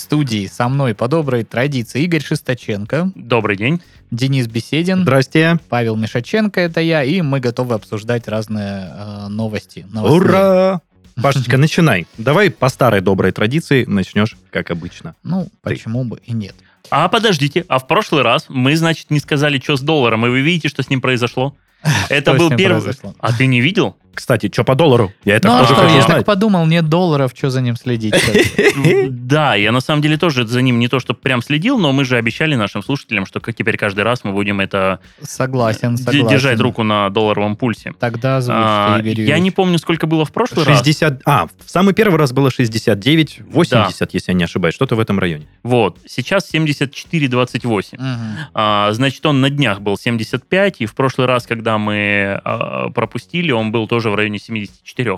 Студии 0.00 0.46
со 0.46 0.68
мной 0.68 0.94
по 0.94 1.08
доброй 1.08 1.44
традиции 1.44 2.02
Игорь 2.02 2.22
Шесточенко, 2.22 3.12
Добрый 3.14 3.56
день. 3.56 3.80
Денис 4.10 4.48
Беседин, 4.48 5.02
Здрасте. 5.02 5.58
Павел 5.68 5.96
Мишаченко, 5.96 6.60
это 6.60 6.80
я, 6.80 7.04
и 7.04 7.20
мы 7.20 7.38
готовы 7.40 7.74
обсуждать 7.74 8.26
разные 8.26 8.90
э, 8.92 9.28
новости. 9.28 9.86
новостные. 9.92 10.20
Ура! 10.20 10.80
Пашечка, 11.22 11.56
начинай. 11.58 12.06
Давай 12.18 12.50
по 12.50 12.68
старой 12.68 13.00
доброй 13.02 13.32
традиции 13.32 13.84
начнешь, 13.84 14.36
как 14.50 14.70
обычно. 14.70 15.14
Ну, 15.22 15.48
почему 15.62 16.04
бы 16.04 16.18
и 16.24 16.32
нет. 16.32 16.54
А 16.90 17.08
подождите, 17.08 17.64
а 17.68 17.78
в 17.78 17.86
прошлый 17.86 18.22
раз 18.22 18.46
мы, 18.48 18.76
значит, 18.76 19.10
не 19.10 19.20
сказали, 19.20 19.60
что 19.60 19.76
с 19.76 19.80
долларом, 19.80 20.26
и 20.26 20.30
вы 20.30 20.40
видите, 20.40 20.68
что 20.68 20.82
с 20.82 20.88
ним 20.90 21.00
произошло? 21.00 21.54
Это 22.08 22.32
Что 22.32 22.34
с 22.34 22.38
был 22.38 22.48
ним 22.48 22.58
первый... 22.58 22.82
произошло? 22.82 23.14
А 23.20 23.32
ты 23.32 23.46
не 23.46 23.60
видел? 23.60 23.96
Кстати, 24.14 24.50
что 24.52 24.64
по 24.64 24.74
доллару? 24.74 25.12
Я 25.24 25.36
это 25.36 25.48
ну, 25.48 25.54
а 25.54 25.58
тоже 25.60 25.74
что, 25.74 25.82
хочу 25.82 25.94
я 25.94 26.02
знать. 26.02 26.16
так 26.18 26.26
подумал, 26.26 26.66
нет 26.66 26.88
долларов, 26.88 27.32
что 27.34 27.50
за 27.50 27.60
ним 27.60 27.76
следить? 27.76 28.14
Да, 29.30 29.54
я 29.54 29.70
на 29.70 29.80
самом 29.80 30.02
деле 30.02 30.16
тоже 30.16 30.46
за 30.46 30.60
ним 30.62 30.78
не 30.78 30.88
то, 30.88 30.98
что 30.98 31.14
прям 31.14 31.42
следил, 31.42 31.78
но 31.78 31.92
мы 31.92 32.04
же 32.04 32.16
обещали 32.16 32.56
нашим 32.56 32.82
слушателям, 32.82 33.26
что 33.26 33.38
как 33.40 33.54
теперь 33.54 33.76
каждый 33.76 34.02
раз 34.02 34.24
мы 34.24 34.32
будем 34.32 34.60
это 34.60 34.98
Согласен, 35.22 35.94
д- 35.94 36.02
согласен. 36.02 36.26
держать 36.28 36.58
руку 36.60 36.82
на 36.82 37.10
долларовом 37.10 37.54
пульсе. 37.56 37.92
Тогда 37.98 38.40
А, 38.48 38.96
озвучьте, 38.96 39.12
Игорь 39.12 39.28
я 39.28 39.38
не 39.38 39.50
помню, 39.50 39.78
сколько 39.78 40.06
было 40.06 40.24
в 40.24 40.32
прошлый 40.32 40.64
раз. 40.64 40.78
60... 40.78 41.22
А, 41.26 41.46
в 41.64 41.70
самый 41.70 41.94
первый 41.94 42.18
раз 42.18 42.32
было 42.32 42.50
69, 42.50 43.40
80, 43.48 44.14
если 44.14 44.32
я 44.32 44.36
не 44.36 44.44
ошибаюсь. 44.44 44.74
Что-то 44.74 44.96
в 44.96 45.00
этом 45.00 45.18
районе. 45.18 45.46
Вот, 45.62 45.98
сейчас 46.06 46.52
74,28. 46.52 47.96
Мгм. 47.98 48.36
А, 48.54 48.92
значит, 48.92 49.24
он 49.26 49.40
на 49.40 49.50
днях 49.50 49.80
был 49.80 49.96
75, 49.96 50.76
и 50.80 50.86
в 50.86 50.94
прошлый 50.94 51.26
раз, 51.26 51.46
когда 51.46 51.78
мы 51.78 52.40
а, 52.44 52.90
пропустили, 52.90 53.52
он 53.52 53.70
был 53.72 53.86
тоже 53.86 53.99
в 54.08 54.14
районе 54.14 54.38
74. 54.38 55.16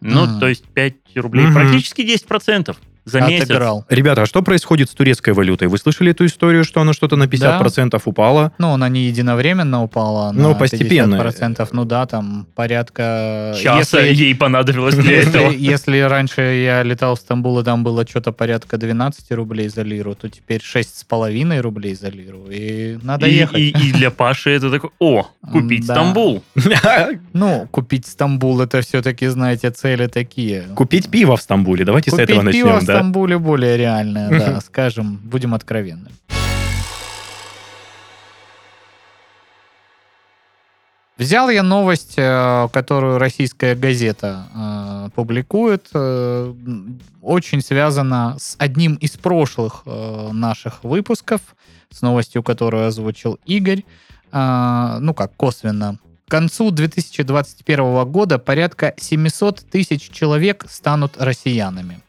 Ну, 0.00 0.24
Мгм. 0.24 0.40
то 0.40 0.48
есть 0.48 0.64
5 0.68 0.94
рублей, 1.16 1.44
Мгм. 1.44 1.54
практически 1.54 2.02
10% 2.02 2.78
за 3.04 3.20
месяц. 3.22 3.44
Отыграл. 3.50 3.84
Ребята, 3.88 4.22
а 4.22 4.26
что 4.26 4.42
происходит 4.42 4.88
с 4.90 4.94
турецкой 4.94 5.34
валютой? 5.34 5.68
Вы 5.68 5.78
слышали 5.78 6.10
эту 6.12 6.26
историю, 6.26 6.64
что 6.64 6.80
она 6.80 6.92
что-то 6.92 7.16
на 7.16 7.24
50% 7.24 8.00
упала? 8.04 8.52
Ну, 8.58 8.72
она 8.72 8.88
не 8.88 9.04
единовременно 9.06 9.82
упала 9.82 10.32
на 10.32 10.42
Ну, 10.42 10.54
постепенно. 10.54 11.16
50%. 11.16 11.68
Ну 11.72 11.84
да, 11.84 12.06
там 12.06 12.46
порядка... 12.54 13.54
Часа 13.60 14.00
Если- 14.00 14.22
ей 14.24 14.34
понадобилось 14.34 14.94
для 14.94 15.22
этого. 15.22 15.50
Если, 15.50 15.98
раньше 16.00 16.40
я 16.42 16.82
летал 16.82 17.16
в 17.16 17.18
Стамбул, 17.18 17.58
и 17.60 17.64
там 17.64 17.84
было 17.84 18.06
что-то 18.06 18.32
порядка 18.32 18.76
12 18.78 19.32
рублей 19.32 19.68
за 19.68 19.82
лиру, 19.82 20.14
то 20.14 20.28
теперь 20.28 20.60
6,5 20.60 21.60
рублей 21.60 21.94
за 21.94 22.08
лиру. 22.08 22.46
И 22.50 22.98
надо 23.02 23.26
И, 23.26 23.34
ехать. 23.34 23.58
и- 23.58 23.70
и 23.70 23.92
для 23.92 24.10
Паши 24.10 24.50
это 24.50 24.70
такой, 24.70 24.90
о, 24.98 25.26
купить 25.52 25.86
Да. 25.86 25.94
Стамбул. 25.94 26.42
Ну, 27.32 27.66
купить 27.70 28.06
Стамбул, 28.06 28.60
это 28.60 28.80
все-таки, 28.82 29.26
знаете, 29.28 29.70
цели 29.70 30.06
такие. 30.06 30.62
Купить 30.74 31.10
пиво 31.10 31.36
в 31.36 31.42
Стамбуле. 31.42 31.84
Давайте 31.84 32.10
с 32.10 32.18
этого 32.18 32.42
начнем, 32.42 32.80
да? 32.92 32.98
Стамбуле 32.98 33.38
более 33.38 33.76
реальное, 33.76 34.30
да, 34.30 34.60
скажем, 34.60 35.20
будем 35.24 35.54
откровенны. 35.54 36.10
Взял 41.18 41.50
я 41.50 41.62
новость, 41.62 42.14
э, 42.16 42.68
которую 42.72 43.18
российская 43.18 43.76
газета 43.76 44.46
э, 44.54 45.08
публикует, 45.14 45.88
э, 45.94 46.54
очень 47.20 47.60
связана 47.60 48.36
с 48.40 48.56
одним 48.58 48.94
из 48.94 49.12
прошлых 49.12 49.82
э, 49.86 50.30
наших 50.32 50.82
выпусков, 50.82 51.40
с 51.90 52.00
новостью, 52.02 52.42
которую 52.42 52.86
озвучил 52.86 53.38
Игорь. 53.44 53.84
Э, 54.32 54.98
Ну 55.00 55.14
как, 55.14 55.36
косвенно. 55.36 55.98
К 56.26 56.30
концу 56.30 56.70
2021 56.70 58.04
года 58.10 58.38
порядка 58.38 58.94
700 58.96 59.60
тысяч 59.70 60.08
человек 60.10 60.64
станут 60.68 61.18
россиянами. 61.18 62.00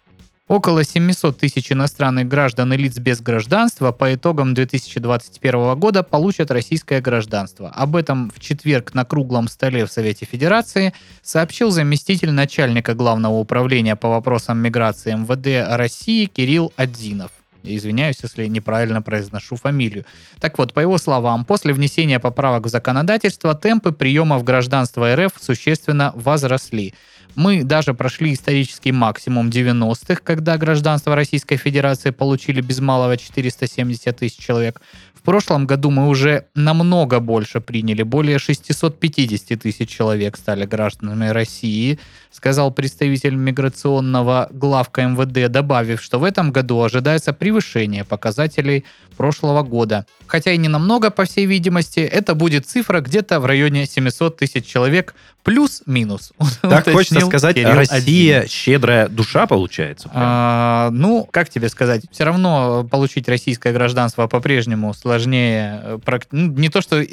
Около 0.53 0.83
700 0.83 1.35
тысяч 1.39 1.71
иностранных 1.71 2.27
граждан 2.27 2.71
и 2.73 2.77
лиц 2.77 2.99
без 2.99 3.21
гражданства 3.21 3.91
по 3.91 4.13
итогам 4.13 4.53
2021 4.53 5.73
года 5.79 6.03
получат 6.03 6.51
российское 6.51 7.01
гражданство. 7.01 7.69
Об 7.69 7.95
этом 7.95 8.29
в 8.29 8.39
четверг 8.39 8.93
на 8.93 9.03
круглом 9.03 9.47
столе 9.47 9.83
в 9.87 9.91
Совете 9.91 10.27
Федерации 10.27 10.93
сообщил 11.23 11.71
заместитель 11.71 12.29
начальника 12.29 12.93
Главного 12.93 13.39
управления 13.39 13.95
по 13.95 14.09
вопросам 14.09 14.59
миграции 14.59 15.15
МВД 15.15 15.75
России 15.75 16.25
Кирилл 16.27 16.71
Адзинов. 16.75 17.31
Извиняюсь, 17.63 18.17
если 18.21 18.45
неправильно 18.45 19.01
произношу 19.01 19.55
фамилию. 19.55 20.05
Так 20.39 20.57
вот, 20.57 20.73
по 20.73 20.81
его 20.81 20.97
словам, 20.97 21.45
после 21.45 21.73
внесения 21.73 22.19
поправок 22.19 22.65
в 22.65 22.69
законодательство 22.69 23.55
темпы 23.55 23.91
приемов 23.91 24.43
гражданства 24.43 25.15
РФ 25.15 25.31
существенно 25.39 26.11
возросли. 26.13 26.93
Мы 27.35 27.63
даже 27.63 27.93
прошли 27.93 28.33
исторический 28.33 28.91
максимум 28.91 29.49
90-х, 29.49 30.21
когда 30.23 30.57
гражданство 30.57 31.15
Российской 31.15 31.57
Федерации 31.57 32.11
получили 32.11 32.61
без 32.61 32.79
малого 32.79 33.17
470 33.17 34.15
тысяч 34.15 34.37
человек. 34.37 34.81
В 35.23 35.25
прошлом 35.25 35.65
году 35.65 35.89
мы 35.89 36.09
уже 36.09 36.47
намного 36.53 37.21
больше 37.21 37.61
приняли, 37.61 38.03
более 38.03 38.39
650 38.39 39.57
тысяч 39.57 39.87
человек 39.89 40.35
стали 40.35 40.65
гражданами 40.65 41.29
России, 41.29 41.97
сказал 42.29 42.71
представитель 42.71 43.35
миграционного 43.35 44.49
главка 44.51 45.03
МВД, 45.03 45.49
добавив, 45.49 46.01
что 46.01 46.19
в 46.19 46.25
этом 46.25 46.51
году 46.51 46.81
ожидается 46.81 47.31
превышение 47.31 48.03
показателей 48.03 48.83
прошлого 49.13 49.63
года. 49.63 50.05
Хотя 50.27 50.51
и 50.51 50.57
не 50.57 50.67
намного, 50.67 51.09
по 51.09 51.23
всей 51.23 51.45
видимости, 51.45 51.99
это 51.99 52.35
будет 52.35 52.65
цифра 52.65 52.99
где-то 52.99 53.39
в 53.39 53.45
районе 53.45 53.85
700 53.85 54.35
тысяч 54.35 54.65
человек 54.65 55.15
плюс-минус. 55.43 56.33
Так 56.61 56.89
хочется 56.89 57.21
сказать, 57.21 57.55
Кирилл 57.55 57.75
Россия 57.75 58.47
щедрая 58.47 59.07
душа 59.07 59.45
получается. 59.45 60.09
А, 60.13 60.89
ну, 60.91 61.27
как 61.29 61.49
тебе 61.49 61.69
сказать, 61.69 62.03
все 62.11 62.23
равно 62.23 62.87
получить 62.89 63.27
российское 63.27 63.73
гражданство 63.73 64.27
по-прежнему 64.27 64.93
сложнее, 65.13 65.99
э, 66.05 66.19
ну, 66.31 66.51
не 66.51 66.69
то 66.69 66.81
что 66.81 67.03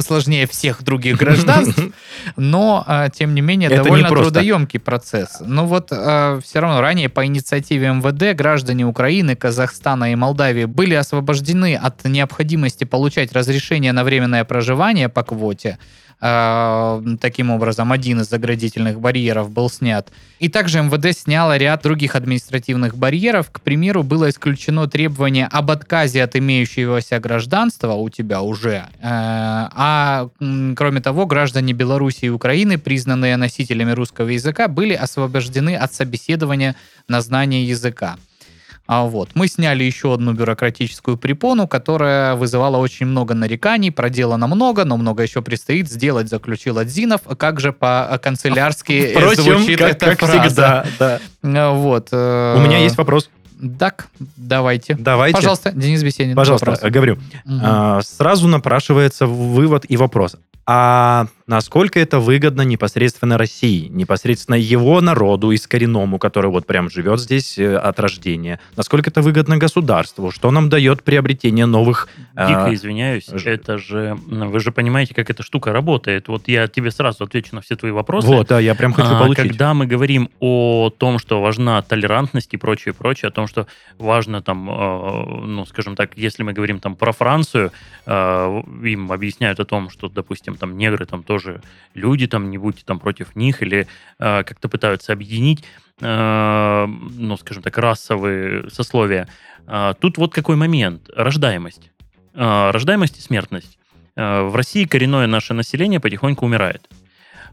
сложнее 0.00 0.46
всех 0.46 0.82
других 0.82 1.16
гражданств, 1.16 1.80
но, 2.36 2.84
а, 2.86 3.08
тем 3.08 3.34
не 3.34 3.40
менее, 3.40 3.68
Это 3.70 3.84
довольно 3.84 4.06
непросто. 4.06 4.30
трудоемкий 4.30 4.80
процесс. 4.80 5.38
Но 5.40 5.66
вот 5.66 5.86
все 5.86 6.60
равно 6.60 6.80
ранее 6.80 7.08
по 7.08 7.24
инициативе 7.24 7.88
МВД 7.92 8.36
граждане 8.36 8.84
Украины, 8.86 9.36
Казахстана 9.36 10.12
и 10.12 10.14
Молдавии 10.14 10.64
были 10.64 10.94
освобождены 10.94 11.76
от 11.76 12.04
необходимости 12.04 12.84
получать 12.84 13.32
разрешение 13.32 13.92
на 13.92 14.04
временное 14.04 14.44
проживание 14.44 15.08
по 15.08 15.22
квоте. 15.22 15.78
А, 16.20 17.02
Таким 17.20 17.50
образом, 17.50 17.92
один 17.92 18.20
из 18.20 18.28
заградительных 18.28 19.00
барьеров 19.00 19.50
был 19.50 19.68
снят. 19.68 20.08
И 20.38 20.48
также 20.48 20.82
МВД 20.82 21.16
сняло 21.16 21.56
ряд 21.56 21.82
других 21.82 22.14
административных 22.14 22.96
барьеров. 22.96 23.50
К 23.50 23.60
примеру, 23.60 24.02
было 24.02 24.30
исключено 24.30 24.86
требование 24.86 25.46
об 25.46 25.70
отказе 25.70 26.22
от 26.22 26.36
имеющегося 26.36 27.18
гражданства 27.20 27.92
у 27.92 28.08
тебя 28.08 28.40
уже. 28.42 28.86
Э, 29.00 29.68
А 29.72 30.28
кроме 30.76 31.00
того, 31.00 31.26
граждане 31.26 31.72
Беларуси 31.72 32.26
и 32.26 32.28
Украины, 32.28 32.78
признанные 32.78 33.36
носителями 33.36 33.92
русского 33.92 34.28
языка, 34.28 34.68
были 34.68 34.94
освобождены 34.94 35.76
от 35.76 35.92
собеседования 35.92 36.76
на 37.08 37.20
знание 37.20 37.64
языка. 37.64 38.16
А 38.86 39.02
вот. 39.04 39.30
Мы 39.34 39.48
сняли 39.48 39.84
еще 39.84 40.14
одну 40.14 40.32
бюрократическую 40.32 41.16
препону, 41.16 41.66
которая 41.66 42.34
вызывала 42.36 42.76
очень 42.76 43.06
много 43.06 43.34
нареканий. 43.34 43.90
Проделано 43.90 44.46
много, 44.46 44.84
но 44.84 44.96
много 44.96 45.22
еще 45.22 45.42
предстоит 45.42 45.90
сделать, 45.90 46.28
заключил 46.28 46.78
Адзинов. 46.78 47.22
Как 47.36 47.60
же 47.60 47.72
по-канцелярски 47.72 49.12
Впрочем, 49.16 49.42
звучит 49.42 49.78
как, 49.78 49.90
эта 49.90 50.06
как 50.16 50.18
фраза. 50.20 50.42
всегда. 50.42 50.86
да. 50.98 51.20
Э, 51.42 51.70
Вот. 51.74 52.08
э, 52.12 52.54
У 52.56 52.60
меня 52.60 52.78
есть 52.78 52.96
вопрос. 52.96 53.30
Так, 53.78 54.08
давайте. 54.36 54.94
Давайте. 54.98 55.36
Пожалуйста, 55.36 55.72
Денис 55.72 56.02
Беседин. 56.02 56.36
Пожалуйста, 56.36 56.70
вопрос. 56.72 56.90
говорю. 56.92 57.18
Мгм. 57.46 57.60
А, 57.64 58.00
сразу 58.02 58.48
напрашивается 58.48 59.26
вывод 59.26 59.84
и 59.88 59.96
вопрос. 59.96 60.36
А 60.66 61.26
насколько 61.46 62.00
это 62.00 62.18
выгодно 62.18 62.62
непосредственно 62.62 63.38
России, 63.38 63.88
непосредственно 63.88 64.56
его 64.56 65.00
народу, 65.00 65.50
искоренному, 65.52 66.18
который 66.18 66.50
вот 66.50 66.66
прям 66.66 66.90
живет 66.90 67.20
здесь 67.20 67.58
э, 67.58 67.76
от 67.76 68.00
рождения? 68.00 68.58
Насколько 68.76 69.10
это 69.10 69.22
выгодно 69.22 69.58
государству? 69.58 70.30
Что 70.30 70.50
нам 70.50 70.68
дает 70.68 71.02
приобретение 71.02 71.66
новых 71.66 72.08
Дико 72.32 72.66
А, 72.66 72.74
извиняюсь, 72.74 73.26
ж- 73.26 73.46
это 73.46 73.78
же... 73.78 74.18
Вы 74.26 74.60
же 74.60 74.72
понимаете, 74.72 75.14
как 75.14 75.30
эта 75.30 75.42
штука 75.42 75.72
работает. 75.72 76.28
Вот 76.28 76.48
я 76.48 76.66
тебе 76.68 76.90
сразу 76.90 77.24
отвечу 77.24 77.54
на 77.54 77.60
все 77.60 77.76
твои 77.76 77.92
вопросы. 77.92 78.26
Вот, 78.26 78.48
да, 78.48 78.58
я 78.60 78.74
прям 78.74 78.92
хочу 78.92 79.14
А, 79.14 79.18
получить. 79.20 79.48
Когда 79.48 79.72
мы 79.74 79.86
говорим 79.86 80.30
о 80.40 80.90
том, 80.90 81.18
что 81.18 81.40
важна 81.40 81.80
толерантность 81.82 82.52
и 82.54 82.56
прочее, 82.56 82.92
прочее, 82.92 83.28
о 83.28 83.32
том, 83.32 83.46
что 83.46 83.66
важно 83.98 84.42
там, 84.42 84.68
э, 84.68 85.46
ну, 85.46 85.64
скажем 85.66 85.96
так, 85.96 86.10
если 86.16 86.42
мы 86.42 86.52
говорим 86.52 86.80
там 86.80 86.96
про 86.96 87.12
Францию, 87.12 87.72
э, 88.06 88.62
им 88.84 89.12
объясняют 89.12 89.60
о 89.60 89.64
том, 89.64 89.90
что, 89.90 90.08
допустим, 90.08 90.56
там 90.56 90.76
негры 90.76 91.06
там 91.06 91.22
тоже 91.22 91.35
люди, 91.94 92.26
там 92.26 92.50
не 92.50 92.58
будьте 92.58 92.82
там 92.84 92.98
против 92.98 93.36
них, 93.36 93.62
или 93.62 93.86
э, 94.18 94.44
как-то 94.44 94.68
пытаются 94.68 95.12
объединить, 95.12 95.64
э, 96.00 96.86
ну, 96.86 97.36
скажем 97.36 97.62
так, 97.62 97.78
расовые 97.78 98.70
сословия. 98.70 99.28
А, 99.66 99.94
Тут 99.94 100.18
вот 100.18 100.32
какой 100.32 100.56
момент. 100.56 101.10
Рождаемость. 101.14 101.90
А, 102.34 102.72
Рождаемость 102.72 103.18
и 103.18 103.20
смертность. 103.20 103.78
А, 104.16 104.44
В 104.44 104.54
России 104.54 104.84
коренное 104.84 105.26
наше 105.26 105.54
население 105.54 106.00
потихоньку 106.00 106.46
умирает. 106.46 106.88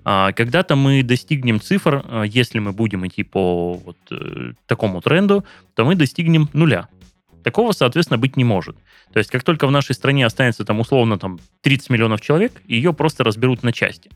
А, 0.05 0.31
Когда-то 0.33 0.75
мы 0.75 1.03
достигнем 1.03 1.59
цифр, 1.59 2.03
а, 2.05 2.23
если 2.23 2.59
мы 2.59 2.71
будем 2.71 3.05
идти 3.07 3.23
по 3.23 3.73
вот 3.73 3.97
э, 4.11 4.51
такому 4.67 5.01
тренду, 5.01 5.45
то 5.75 5.85
мы 5.85 5.95
достигнем 5.95 6.49
нуля. 6.53 6.87
Такого, 7.43 7.71
соответственно, 7.71 8.17
быть 8.17 8.37
не 8.37 8.43
может. 8.43 8.75
То 9.11 9.19
есть, 9.19 9.29
как 9.29 9.43
только 9.43 9.67
в 9.67 9.71
нашей 9.71 9.95
стране 9.95 10.25
останется 10.25 10.65
там 10.65 10.79
условно 10.79 11.19
там 11.19 11.39
30 11.61 11.89
миллионов 11.89 12.21
человек, 12.21 12.53
ее 12.65 12.93
просто 12.93 13.23
разберут 13.23 13.63
на 13.63 13.71
части. 13.71 14.09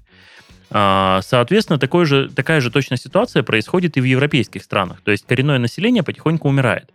А, 0.70 1.22
Соответственно, 1.22 1.80
такой 1.80 2.06
же, 2.06 2.30
такая 2.30 2.62
же 2.62 2.72
точная 2.72 2.98
ситуация 2.98 3.44
происходит 3.44 3.98
и 3.98 4.02
в 4.02 4.04
европейских 4.04 4.64
странах. 4.64 5.02
То 5.02 5.12
есть 5.12 5.26
коренное 5.26 5.60
население 5.60 6.04
потихоньку 6.04 6.48
умирает. 6.50 6.92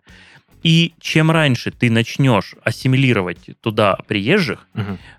И 0.63 0.95
чем 1.01 1.31
раньше 1.31 1.71
ты 1.71 1.91
начнешь 1.91 2.55
ассимилировать 2.63 3.39
туда 3.61 3.97
приезжих, 4.07 4.67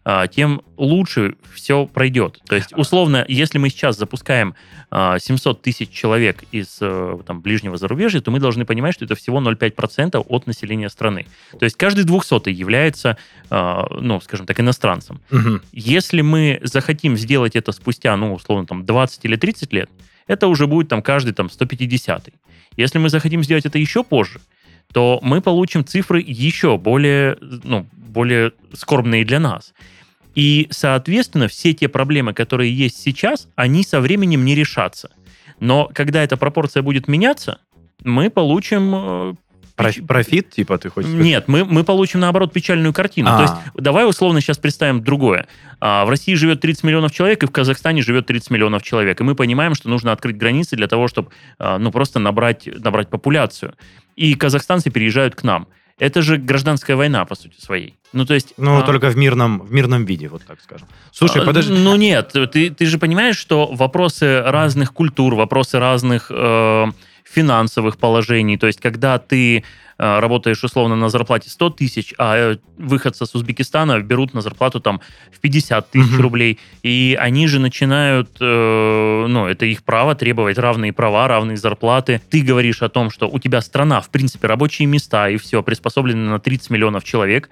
а, 0.06 0.28
тем 0.28 0.62
лучше 0.78 1.36
все 1.54 1.86
пройдет. 1.86 2.42
То 2.48 2.56
есть, 2.56 2.74
условно, 2.76 3.26
если 3.28 3.58
мы 3.58 3.70
сейчас 3.70 3.98
запускаем 3.98 4.56
а, 4.90 5.20
700 5.20 5.62
тысяч 5.62 5.90
человек 5.90 6.44
из 6.52 6.78
э, 6.82 7.18
там, 7.26 7.42
ближнего 7.42 7.78
зарубежья, 7.78 8.22
то 8.22 8.32
мы 8.32 8.40
должны 8.40 8.66
понимать, 8.66 8.96
что 8.96 9.06
это 9.06 9.16
всего 9.16 9.40
0,5% 9.40 10.24
от 10.28 10.48
населения 10.48 10.90
страны. 10.90 11.26
То 11.58 11.66
есть 11.66 11.76
каждый 11.78 12.04
двухсотый 12.04 12.54
является, 12.54 13.18
а, 13.50 13.88
ну, 14.00 14.22
скажем 14.22 14.46
так, 14.46 14.60
иностранцем. 14.60 15.22
Мгм. 15.32 15.62
Если 15.72 16.22
мы 16.22 16.60
захотим 16.64 17.18
сделать 17.18 17.56
это 17.56 17.72
спустя, 17.72 18.16
ну, 18.18 18.34
условно, 18.34 18.66
там, 18.66 18.86
20 18.86 19.26
или 19.26 19.36
30 19.36 19.74
лет, 19.74 19.90
это 20.28 20.48
уже 20.48 20.68
будет 20.68 20.88
там 20.88 21.02
каждый 21.02 21.34
там 21.34 21.50
150 21.50 22.30
Если 22.78 22.98
мы 22.98 23.10
захотим 23.10 23.44
сделать 23.44 23.66
это 23.66 23.78
еще 23.78 24.04
позже, 24.04 24.40
то 24.94 25.20
мы 25.24 25.42
получим 25.42 25.86
цифры 25.86 26.24
еще 26.26 26.78
более, 26.78 27.38
ну, 27.42 27.88
более 27.94 28.54
скорбные 28.74 29.26
для 29.26 29.40
нас. 29.40 29.74
И, 30.36 30.68
соответственно, 30.72 31.48
все 31.48 31.74
те 31.74 31.88
проблемы, 31.88 32.34
которые 32.34 32.76
есть 32.76 33.02
сейчас, 33.02 33.48
они 33.56 33.84
со 33.84 34.02
временем 34.02 34.46
не 34.46 34.56
решатся. 34.56 35.10
Но 35.60 35.90
когда 35.94 36.24
эта 36.24 36.38
пропорция 36.38 36.84
будет 36.84 37.08
меняться, 37.08 37.60
мы 38.04 38.30
получим... 38.30 38.94
э, 38.96 39.34
Профит, 39.76 40.52
типа, 40.52 40.78
ты 40.78 40.90
хочешь 40.90 41.10
сказать? 41.10 41.26
Нет, 41.26 41.48
мы, 41.48 41.66
мы 41.66 41.84
получим, 41.84 42.20
наоборот, 42.20 42.54
печальную 42.54 42.94
картину. 42.94 43.30
А. 43.32 43.38
То 43.38 43.42
есть, 43.44 43.54
давай 43.74 44.08
условно 44.08 44.40
сейчас 44.40 44.60
представим 44.60 45.04
другое. 45.04 45.48
А, 45.80 46.06
в 46.06 46.10
России 46.10 46.36
живет 46.36 46.62
30 46.62 46.84
миллионов 46.84 47.12
человек, 47.12 47.42
и 47.42 47.48
в 47.48 47.52
Казахстане 47.52 48.04
живет 48.04 48.28
30 48.28 48.52
миллионов 48.52 48.84
человек. 48.84 49.20
И 49.20 49.24
мы 49.24 49.34
понимаем, 49.34 49.74
что 49.74 49.90
нужно 49.90 50.12
открыть 50.12 50.38
границы 50.38 50.76
для 50.76 50.88
того, 50.88 51.08
чтобы, 51.08 51.32
а, 51.58 51.80
ну, 51.80 51.92
просто 51.92 52.20
набрать, 52.20 52.68
набрать 52.68 53.10
популяцию. 53.10 53.74
И 54.16 54.36
казахстанцы 54.36 54.90
переезжают 54.90 55.36
к 55.36 55.44
нам. 55.44 55.68
Это 56.00 56.22
же 56.22 56.38
гражданская 56.38 56.96
война, 56.96 57.24
по 57.26 57.36
сути, 57.36 57.56
своей. 57.60 57.96
Ну, 58.14 58.26
то 58.26 58.34
есть... 58.34 58.54
Ну, 58.58 58.80
а, 58.80 58.82
только 58.82 59.10
в 59.10 59.18
мирном, 59.18 59.60
в 59.60 59.72
мирном 59.72 60.06
виде, 60.06 60.28
вот 60.28 60.44
так 60.46 60.60
скажем. 60.62 60.88
Слушай, 61.12 61.44
а, 61.44 61.46
подожди. 61.46 61.72
Ну 61.74 61.96
нет, 61.96 62.34
ты, 62.52 62.70
ты 62.72 62.86
же 62.86 62.98
понимаешь, 62.98 63.38
что 63.38 63.68
вопросы 63.68 64.42
разных 64.42 64.94
культур, 64.94 65.36
вопросы 65.36 65.80
разных 65.80 66.28
э, 66.30 66.86
финансовых 67.34 67.98
положений, 67.98 68.58
то 68.58 68.68
есть 68.68 68.80
когда 68.80 69.18
ты 69.18 69.64
э, 69.98 70.20
работаешь 70.20 70.64
условно 70.64 70.96
на 70.96 71.10
зарплате 71.10 71.50
100 71.50 71.70
тысяч, 71.72 72.14
а 72.18 72.54
э, 72.54 72.58
выходцы 72.78 73.26
с 73.26 73.36
Узбекистана 73.36 74.00
берут 74.02 74.34
на 74.34 74.42
зарплату 74.42 74.80
там 74.80 75.02
в 75.32 75.40
50 75.40 75.92
тысяч 75.92 76.14
Мгм. 76.14 76.22
рублей, 76.22 76.60
и 76.84 77.18
они 77.20 77.48
же 77.48 77.60
начинают, 77.60 78.30
э, 78.40 79.26
ну, 79.28 79.48
это 79.48 79.66
их 79.66 79.84
право 79.84 80.16
требовать 80.16 80.58
равные 80.58 80.94
права, 80.94 81.28
равные 81.28 81.58
зарплаты. 81.58 82.22
Ты 82.30 82.42
говоришь 82.42 82.82
о 82.82 82.90
том, 82.90 83.10
что 83.10 83.28
у 83.30 83.40
тебя 83.40 83.62
страна, 83.62 84.02
в 84.02 84.10
принципе, 84.10 84.48
рабочие 84.48 84.88
места 84.88 85.30
и 85.30 85.38
все 85.38 85.62
приспособлены 85.64 86.30
на 86.30 86.40
30 86.40 86.70
миллионов 86.70 87.04
человек, 87.04 87.50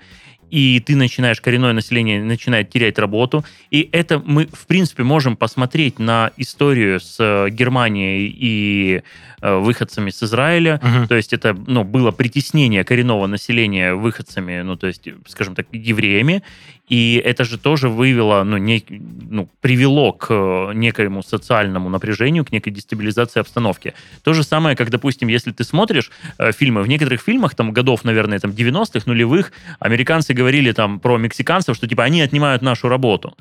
и 0.52 0.82
ты 0.86 0.96
начинаешь, 0.96 1.40
коренное 1.40 1.74
население 1.74 2.22
начинает 2.22 2.70
терять 2.70 3.00
работу. 3.00 3.44
И 3.72 3.90
это 3.94 4.22
мы, 4.24 4.48
в 4.48 4.68
принципе, 4.68 5.04
можем 5.04 5.38
посмотреть 5.38 5.98
на 5.98 6.32
историю 6.36 7.00
с 7.00 7.16
э, 7.20 7.50
Германией 7.50 8.28
и 8.38 9.02
э, 9.42 9.56
выходцами 9.56 10.10
с 10.10 10.22
Израиля. 10.22 10.82
Мгм. 10.84 11.08
То 11.08 11.16
есть 11.16 11.32
это 11.32 11.54
ну, 11.54 11.86
было 11.86 12.12
притеснение 12.12 12.84
коренного 12.84 13.28
населения 13.28 13.94
выходцами, 13.94 14.62
ну, 14.62 14.76
то 14.76 14.88
есть, 14.88 15.08
скажем 15.28 15.56
так, 15.56 15.68
евреями. 15.72 16.44
И 16.92 17.22
это 17.24 17.46
же 17.46 17.58
тоже 17.58 17.88
вывело, 17.88 18.44
ну, 18.44 18.58
не, 18.58 18.84
ну, 18.90 19.48
привело 19.62 20.12
к 20.12 20.28
э, 20.30 20.74
некоему 20.74 21.24
социальному 21.24 21.88
напряжению, 21.88 22.44
к 22.44 22.52
некой 22.52 22.74
дестабилизации 22.74 23.40
обстановки. 23.40 23.94
То 24.24 24.34
же 24.34 24.44
самое, 24.44 24.76
как, 24.76 24.90
допустим, 24.90 25.30
если 25.30 25.52
ты 25.52 25.64
смотришь 25.64 26.12
э, 26.38 26.52
фильмы, 26.52 26.82
в 26.82 26.90
некоторых 26.90 27.22
фильмах, 27.22 27.56
там, 27.56 27.72
годов, 27.72 28.04
наверное, 28.04 28.40
там, 28.40 28.52
90-х, 28.52 29.04
нулевых, 29.06 29.54
американцы 29.80 30.34
говорили 30.34 30.74
там 30.74 31.00
про 31.00 31.18
мексиканцев, 31.18 31.78
что, 31.78 31.88
типа, 31.88 32.04
они 32.04 32.22
отнимают 32.22 32.62
нашу 32.62 32.90
работу. 32.90 33.38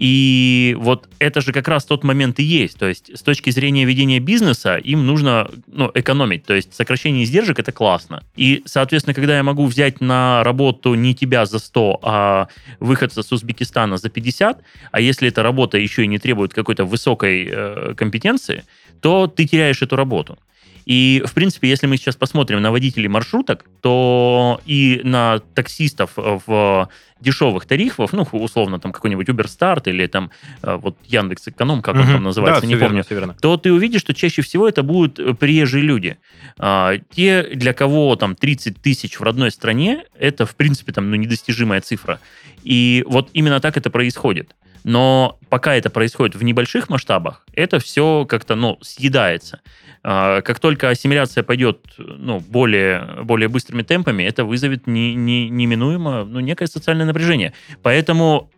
И 0.00 0.76
вот 0.78 1.08
это 1.18 1.42
же 1.42 1.52
как 1.52 1.68
раз 1.68 1.84
тот 1.84 2.04
момент 2.04 2.38
и 2.38 2.42
есть. 2.42 2.78
То 2.78 2.86
есть 2.86 3.14
с 3.14 3.22
точки 3.22 3.50
зрения 3.50 3.84
ведения 3.84 4.18
бизнеса 4.18 4.76
им 4.76 5.04
нужно 5.04 5.50
ну, 5.66 5.90
экономить. 5.92 6.46
То 6.46 6.54
есть 6.54 6.74
сокращение 6.74 7.24
издержек– 7.24 7.58
это 7.60 7.70
классно. 7.70 8.22
И, 8.34 8.62
соответственно, 8.64 9.12
когда 9.12 9.36
я 9.36 9.42
могу 9.42 9.66
взять 9.66 10.00
на 10.00 10.42
работу 10.42 10.94
не 10.94 11.14
тебя 11.14 11.44
за 11.44 11.58
100, 11.58 12.00
а 12.02 12.48
выходца 12.90 13.22
с 13.22 13.32
Узбекистана 13.32 13.96
за 13.96 14.08
50, 14.08 14.62
а 14.92 15.00
если 15.00 15.28
эта 15.28 15.42
работа 15.42 15.78
еще 15.78 16.02
и 16.02 16.08
не 16.08 16.18
требует 16.18 16.52
какой-то 16.52 16.84
высокой 16.84 17.48
э, 17.50 17.94
компетенции, 17.96 18.64
то 19.00 19.26
ты 19.26 19.46
теряешь 19.46 19.82
эту 19.82 19.96
работу. 19.96 20.38
И, 20.86 21.22
в 21.26 21.32
принципе, 21.34 21.68
если 21.68 21.86
мы 21.86 21.96
сейчас 21.96 22.16
посмотрим 22.16 22.60
на 22.62 22.70
водителей 22.72 23.08
маршруток, 23.08 23.64
то 23.80 24.60
и 24.66 25.00
на 25.04 25.38
таксистов 25.54 26.12
в 26.16 26.88
дешевых 27.20 27.66
тарифах, 27.66 28.12
ну, 28.12 28.26
условно, 28.32 28.80
там 28.80 28.92
какой-нибудь 28.92 29.28
Uber 29.28 29.44
Start 29.46 29.82
или 29.90 30.06
там 30.06 30.30
э, 30.62 30.74
вот 30.76 30.96
Яндекс 31.06 31.48
Эконом, 31.48 31.82
как 31.82 31.94
он 31.96 32.02
Мгм. 32.04 32.12
там 32.14 32.22
называется, 32.24 32.62
Да, 32.62 32.66
не 32.66 32.74
помню, 32.74 32.88
верно, 32.88 33.02
всё 33.02 33.14
верно. 33.14 33.36
то 33.40 33.56
ты 33.58 33.72
увидишь, 33.72 34.00
что 34.00 34.14
чаще 34.14 34.40
всего 34.40 34.66
это 34.66 34.82
будут 34.82 35.18
э, 35.18 35.34
приезжие 35.34 35.82
люди. 35.84 36.16
А, 36.58 36.94
те, 37.14 37.42
для 37.54 37.74
кого 37.74 38.16
там 38.16 38.34
30 38.34 38.80
тысяч 38.80 39.20
в 39.20 39.22
родной 39.22 39.50
стране, 39.50 40.04
это, 40.18 40.46
в 40.46 40.56
принципе, 40.56 40.92
там, 40.92 41.10
ну, 41.10 41.16
недостижимая 41.16 41.82
цифра. 41.82 42.20
И 42.64 43.04
вот 43.06 43.28
именно 43.34 43.60
так 43.60 43.76
это 43.76 43.90
происходит. 43.90 44.56
Но 44.82 45.38
пока 45.50 45.74
это 45.74 45.90
происходит 45.90 46.36
в 46.36 46.42
небольших 46.42 46.88
масштабах, 46.88 47.44
это 47.52 47.80
все 47.80 48.24
как-то, 48.26 48.54
ну, 48.54 48.78
съедается. 48.80 49.60
А, 50.02 50.40
Как 50.40 50.60
только 50.60 50.88
ассимиляция 50.88 51.42
пойдет, 51.42 51.80
ну, 51.98 52.40
более, 52.40 53.22
более 53.22 53.48
быстрыми 53.48 53.82
темпами, 53.82 54.22
это 54.22 54.44
вызовет 54.44 54.86
не, 54.86 55.14
не- 55.14 55.50
неминуемо, 55.50 56.24
ну, 56.24 56.40
некое 56.40 56.66
социальное 56.66 57.06
напряжение. 57.06 57.52
Поэтому 57.82 58.50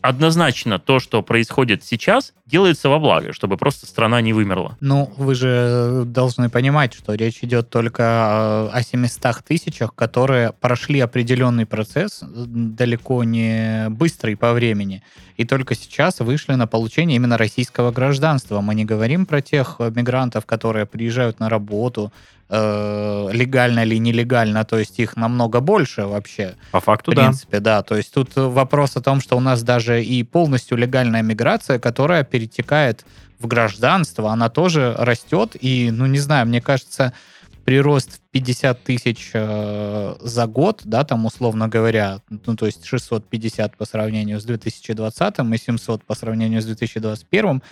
однозначно 0.00 0.78
то, 0.78 1.00
что 1.00 1.22
происходит 1.22 1.84
сейчас, 1.84 2.32
делается 2.46 2.88
во 2.88 2.98
благо, 2.98 3.32
чтобы 3.32 3.56
просто 3.56 3.86
страна 3.86 4.20
не 4.20 4.32
вымерла. 4.32 4.76
Ну, 4.80 5.12
вы 5.16 5.34
же 5.34 6.04
должны 6.06 6.48
понимать, 6.48 6.94
что 6.94 7.14
речь 7.14 7.38
идет 7.42 7.68
только 7.70 8.70
о 8.72 8.82
700 8.82 9.44
тысячах, 9.44 9.94
которые 9.94 10.52
прошли 10.52 11.00
определенный 11.00 11.66
процесс, 11.66 12.22
далеко 12.22 13.24
не 13.24 13.86
быстрый 13.90 14.36
по 14.36 14.52
времени, 14.52 15.02
и 15.36 15.44
только 15.44 15.74
сейчас 15.74 16.20
вышли 16.20 16.54
на 16.54 16.66
получение 16.66 17.16
именно 17.16 17.36
российского 17.36 17.90
гражданства. 17.90 18.60
Мы 18.60 18.74
не 18.74 18.84
говорим 18.84 19.26
про 19.26 19.42
тех 19.42 19.76
э, 19.78 19.90
мигрантов, 19.94 20.46
которые 20.46 20.86
приезжают 20.86 21.40
на 21.40 21.48
работу, 21.48 22.12
э, 22.48 23.28
легально 23.32 23.84
или 23.84 23.98
нелегально, 23.98 24.64
то 24.64 24.78
есть 24.78 24.98
их 24.98 25.16
намного 25.16 25.60
больше 25.60 26.06
вообще. 26.06 26.54
По 26.72 26.80
факту, 26.80 27.12
В 27.12 27.14
да. 27.14 27.24
принципе, 27.24 27.60
да. 27.60 27.82
То 27.82 27.96
есть 27.96 28.12
тут 28.12 28.34
вопрос 28.34 28.96
о 28.96 29.02
том, 29.02 29.20
что 29.20 29.36
у 29.36 29.40
нас 29.40 29.62
даже 29.62 30.02
и 30.02 30.22
полностью 30.22 30.78
легальная 30.78 31.22
миграция, 31.22 31.78
которая 31.78 32.24
перетекает 32.24 33.04
в 33.38 33.46
гражданство, 33.46 34.30
она 34.30 34.48
тоже 34.48 34.94
растет. 34.98 35.56
И, 35.60 35.90
ну, 35.90 36.06
не 36.06 36.18
знаю, 36.18 36.46
мне 36.46 36.60
кажется, 36.60 37.12
прирост 37.66 38.12
в 38.12 38.20
50 38.30 38.84
тысяч 38.84 39.30
э, 39.34 40.14
за 40.20 40.46
год, 40.46 40.82
да, 40.84 41.02
там, 41.02 41.26
условно 41.26 41.66
говоря, 41.66 42.20
ну, 42.46 42.54
то 42.54 42.64
есть 42.64 42.84
650 42.84 43.76
по 43.76 43.84
сравнению 43.84 44.40
с 44.40 44.44
2020 44.44 45.38
и 45.52 45.58
700 45.58 46.04
по 46.04 46.14
сравнению 46.14 46.62
с 46.62 46.64
2021, 46.64 47.62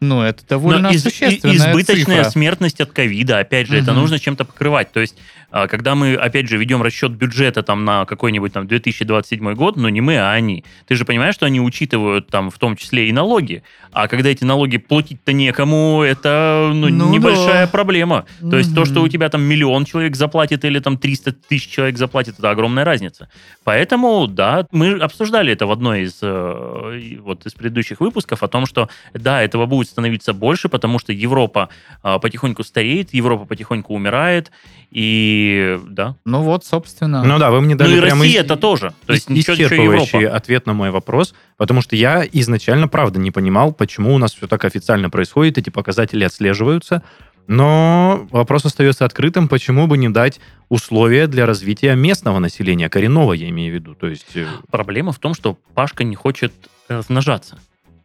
ну, 0.00 0.22
это 0.22 0.46
довольно 0.48 0.80
Но 0.82 0.90
из- 0.90 1.02
существенная 1.02 1.56
избыточная 1.56 2.16
цифра. 2.24 2.30
смертность 2.30 2.80
от 2.80 2.90
ковида, 2.92 3.38
опять 3.40 3.66
же, 3.68 3.76
это 3.76 3.92
Мгм. 3.92 4.00
нужно 4.00 4.18
чем-то 4.18 4.44
покрывать. 4.44 4.92
То 4.92 5.00
есть, 5.00 5.16
а, 5.50 5.66
когда 5.66 5.94
мы, 5.94 6.14
опять 6.14 6.48
же, 6.48 6.56
ведем 6.56 6.82
расчет 6.82 7.12
бюджета 7.12 7.62
там 7.62 7.84
на 7.84 8.04
какой-нибудь 8.06 8.52
там 8.52 8.66
2027 8.66 9.54
год, 9.54 9.76
но 9.76 9.88
не 9.88 10.00
мы, 10.00 10.16
а 10.18 10.32
они. 10.32 10.64
Ты 10.86 10.94
же 10.94 11.04
понимаешь, 11.04 11.34
что 11.34 11.46
они 11.46 11.60
учитывают 11.60 12.28
там 12.28 12.50
в 12.50 12.58
том 12.58 12.76
числе 12.76 13.08
и 13.08 13.12
налоги. 13.12 13.62
А 13.92 14.06
когда 14.08 14.28
эти 14.30 14.44
налоги 14.44 14.76
платить-то 14.78 15.32
некому, 15.32 16.02
это 16.02 16.70
ну, 16.72 16.88
Ну 16.88 17.10
небольшая 17.12 17.66
да. 17.66 17.70
проблема. 17.70 18.24
То 18.48 18.56
есть 18.58 18.74
то, 18.74 18.84
что 18.84 19.02
у 19.02 19.08
тебя 19.08 19.28
там 19.28 19.42
миллион 19.42 19.84
человек 19.84 20.16
заплатит 20.16 20.64
или 20.64 20.78
там 20.78 20.96
300 20.96 21.32
тысяч 21.32 21.68
человек 21.68 21.98
заплатит, 21.98 22.38
это 22.38 22.50
огромная 22.50 22.84
разница. 22.84 23.28
Поэтому, 23.64 24.26
да, 24.28 24.66
мы 24.72 24.92
обсуждали 24.92 25.52
это 25.52 25.66
в 25.66 25.72
одной 25.72 26.02
из 26.04 26.18
э, 26.22 27.18
вот 27.20 27.44
из 27.46 27.52
предыдущих 27.52 28.00
выпусков 28.00 28.42
о 28.42 28.48
том, 28.48 28.66
что 28.66 28.88
да, 29.14 29.42
этого 29.42 29.66
будет 29.66 29.89
становиться 29.90 30.32
больше, 30.32 30.68
потому 30.68 30.98
что 30.98 31.12
Европа 31.12 31.68
а, 32.02 32.18
потихоньку 32.18 32.64
стареет, 32.64 33.12
Европа 33.12 33.44
потихоньку 33.44 33.94
умирает, 33.94 34.50
и 34.90 35.78
да. 35.86 36.16
Ну 36.24 36.42
вот, 36.42 36.64
собственно. 36.64 37.22
Ну 37.22 37.38
да, 37.38 37.50
вы 37.50 37.60
мне 37.60 37.74
Ну 37.74 37.78
дали 37.78 37.96
и 37.96 38.00
прямо 38.00 38.22
Россия 38.22 38.40
это 38.40 38.56
тоже. 38.56 38.92
То 39.06 39.12
есть 39.12 39.28
ничего, 39.28 39.54
ничего 39.54 39.68
исчерпывающий 39.68 40.20
Европа. 40.20 40.36
ответ 40.36 40.66
на 40.66 40.72
мой 40.72 40.90
вопрос, 40.90 41.34
потому 41.56 41.82
что 41.82 41.96
я 41.96 42.24
изначально, 42.32 42.88
правда, 42.88 43.18
не 43.20 43.30
понимал, 43.30 43.72
почему 43.72 44.14
у 44.14 44.18
нас 44.18 44.34
все 44.34 44.46
так 44.46 44.64
официально 44.64 45.10
происходит, 45.10 45.58
эти 45.58 45.70
показатели 45.70 46.24
отслеживаются, 46.24 47.02
но 47.46 48.28
вопрос 48.30 48.64
остается 48.64 49.04
открытым, 49.04 49.48
почему 49.48 49.86
бы 49.86 49.98
не 49.98 50.08
дать 50.08 50.40
условия 50.68 51.26
для 51.26 51.46
развития 51.46 51.94
местного 51.96 52.38
населения, 52.38 52.88
коренного, 52.88 53.32
я 53.32 53.48
имею 53.48 53.72
в 53.72 53.74
виду, 53.74 53.94
то 53.94 54.06
есть... 54.06 54.36
э, 54.36 54.46
Проблема 54.70 55.12
в 55.12 55.18
том, 55.18 55.34
что 55.34 55.58
Пашка 55.74 56.04
не 56.04 56.14
хочет 56.14 56.52
размножаться. 56.88 57.58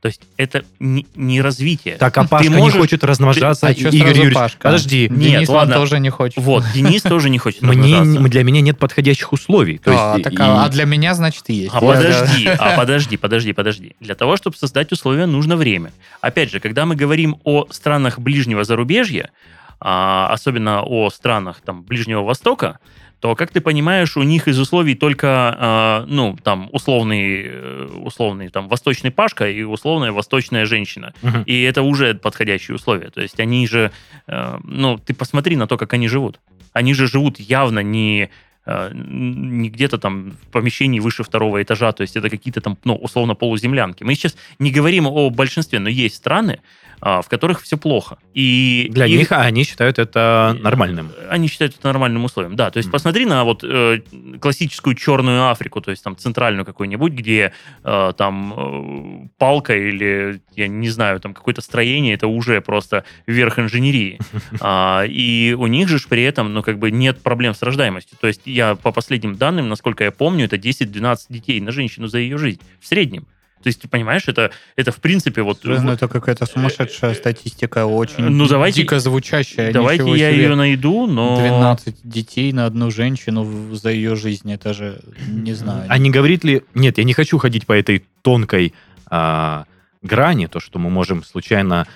То 0.05 0.09
есть 0.09 0.21
это 0.37 0.63
не, 0.79 1.07
не 1.15 1.41
развитие. 1.41 1.95
Так, 1.95 2.15
а 2.19 2.25
Ты 2.25 2.29
Пашка 2.29 2.51
можешь- 2.51 2.75
не 2.75 2.79
хочет 2.79 3.03
размножаться, 3.03 3.65
а 3.65 3.73
чё 3.73 3.89
Игорь 3.89 4.09
Юрьевич, 4.09 4.35
Пашка? 4.35 4.59
подожди, 4.61 5.07
Нет, 5.09 5.19
Денис 5.19 5.49
ладно. 5.49 5.73
тоже 5.73 5.99
не 5.99 6.11
хочет. 6.11 6.37
Вот, 6.37 6.63
Денис 6.75 7.01
тоже 7.01 7.31
не 7.31 7.39
хочет 7.39 7.63
мне, 7.63 8.03
для 8.29 8.43
меня 8.43 8.61
нет 8.61 8.77
подходящих 8.77 9.33
условий. 9.33 9.79
То 9.79 9.89
а, 9.89 10.13
есть, 10.13 10.23
так, 10.25 10.33
и- 10.33 10.37
а, 10.39 10.65
а 10.65 10.69
для 10.69 10.85
меня, 10.85 11.15
значит, 11.15 11.49
есть. 11.49 11.71
А 11.73 11.81
подожди, 11.81 12.45
а 12.47 12.75
подожди, 12.77 13.17
подожди, 13.17 13.53
подожди. 13.53 13.95
Для 13.99 14.13
того, 14.13 14.37
чтобы 14.37 14.55
создать 14.55 14.91
условия, 14.91 15.25
нужно 15.25 15.55
время. 15.55 15.91
Опять 16.21 16.51
же, 16.51 16.59
когда 16.59 16.85
мы 16.85 16.95
говорим 16.95 17.37
о 17.43 17.65
странах 17.71 18.19
ближнего 18.19 18.63
зарубежья, 18.63 19.31
а, 19.79 20.29
особенно 20.31 20.83
о 20.83 21.09
странах 21.09 21.61
там, 21.65 21.81
Ближнего 21.81 22.21
Востока, 22.21 22.77
то, 23.25 23.35
как 23.35 23.49
ты 23.49 23.59
понимаешь, 23.59 24.17
у 24.17 24.21
них 24.21 24.47
из 24.47 24.59
условий 24.59 24.93
только, 24.93 25.27
а, 25.57 26.05
ну, 26.07 26.37
там, 26.43 26.69
условный, 26.71 27.41
э, 27.47 27.89
условный, 28.03 28.49
там, 28.49 28.67
восточный 28.67 29.09
Пашка 29.09 29.49
и 29.49 29.63
условная 29.63 30.11
восточная 30.11 30.67
женщина. 30.67 31.11
Мгм. 31.23 31.41
И 31.47 31.63
это 31.63 31.81
уже 31.81 32.13
подходящие 32.13 32.75
условия. 32.75 33.09
То 33.09 33.21
есть 33.21 33.39
они 33.39 33.67
же, 33.67 33.91
э, 34.27 34.59
ну, 34.63 34.99
ты 34.99 35.15
посмотри 35.15 35.55
на 35.55 35.65
то, 35.65 35.75
как 35.75 35.93
они 35.93 36.07
живут. 36.07 36.39
Они 36.71 36.93
же 36.93 37.07
живут 37.07 37.39
явно 37.39 37.79
не 37.79 38.29
э, 38.67 38.91
не 38.93 39.69
где-то 39.69 39.97
там 39.97 40.31
в 40.31 40.51
помещении 40.51 40.99
выше 40.99 41.23
второго 41.23 41.63
этажа, 41.63 41.91
то 41.93 42.03
есть 42.03 42.15
это 42.15 42.29
какие-то 42.29 42.61
там, 42.61 42.77
ну, 42.83 42.95
условно, 42.95 43.33
полуземлянки. 43.33 44.03
Мы 44.03 44.13
сейчас 44.13 44.37
не 44.59 44.69
говорим 44.69 45.07
о 45.07 45.31
большинстве, 45.31 45.79
но 45.79 45.89
есть 45.89 46.15
страны, 46.15 46.59
в 47.01 47.25
которых 47.29 47.61
все 47.61 47.77
плохо. 47.77 48.17
И 48.33 48.87
Для 48.91 49.05
их- 49.05 49.19
них 49.19 49.31
а 49.31 49.41
они 49.41 49.63
считают 49.63 49.99
это 49.99 50.57
нормальным. 50.61 51.11
они 51.29 51.47
считают 51.47 51.75
это 51.77 51.87
нормальным 51.87 52.23
условием. 52.25 52.55
Да, 52.55 52.71
то 52.71 52.77
есть 52.77 52.87
Мгм. 52.87 52.93
посмотри 52.93 53.25
на 53.25 53.43
вот 53.43 53.63
э, 53.63 53.99
классическую 54.41 54.95
черную 54.95 55.49
Африку, 55.49 55.81
то 55.81 55.91
есть 55.91 56.03
там 56.03 56.17
центральную 56.17 56.65
какую-нибудь, 56.65 57.13
где 57.13 57.53
э, 57.83 58.13
там 58.17 58.53
э, 58.55 59.27
палка 59.37 59.75
или, 59.75 60.41
я 60.55 60.67
не 60.67 60.89
знаю, 60.89 61.19
там 61.19 61.33
какое-то 61.33 61.61
строение, 61.61 62.13
это 62.15 62.27
уже 62.27 62.61
просто 62.61 63.03
верх 63.27 63.59
инженерии. 63.59 64.19
А, 64.61 65.03
и 65.07 65.53
у 65.57 65.67
них 65.67 65.87
же 65.89 65.99
при 66.09 66.23
этом, 66.23 66.53
ну, 66.53 66.63
как 66.63 66.79
бы 66.79 66.89
нет 66.91 67.21
проблем 67.21 67.53
с 67.53 67.61
рождаемостью. 67.61 68.17
То 68.19 68.27
есть 68.27 68.41
я 68.45 68.75
по 68.75 68.91
последним 68.91 69.35
данным, 69.35 69.69
насколько 69.69 70.03
я 70.03 70.11
помню, 70.11 70.45
это 70.45 70.55
10-12 70.57 71.17
детей 71.29 71.59
на 71.61 71.71
женщину 71.71 72.07
за 72.07 72.19
ее 72.19 72.37
жизнь 72.37 72.59
в 72.79 72.87
среднем. 72.87 73.27
То 73.65 73.69
есть, 73.69 73.81
ты 73.81 73.87
понимаешь, 73.87 74.27
это, 74.27 74.51
это 74.75 74.91
в 74.91 74.97
принципе 74.97 75.41
вот... 75.41 75.61
Ну, 75.63 75.91
это 75.91 76.07
какая-то 76.07 76.45
сумасшедшая 76.45 77.15
статистика, 77.15 77.87
очень 77.87 78.25
Ну, 78.25 78.47
давайте- 78.47 78.81
дико 78.83 78.99
звучащая. 78.99 79.73
Давайте 79.73 80.03
я 80.11 80.29
себе. 80.31 80.43
ее 80.43 80.55
найду, 80.55 81.07
но... 81.07 81.35
12 81.39 81.95
детей 82.03 82.53
на 82.53 82.67
одну 82.67 82.91
женщину 82.91 83.73
за 83.73 83.89
ее 83.89 84.15
жизнь, 84.15 84.53
это 84.53 84.75
же, 84.75 85.01
не 85.27 85.53
знаю. 85.53 85.85
А 85.89 85.97
не 85.97 86.11
говорит 86.11 86.43
ли... 86.43 86.61
Нет, 86.75 86.99
я 86.99 87.03
не 87.03 87.13
хочу 87.13 87.39
ходить 87.39 87.65
по 87.65 87.73
этой 87.73 88.03
тонкой 88.21 88.75
а, 89.07 89.65
грани, 90.03 90.45
то, 90.45 90.59
что 90.59 90.77
мы 90.77 90.91
можем 90.91 91.23
случайно 91.23 91.87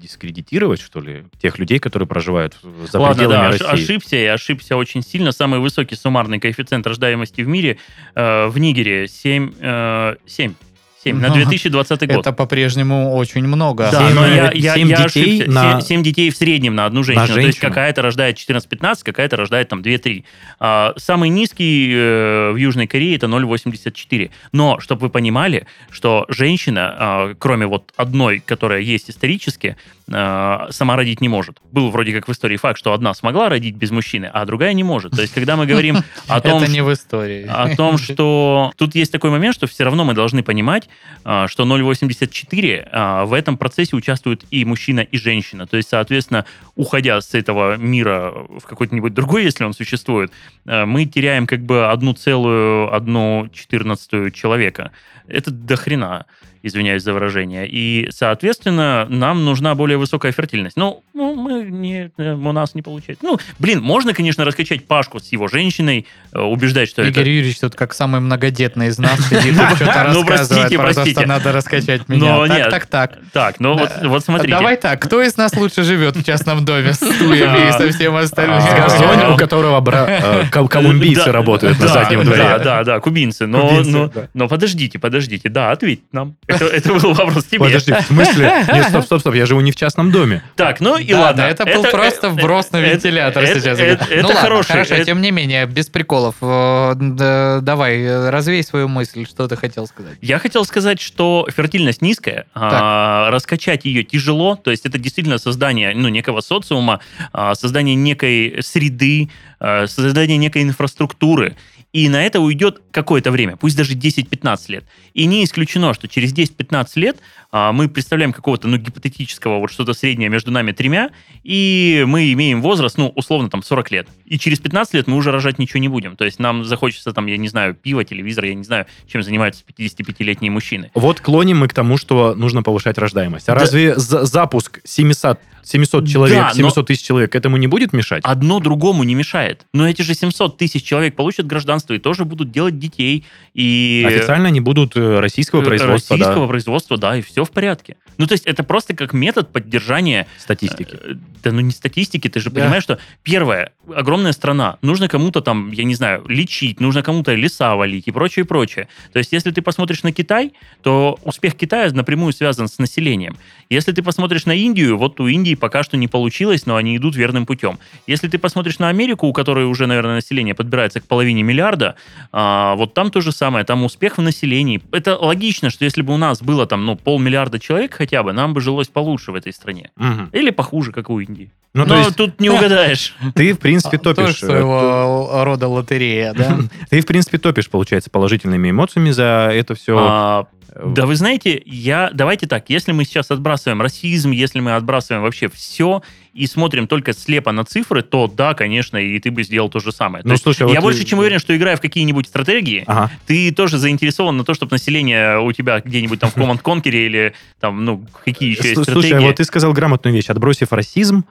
дискредитировать, 0.00 0.80
что 0.80 1.00
ли, 1.00 1.24
тех 1.42 1.58
людей, 1.58 1.78
которые 1.78 2.06
проживают 2.08 2.56
в- 2.62 2.86
за 2.86 2.98
Ладно, 3.00 3.16
пределами 3.16 3.58
да, 3.58 3.66
России. 3.66 3.84
ошибся, 3.84 4.16
и 4.16 4.24
ошибся 4.24 4.76
очень 4.76 5.02
сильно. 5.02 5.30
Самый 5.32 5.60
высокий 5.60 5.94
суммарный 5.94 6.38
коэффициент 6.40 6.86
рождаемости 6.86 7.42
в 7.42 7.48
мире 7.48 7.76
э, 8.14 8.46
в 8.46 8.56
Нигере 8.58 9.08
7, 9.08 9.52
э, 9.60 10.14
7. 10.26 10.54
7 11.02 11.18
на 11.18 11.28
Ну, 11.28 11.34
2020 11.34 12.06
год. 12.08 12.18
Это 12.20 12.32
по-прежнему 12.32 13.14
очень 13.14 13.46
много. 13.46 13.88
Да, 13.90 14.06
Семь, 14.08 14.14
но 14.14 14.26
я, 14.26 14.50
я, 14.52 14.74
семь 14.74 14.88
я 14.90 14.96
детей 15.06 15.40
ошибся. 15.42 15.50
на- 15.50 15.80
7, 15.80 16.02
детей 16.02 16.30
в 16.30 16.36
среднем 16.36 16.74
на 16.74 16.84
одну 16.84 17.02
женщину. 17.02 17.26
То 17.26 17.32
есть 17.40 17.44
женщину. 17.54 17.68
какая-то 17.70 18.02
рождает 18.02 18.36
14-15, 18.36 18.96
какая-то 19.04 19.36
рождает 19.36 19.68
там 19.68 19.80
2-3. 19.80 20.24
А, 20.58 20.92
самый 20.98 21.30
низкий 21.30 21.90
э, 21.94 22.50
в 22.52 22.56
Южной 22.56 22.86
Корее 22.86 23.16
это 23.16 23.26
0,84. 23.28 24.30
Но, 24.52 24.78
чтобы 24.80 25.02
вы 25.02 25.10
понимали, 25.10 25.66
что 25.90 26.26
женщина, 26.28 26.94
а, 26.98 27.34
кроме 27.38 27.66
вот 27.66 27.92
одной, 27.96 28.40
которая 28.44 28.80
есть 28.80 29.08
исторически, 29.10 29.76
а, 30.12 30.66
сама 30.70 30.96
родить 30.96 31.20
не 31.22 31.28
может. 31.28 31.58
Был 31.72 31.90
вроде 31.90 32.12
как 32.12 32.28
в 32.28 32.32
истории 32.32 32.56
факт, 32.58 32.78
что 32.78 32.92
одна 32.92 33.14
смогла 33.14 33.48
родить 33.48 33.76
без 33.76 33.90
мужчины, 33.90 34.28
а 34.32 34.44
другая 34.44 34.74
не 34.74 34.82
может. 34.84 35.12
То 35.12 35.22
есть, 35.22 35.32
когда 35.32 35.56
мы 35.56 35.64
говорим 35.66 35.98
о 36.28 36.40
том, 36.42 36.62
Это 36.62 36.70
не 36.70 36.82
в 36.82 36.92
истории. 36.92 37.46
о 37.48 37.74
том, 37.74 37.96
что 37.96 38.72
тут 38.76 38.94
есть 38.94 39.12
такой 39.12 39.30
момент, 39.30 39.54
что 39.54 39.66
все 39.66 39.84
равно 39.84 40.04
мы 40.04 40.12
должны 40.12 40.42
понимать, 40.42 40.89
что 41.22 41.64
0,84 41.64 42.88
а, 42.90 43.24
в 43.26 43.32
этом 43.32 43.56
процессе 43.56 43.94
участвуют 43.96 44.44
и 44.50 44.64
мужчина, 44.64 45.00
и 45.00 45.18
женщина. 45.18 45.66
То 45.66 45.76
есть, 45.76 45.90
соответственно, 45.90 46.46
уходя 46.76 47.20
с 47.20 47.34
этого 47.34 47.76
мира 47.76 48.32
в 48.58 48.62
какой-нибудь 48.62 49.12
другой, 49.12 49.44
если 49.44 49.64
он 49.64 49.74
существует, 49.74 50.32
а, 50.66 50.86
мы 50.86 51.04
теряем 51.04 51.46
как 51.46 51.60
бы 51.60 51.90
одну 51.90 52.14
целую, 52.14 52.94
одну 52.94 53.48
четырнадцатую 53.52 54.30
человека. 54.30 54.92
Это 55.28 55.50
до 55.50 55.76
хрена, 55.76 56.26
извиняюсь 56.62 57.02
за 57.02 57.12
выражение. 57.12 57.66
И, 57.68 58.08
соответственно, 58.10 59.06
нам 59.08 59.44
нужна 59.44 59.74
более 59.74 59.98
высокая 59.98 60.32
фертильность. 60.32 60.76
Ну, 60.76 61.02
ну, 61.14 61.34
мы 61.34 61.64
не, 61.64 62.10
э, 62.16 62.32
у 62.34 62.52
нас 62.52 62.74
не 62.74 62.82
получается. 62.82 63.24
Ну, 63.24 63.38
блин, 63.58 63.80
можно, 63.80 64.12
конечно, 64.12 64.44
раскачать 64.44 64.86
Пашку 64.86 65.20
с 65.20 65.32
его 65.32 65.48
женщиной, 65.48 66.06
э, 66.32 66.40
убеждать, 66.40 66.88
что 66.88 67.02
это 67.02 67.10
Игорь 67.10 67.28
Юрьевич 67.28 67.60
тут 67.60 67.74
как 67.74 67.94
самый 67.94 68.20
многодетный 68.20 68.88
из 68.88 68.98
нас 68.98 69.18
сидит 69.28 69.54
и 69.54 69.74
что-то 69.76 70.10
Ну, 70.12 70.24
простите, 70.24 70.78
простите. 70.82 71.20
что 71.20 71.28
надо 71.28 71.52
раскачать 71.52 72.08
меня. 72.08 72.36
Но 72.36 72.46
так, 72.46 72.56
нет. 72.56 72.70
так, 72.70 72.86
так. 72.86 73.18
Так, 73.32 73.60
ну 73.60 73.76
вот, 73.76 73.90
вот 74.02 74.24
смотрите. 74.24 74.54
Давай 74.56 74.76
так, 74.76 75.00
кто 75.00 75.22
из 75.22 75.36
нас 75.36 75.54
лучше 75.54 75.82
живет 75.82 76.16
в 76.16 76.24
частном 76.24 76.64
доме 76.64 76.92
с 76.92 76.96
стульями 76.96 77.68
и 77.68 77.72
со 77.72 77.90
всем 77.92 78.16
остальным? 78.16 78.60
А. 78.60 79.34
у 79.34 79.36
которого 79.36 79.82
э, 79.90 80.44
кол- 80.50 80.68
колумбийцы 80.68 81.30
работают 81.32 81.78
на 81.78 81.88
заднем 81.88 82.24
дворе. 82.24 82.42
Да, 82.42 82.58
да, 82.58 82.84
да, 82.84 83.00
кубинцы. 83.00 83.46
Но, 83.46 84.48
подождите, 84.48 84.98
подождите. 84.98 85.48
Да, 85.48 85.70
ответь 85.70 86.02
нам. 86.12 86.36
Это, 86.46 86.94
был 86.94 87.12
вопрос 87.14 87.44
тебе. 87.44 87.60
Подожди, 87.60 87.92
в 87.92 88.00
смысле? 88.02 88.52
Нет, 88.72 88.88
стоп, 88.88 89.04
стоп, 89.04 89.20
стоп, 89.20 89.34
я 89.34 89.46
живу 89.46 89.60
не 89.60 89.72
в 89.72 89.76
частном 89.76 90.10
доме. 90.10 90.42
Так, 90.56 90.80
ну 90.80 90.96
и 90.96 91.12
ладно. 91.12 91.42
это 91.42 91.64
был 91.64 91.84
просто 91.84 92.28
э, 92.28 92.30
вброс 92.30 92.72
на 92.72 92.78
э, 92.78 92.92
вентилятор 92.92 93.46
сейчас. 93.46 93.78
это- 93.78 94.06
ну 94.10 94.28
ладно, 94.28 94.40
хороший. 94.40 94.72
хорошо, 94.72 95.04
тем 95.04 95.20
не 95.20 95.30
менее, 95.30 95.66
без 95.66 95.88
приколов. 95.88 96.36
Да, 96.40 97.60
Давай, 97.60 98.30
развей 98.30 98.62
свою 98.62 98.88
мысль, 98.88 99.26
что 99.26 99.46
ты 99.48 99.56
хотел 99.56 99.86
сказать. 99.86 100.18
Я 100.20 100.38
хотел 100.38 100.64
сказать, 100.70 101.00
что 101.00 101.46
фертильность 101.54 102.00
низкая, 102.00 102.46
а, 102.54 103.30
раскачать 103.30 103.84
ее 103.84 104.04
тяжело, 104.04 104.54
то 104.54 104.70
есть 104.70 104.86
это 104.86 104.98
действительно 104.98 105.38
создание 105.38 105.92
ну, 105.94 106.08
некого 106.08 106.40
социума, 106.40 107.00
а, 107.32 107.54
создание 107.54 107.96
некой 107.96 108.58
среды, 108.62 109.28
а, 109.58 109.86
создание 109.86 110.38
некой 110.38 110.62
инфраструктуры. 110.62 111.56
И 111.92 112.08
на 112.08 112.24
это 112.24 112.38
уйдет 112.38 112.80
какое-то 112.92 113.32
время, 113.32 113.56
пусть 113.56 113.76
даже 113.76 113.94
10-15 113.94 114.68
лет. 114.68 114.84
И 115.12 115.26
не 115.26 115.42
исключено, 115.42 115.92
что 115.92 116.06
через 116.06 116.32
10-15 116.32 116.86
лет 116.94 117.18
а, 117.52 117.72
мы 117.72 117.88
представляем 117.88 118.32
какого-то, 118.32 118.68
ну, 118.68 118.76
гипотетического, 118.76 119.58
вот 119.58 119.70
что-то 119.72 119.92
среднее 119.92 120.28
между 120.28 120.50
нами 120.50 120.72
тремя, 120.72 121.10
и 121.42 122.04
мы 122.06 122.32
имеем 122.32 122.62
возраст, 122.62 122.96
ну, 122.98 123.08
условно, 123.16 123.50
там, 123.50 123.62
40 123.62 123.90
лет. 123.90 124.08
И 124.24 124.38
через 124.38 124.60
15 124.60 124.94
лет 124.94 125.06
мы 125.08 125.16
уже 125.16 125.32
рожать 125.32 125.58
ничего 125.58 125.80
не 125.80 125.88
будем. 125.88 126.16
То 126.16 126.24
есть 126.24 126.38
нам 126.38 126.64
захочется, 126.64 127.12
там, 127.12 127.26
я 127.26 127.36
не 127.36 127.48
знаю, 127.48 127.74
пиво, 127.74 128.04
телевизор, 128.04 128.44
я 128.44 128.54
не 128.54 128.64
знаю, 128.64 128.86
чем 129.10 129.22
занимаются 129.22 129.64
55-летние 129.66 130.50
мужчины. 130.50 130.90
Вот 130.94 131.20
клоним 131.20 131.58
мы 131.58 131.68
к 131.68 131.74
тому, 131.74 131.96
что 131.96 132.34
нужно 132.34 132.62
повышать 132.62 132.98
рождаемость. 132.98 133.48
А 133.48 133.54
Да. 133.54 133.60
разве 133.60 133.96
за- 133.96 134.24
запуск 134.24 134.80
700, 134.84 135.40
700 135.62 136.08
человек, 136.08 136.38
Да, 136.38 136.48
но- 136.48 136.54
700 136.54 136.86
тысяч 136.86 137.02
человек 137.04 137.34
этому 137.34 137.56
не 137.56 137.66
будет 137.66 137.92
мешать? 137.92 138.22
Одно 138.24 138.60
другому 138.60 139.02
не 139.04 139.14
мешает. 139.14 139.66
Но 139.74 139.88
эти 139.88 140.02
же 140.02 140.14
700 140.14 140.56
тысяч 140.56 140.82
человек 140.84 141.16
получат 141.16 141.46
гражданство 141.46 141.94
и 141.94 141.98
тоже 141.98 142.24
будут 142.24 142.50
делать 142.52 142.78
детей. 142.78 143.24
И 143.54 144.04
Официально 144.06 144.48
они 144.48 144.60
будут 144.60 144.96
э, 144.96 145.18
российского 145.20 145.62
э, 145.62 145.64
производства, 145.64 146.16
да, 146.16 146.24
российского 146.24 146.46
производства, 146.46 146.96
да, 146.96 147.16
и 147.16 147.22
все 147.22 147.39
в 147.44 147.50
порядке. 147.50 147.96
Ну, 148.18 148.26
то 148.26 148.32
есть 148.32 148.46
это 148.46 148.62
просто 148.64 148.94
как 148.94 149.12
метод 149.12 149.52
поддержания 149.52 150.26
статистики. 150.38 150.96
Э, 151.02 151.14
Да 151.42 151.52
ну 151.52 151.60
не 151.60 151.70
статистики, 151.72 152.28
ты 152.28 152.38
же 152.40 152.50
Да. 152.50 152.60
понимаешь, 152.60 152.82
что 152.82 152.98
первое, 153.22 153.72
огромная 153.94 154.32
страна, 154.32 154.76
нужно 154.82 155.08
кому-то 155.08 155.40
там, 155.40 155.72
я 155.72 155.84
не 155.84 155.94
знаю, 155.94 156.22
лечить, 156.28 156.80
нужно 156.80 157.02
кому-то 157.02 157.34
леса 157.34 157.76
валить 157.76 158.08
и 158.08 158.10
прочее, 158.12 158.44
и 158.44 158.46
прочее. 158.46 158.88
То 159.12 159.18
есть 159.18 159.32
если 159.32 159.50
ты 159.50 159.62
посмотришь 159.62 160.02
на 160.02 160.12
Китай, 160.12 160.52
то 160.82 161.18
успех 161.24 161.54
Китая 161.54 161.90
напрямую 161.92 162.32
связан 162.34 162.68
с 162.68 162.78
населением. 162.78 163.36
Если 163.70 163.92
ты 163.92 164.02
посмотришь 164.02 164.44
на 164.44 164.52
Индию, 164.54 164.98
вот 164.98 165.18
у 165.20 165.28
Индии 165.28 165.54
пока 165.54 165.82
что 165.82 165.96
не 165.96 166.08
получилось, 166.08 166.66
но 166.66 166.76
они 166.76 166.96
идут 166.96 167.16
верным 167.16 167.46
путем. 167.46 167.78
Если 168.06 168.28
ты 168.28 168.38
посмотришь 168.38 168.78
на 168.78 168.88
Америку, 168.88 169.26
у 169.26 169.32
которой 169.32 169.64
уже, 169.64 169.86
наверное, 169.86 170.16
население 170.16 170.54
подбирается 170.54 171.00
к 171.00 171.04
половине 171.06 171.42
миллиарда, 171.42 171.94
а, 172.32 172.74
вот 172.74 172.92
там 172.92 173.10
то 173.10 173.20
же 173.22 173.32
самое, 173.32 173.64
там 173.64 173.82
успех 173.84 174.18
в 174.18 174.22
населении. 174.22 174.82
Это 174.92 175.16
логично, 175.16 175.70
что 175.70 175.84
если 175.86 176.02
бы 176.02 176.12
у 176.12 176.16
нас 176.18 176.42
было 176.42 176.66
там, 176.66 176.84
ну, 176.84 176.96
полмиллиарда 176.96 177.29
человек 177.58 177.94
хотя 177.94 178.22
бы, 178.22 178.32
нам 178.32 178.54
бы 178.54 178.60
жилось 178.60 178.88
получше 178.88 179.32
в 179.32 179.34
этой 179.34 179.52
стране. 179.52 179.90
Мгм. 179.96 180.30
Или 180.32 180.50
похуже, 180.50 180.92
как 180.92 181.10
у 181.10 181.20
Индии. 181.20 181.50
Ну, 181.72 181.84
Но 181.86 181.96
есть 181.98 182.16
тут 182.16 182.40
не 182.40 182.50
угадаешь. 182.50 183.14
ты, 183.34 183.52
в 183.54 183.58
принципе, 183.58 183.98
Тоже 183.98 184.16
топишь. 184.16 184.42
э, 184.42 184.46
своего 184.46 185.44
рода 185.44 185.68
лотерея, 185.68 186.32
да? 186.34 186.58
Ты, 186.90 187.00
в 187.00 187.06
принципе, 187.06 187.38
топишь, 187.38 187.70
получается, 187.70 188.10
положительными 188.10 188.70
эмоциями 188.70 189.10
за 189.10 189.50
это 189.52 189.74
все. 189.74 190.46
Да 190.84 191.06
вы 191.06 191.16
знаете, 191.16 191.60
я 191.66 192.10
давайте 192.12 192.46
так, 192.46 192.70
если 192.70 192.92
мы 192.92 193.04
сейчас 193.04 193.30
отбрасываем 193.30 193.80
расизм, 193.82 194.30
если 194.30 194.60
мы 194.60 194.74
отбрасываем 194.74 195.22
вообще 195.22 195.48
все 195.48 196.02
и 196.32 196.46
смотрим 196.46 196.86
только 196.86 197.12
слепо 197.12 197.50
на 197.52 197.64
цифры, 197.64 198.02
то 198.02 198.26
да, 198.28 198.54
конечно, 198.54 198.96
и 198.96 199.18
ты 199.18 199.30
бы 199.30 199.42
сделал 199.42 199.68
то 199.68 199.80
же 199.80 199.90
самое. 199.90 200.22
То 200.22 200.28
Ну, 200.28 200.34
есть 200.34 200.42
слушай, 200.44 200.60
я 200.68 200.80
вот 200.80 200.82
больше 200.82 201.04
чем 201.04 201.18
уверен, 201.18 201.38
что 201.40 201.56
играя 201.56 201.76
в 201.76 201.80
какие-нибудь 201.80 202.26
стратегии, 202.28 202.84
Ага. 202.86 203.10
ты 203.26 203.52
тоже 203.52 203.78
заинтересован 203.78 204.36
на 204.36 204.44
то, 204.44 204.54
чтобы 204.54 204.72
население 204.72 205.40
у 205.40 205.50
тебя 205.52 205.80
где-нибудь 205.80 206.20
там 206.20 206.30
в 206.30 206.36
Command 206.36 206.62
Conquer 206.62 206.90
или 206.90 207.34
там, 207.58 207.84
ну, 207.84 208.04
какие 208.24 208.50
еще 208.50 208.62
есть 208.68 208.74
Слушай, 208.74 208.90
стратегии. 208.90 209.16
а 209.16 209.20
вот 209.22 209.36
ты 209.36 209.44
сказал 209.44 209.72
грамотную 209.72 210.14
вещь. 210.14 210.28
Отбросив 210.28 210.72
расизм, 210.72 211.24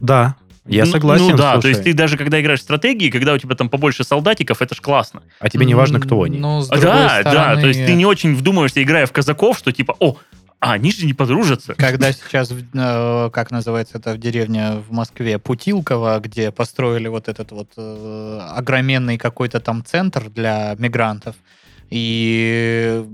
да, 0.00 0.36
я 0.68 0.84
Ну- 0.84 0.90
согласен. 0.90 1.28
Ну 1.28 1.36
да, 1.36 1.54
то 1.54 1.60
слушай. 1.62 1.70
есть 1.70 1.84
ты 1.84 1.92
даже 1.94 2.16
когда 2.16 2.40
играешь 2.40 2.60
в 2.60 2.62
стратегии, 2.62 3.10
когда 3.10 3.34
у 3.34 3.38
тебя 3.38 3.54
там 3.54 3.68
побольше 3.68 4.04
солдатиков, 4.04 4.62
это 4.62 4.74
ж 4.74 4.80
классно. 4.80 5.22
А 5.40 5.48
тебе 5.48 5.66
не 5.66 5.74
важно, 5.74 6.00
кто 6.00 6.22
они. 6.22 6.38
Ну, 6.38 6.62
с 6.62 6.70
А, 6.70 6.76
да, 6.78 7.22
да, 7.22 7.30
стороны, 7.30 7.62
то 7.62 7.68
есть 7.68 7.86
ты 7.86 7.94
не 7.94 8.06
очень 8.06 8.34
вдумываешься, 8.34 8.82
играя 8.82 9.06
в 9.06 9.12
казаков, 9.12 9.58
что 9.58 9.72
типа, 9.72 9.96
о, 10.00 10.16
а 10.58 10.72
они 10.72 10.90
же 10.90 11.04
не 11.06 11.12
подружатся. 11.14 11.74
Когда 11.74 12.12
сейчас, 12.12 12.50
э, 12.52 13.30
как 13.32 13.50
называется 13.50 13.98
это 13.98 14.14
в 14.14 14.18
деревне 14.18 14.82
в 14.88 14.92
Москве, 14.92 15.38
Путилково, 15.38 16.18
где 16.20 16.50
построили 16.50 17.08
вот 17.08 17.28
этот 17.28 17.52
вот 17.52 17.68
э, 17.76 18.40
огроменный 18.56 19.18
какой-то 19.18 19.60
там 19.60 19.84
центр 19.84 20.30
для 20.30 20.74
мигрантов, 20.78 21.36
и 21.90 23.04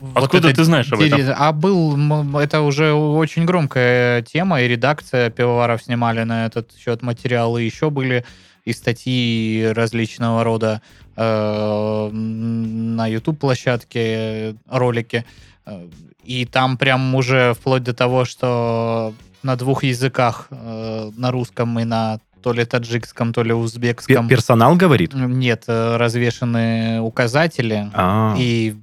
вот 0.00 0.24
Откуда 0.24 0.48
это 0.48 0.56
ты 0.58 0.64
знаешь 0.64 0.92
об 0.92 1.00
этом? 1.00 1.20
А 1.36 1.52
был, 1.52 2.38
это 2.38 2.60
уже 2.62 2.92
очень 2.92 3.44
громкая 3.44 4.22
тема, 4.22 4.60
и 4.62 4.68
редакция 4.68 5.30
Пивоваров 5.30 5.82
снимали 5.82 6.24
на 6.24 6.46
этот 6.46 6.70
счет 6.76 7.02
материалы, 7.02 7.62
еще 7.62 7.90
были 7.90 8.24
и 8.64 8.72
статьи 8.72 9.66
различного 9.74 10.44
рода 10.44 10.80
э, 11.16 12.10
на 12.12 13.06
YouTube-площадке, 13.06 14.54
ролики. 14.68 15.24
Э, 15.66 15.86
И 16.24 16.44
там 16.44 16.76
прям 16.76 17.14
уже 17.14 17.54
вплоть 17.54 17.82
до 17.82 17.92
того, 17.94 18.24
что 18.24 19.12
на 19.42 19.56
двух 19.56 19.84
языках, 19.84 20.48
э, 20.50 21.10
на 21.16 21.30
русском 21.30 21.78
и 21.80 21.84
на 21.84 22.18
то 22.42 22.52
ли 22.52 22.64
таджикском, 22.64 23.32
то 23.32 23.42
ли 23.42 23.52
узбекском, 23.52 24.28
Персонал 24.28 24.76
говорит. 24.76 25.12
нет, 25.14 25.64
э, 25.66 25.96
развешаны 25.96 27.00
указатели, 27.00 27.90
А. 27.94 28.34
и 28.38 28.74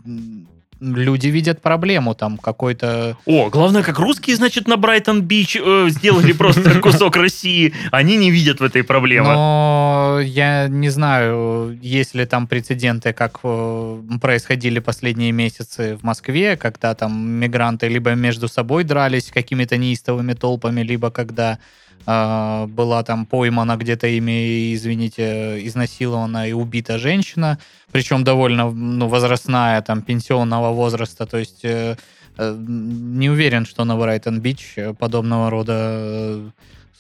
люди 0.80 1.28
видят 1.28 1.62
проблему 1.62 2.16
там 2.16 2.38
какой-то... 2.38 3.18
О, 3.26 3.50
главное, 3.50 3.84
как 3.84 4.00
русские, 4.00 4.36
значит, 4.36 4.68
на 4.68 4.78
Брайтон-Бич 4.78 5.58
э, 5.58 5.88
сделали 5.90 6.32
просто 6.38 6.80
кусок 6.80 7.16
России. 7.16 7.74
Они 7.92 8.18
не 8.18 8.32
видят 8.32 8.60
в 8.60 8.64
этой 8.64 8.84
проблемы. 8.84 9.30
Но 9.30 10.20
я 10.24 10.68
не 10.68 10.90
знаю, 10.90 11.78
есть 11.82 12.16
ли 12.16 12.26
там 12.26 12.48
прецеденты, 12.48 13.14
как 13.14 13.40
э, 13.44 14.02
происходили 14.22 14.80
последние 14.80 15.32
месяцы 15.32 15.98
в 15.98 16.04
Москве, 16.04 16.58
когда 16.58 16.94
там 16.96 17.30
мигранты 17.30 17.88
либо 17.88 18.12
между 18.12 18.48
собой 18.48 18.84
дрались 18.84 19.32
какими-то 19.34 19.78
неистовыми 19.78 20.34
толпами, 20.34 20.82
либо 20.82 21.12
когда 21.12 21.60
э, 22.06 22.66
была 22.68 23.04
там 23.04 23.26
поймана 23.26 23.78
где-то 23.78 24.08
ими, 24.08 24.74
извините, 24.74 25.66
изнасилована 25.66 26.48
и 26.50 26.54
убита 26.54 26.98
женщина, 26.98 27.58
причем 27.92 28.24
довольно 28.24 28.70
ну, 28.72 29.08
возрастная, 29.08 29.82
там, 29.82 30.02
пенсионного 30.02 30.72
возраста, 30.74 31.26
то 31.26 31.38
есть 31.38 31.64
э, 31.64 31.96
э, 32.38 32.56
не 32.58 33.30
уверен, 33.30 33.66
что 33.66 33.86
на 33.86 33.96
Брайтон-Бич 33.96 34.74
э, 34.76 34.94
подобного 34.94 35.50
рода 35.50 35.74
э, 35.76 36.50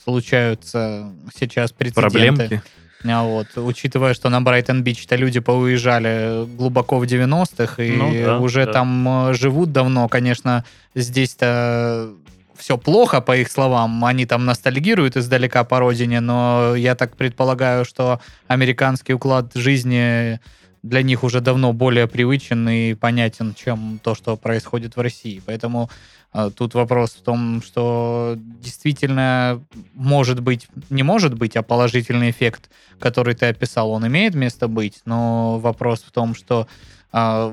случаются 0.03 1.11
сейчас 1.35 1.71
прецеденты. 1.71 2.01
Проблемки. 2.09 2.61
А 3.05 3.23
вот, 3.23 3.47
учитывая, 3.55 4.13
что 4.13 4.29
на 4.29 4.41
Брайтон-Бич-то 4.41 5.15
люди 5.15 5.39
поуезжали 5.39 6.45
глубоко 6.55 6.97
в 6.99 7.03
90-х 7.03 7.83
и 7.83 7.91
Ну 7.91 8.11
да, 8.11 8.39
уже 8.39 8.65
да. 8.65 8.73
там 8.73 9.29
э, 9.29 9.33
живут 9.33 9.71
давно, 9.71 10.07
конечно, 10.07 10.65
здесь-то 10.95 12.11
все 12.57 12.77
плохо, 12.77 13.21
по 13.21 13.37
их 13.37 13.51
словам. 13.51 14.03
Они 14.05 14.25
там 14.25 14.45
ностальгируют 14.45 15.17
издалека 15.17 15.63
по 15.63 15.79
родине, 15.79 16.19
но 16.19 16.75
я 16.75 16.95
так 16.95 17.15
предполагаю, 17.15 17.85
что 17.85 18.19
американский 18.47 19.13
уклад 19.13 19.51
жизни 19.55 20.39
для 20.83 21.01
них 21.01 21.23
уже 21.23 21.41
давно 21.41 21.73
более 21.73 22.07
привычен 22.07 22.67
и 22.69 22.93
понятен, 22.93 23.53
чем 23.53 23.99
то, 24.03 24.15
что 24.15 24.37
происходит 24.37 24.95
в 24.95 25.01
России. 25.01 25.41
Поэтому 25.45 25.89
э, 26.33 26.51
тут 26.55 26.73
вопрос 26.73 27.11
в 27.11 27.21
том, 27.23 27.61
что 27.61 28.35
действительно 28.37 29.63
может 29.93 30.39
быть, 30.39 30.67
не 30.89 31.03
может 31.03 31.33
быть, 31.33 31.55
а 31.57 31.63
положительный 31.63 32.29
эффект, 32.29 32.69
который 32.99 33.35
ты 33.35 33.47
описал, 33.47 33.91
он 33.91 34.07
имеет 34.07 34.35
место 34.35 34.67
быть, 34.67 35.01
но 35.05 35.59
вопрос 35.59 36.03
в 36.03 36.11
том, 36.11 36.35
что 36.35 36.67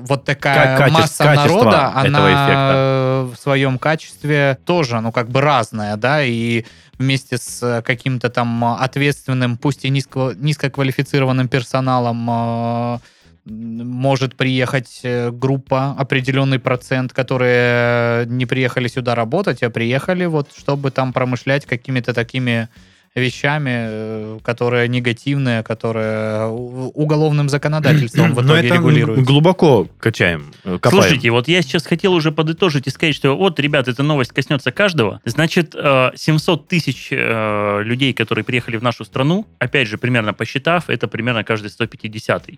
вот 0.07 0.25
такая 0.25 0.77
Ка- 0.77 0.83
каче- 0.85 0.91
масса 0.93 1.23
народа, 1.33 1.91
она 1.95 2.19
эффекта. 2.19 3.29
в 3.33 3.39
своем 3.41 3.77
качестве 3.77 4.57
тоже, 4.65 4.99
ну, 5.01 5.11
как 5.11 5.29
бы 5.29 5.41
разная, 5.41 5.95
да, 5.97 6.23
и 6.23 6.65
вместе 6.97 7.37
с 7.37 7.81
каким-то 7.85 8.29
там 8.29 8.63
ответственным, 8.63 9.57
пусть 9.57 9.85
и 9.85 9.89
низко, 9.89 10.33
низкоквалифицированным 10.35 11.47
персоналом 11.47 12.29
м, 12.29 12.99
может 13.47 14.35
приехать 14.35 15.01
э, 15.03 15.29
группа, 15.31 15.95
определенный 15.99 16.57
процент, 16.59 17.13
которые 17.13 18.25
не 18.27 18.45
приехали 18.45 18.87
сюда 18.87 19.13
работать, 19.13 19.61
а 19.61 19.69
приехали 19.69 20.25
вот, 20.25 20.49
чтобы 20.57 20.89
там 20.91 21.13
промышлять 21.13 21.65
какими-то 21.65 22.13
такими 22.13 22.69
вещами, 23.15 23.69
э, 23.73 24.39
которые 24.43 24.87
негативные, 24.89 25.63
которые 25.63 26.47
уголовным 26.47 27.47
законодательством 27.47 28.33
в 28.33 28.43
Но 28.43 28.53
итоге 28.53 28.67
это 28.67 28.75
регулируются. 28.75 29.25
глубоко 29.25 29.87
качаем, 29.99 30.53
э, 30.65 30.77
копаем. 30.79 31.03
Слушайте, 31.03 31.31
вот 31.31 31.47
я 31.47 31.61
сейчас 31.61 31.85
хотел 31.85 32.13
уже 32.13 32.31
подытожить 32.31 32.87
и 32.87 32.89
сказать, 32.89 33.15
что 33.15 33.37
вот, 33.37 33.59
ребят, 33.59 33.87
эта 33.87 34.03
новость 34.03 34.33
коснется 34.33 34.71
каждого. 34.71 35.21
Значит, 35.23 35.73
э, 35.75 36.11
700 36.15 36.67
тысяч 36.67 37.07
э, 37.11 37.81
людей, 37.83 38.13
которые 38.13 38.43
приехали 38.43 38.75
в 38.75 38.83
нашу 38.83 39.05
страну, 39.05 39.47
опять 39.59 39.87
же, 39.87 39.97
примерно 39.97 40.33
посчитав, 40.33 40.89
это 40.89 41.07
примерно 41.07 41.43
каждый 41.45 41.69
150 41.69 42.49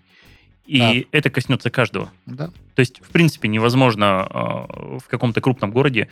И 0.66 1.06
это 1.12 1.30
коснется 1.30 1.70
каждого. 1.70 2.10
Да. 2.26 2.48
То 2.74 2.80
есть, 2.80 3.00
в 3.00 3.10
принципе, 3.10 3.48
невозможно 3.48 4.26
в 4.98 5.08
каком-то 5.08 5.40
крупном 5.40 5.70
городе 5.70 6.08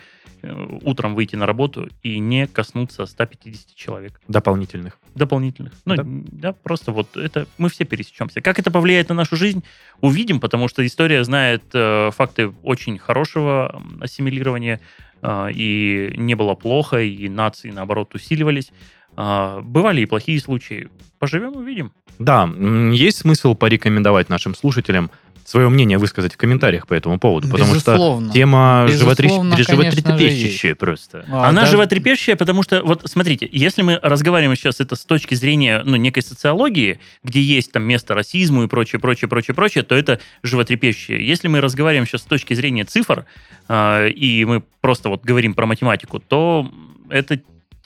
утром 0.83 1.15
выйти 1.15 1.35
на 1.35 1.45
работу 1.45 1.89
и 2.03 2.19
не 2.19 2.47
коснуться 2.47 3.05
150 3.05 3.75
человек 3.75 4.19
Дополнительных. 4.27 4.97
дополнительных. 5.15 5.73
Ну, 5.85 5.95
Да. 5.95 6.03
да. 6.05 6.53
просто 6.53 6.91
вот 6.91 7.17
это 7.17 7.47
мы 7.57 7.69
все 7.69 7.85
пересечемся. 7.85 8.41
Как 8.41 8.59
это 8.59 8.71
повлияет 8.71 9.09
на 9.09 9.15
нашу 9.15 9.35
жизнь, 9.35 9.63
увидим, 10.01 10.39
потому 10.39 10.67
что 10.67 10.85
история 10.85 11.23
знает 11.23 11.63
э, 11.73 12.11
факты 12.11 12.53
очень 12.63 12.97
хорошего 12.97 13.81
ассимилирования, 13.99 14.79
э, 15.21 15.49
и 15.53 16.13
не 16.17 16.35
было 16.35 16.55
плохо, 16.55 16.99
и 17.01 17.29
нации, 17.29 17.71
наоборот, 17.71 18.13
усиливались. 18.15 18.71
А, 19.19 19.61
бывали 19.61 20.01
и 20.01 20.05
плохие 20.05 20.39
случаи. 20.39 20.89
Поживем, 21.17 21.55
увидим. 21.55 21.91
Да, 22.19 22.47
есть 22.93 23.17
смысл 23.17 23.55
порекомендовать 23.55 24.29
нашим 24.29 24.53
слушателям 24.53 25.09
свое 25.47 25.69
мнение 25.69 25.97
высказать 25.97 26.33
в 26.33 26.37
комментариях 26.37 26.87
по 26.87 26.93
этому 26.93 27.19
поводу, 27.19 27.47
потому 27.47 27.75
что 27.75 27.93
Безусловно. 27.93 28.33
тема 28.33 28.85
животрещ- 28.89 29.55
животрепещущая 29.63 30.75
просто. 30.75 31.25
А, 31.29 31.47
Она 31.47 31.61
даже- 31.61 31.71
животрепещущая, 31.71 32.35
потому 32.35 32.63
что, 32.63 32.83
вот 32.83 33.03
смотрите, 33.05 33.47
если 33.49 33.81
мы 33.81 33.97
разговариваем 34.03 34.57
сейчас 34.57 34.81
это 34.81 34.97
с 34.97 35.05
точки 35.05 35.35
зрения 35.35 35.83
ну, 35.85 35.95
некой 35.95 36.21
социологии, 36.21 36.99
где 37.23 37.41
есть 37.41 37.71
там 37.71 37.83
место 37.83 38.13
расизму 38.13 38.65
и 38.65 38.67
прочее, 38.67 38.99
прочее, 38.99 39.29
прочее, 39.29 39.55
прочее, 39.55 39.85
то 39.85 39.95
это 39.95 40.19
животрепещущее. 40.43 41.25
Если 41.25 41.47
мы 41.47 41.61
разговариваем 41.61 42.05
сейчас 42.05 42.23
с 42.23 42.25
точки 42.25 42.53
зрения 42.53 42.83
цифр, 42.83 43.25
э, 43.69 44.09
и 44.09 44.43
мы 44.43 44.63
просто 44.81 45.07
вот 45.07 45.23
говорим 45.23 45.53
про 45.53 45.65
математику, 45.65 46.19
то 46.19 46.69
эта 47.09 47.39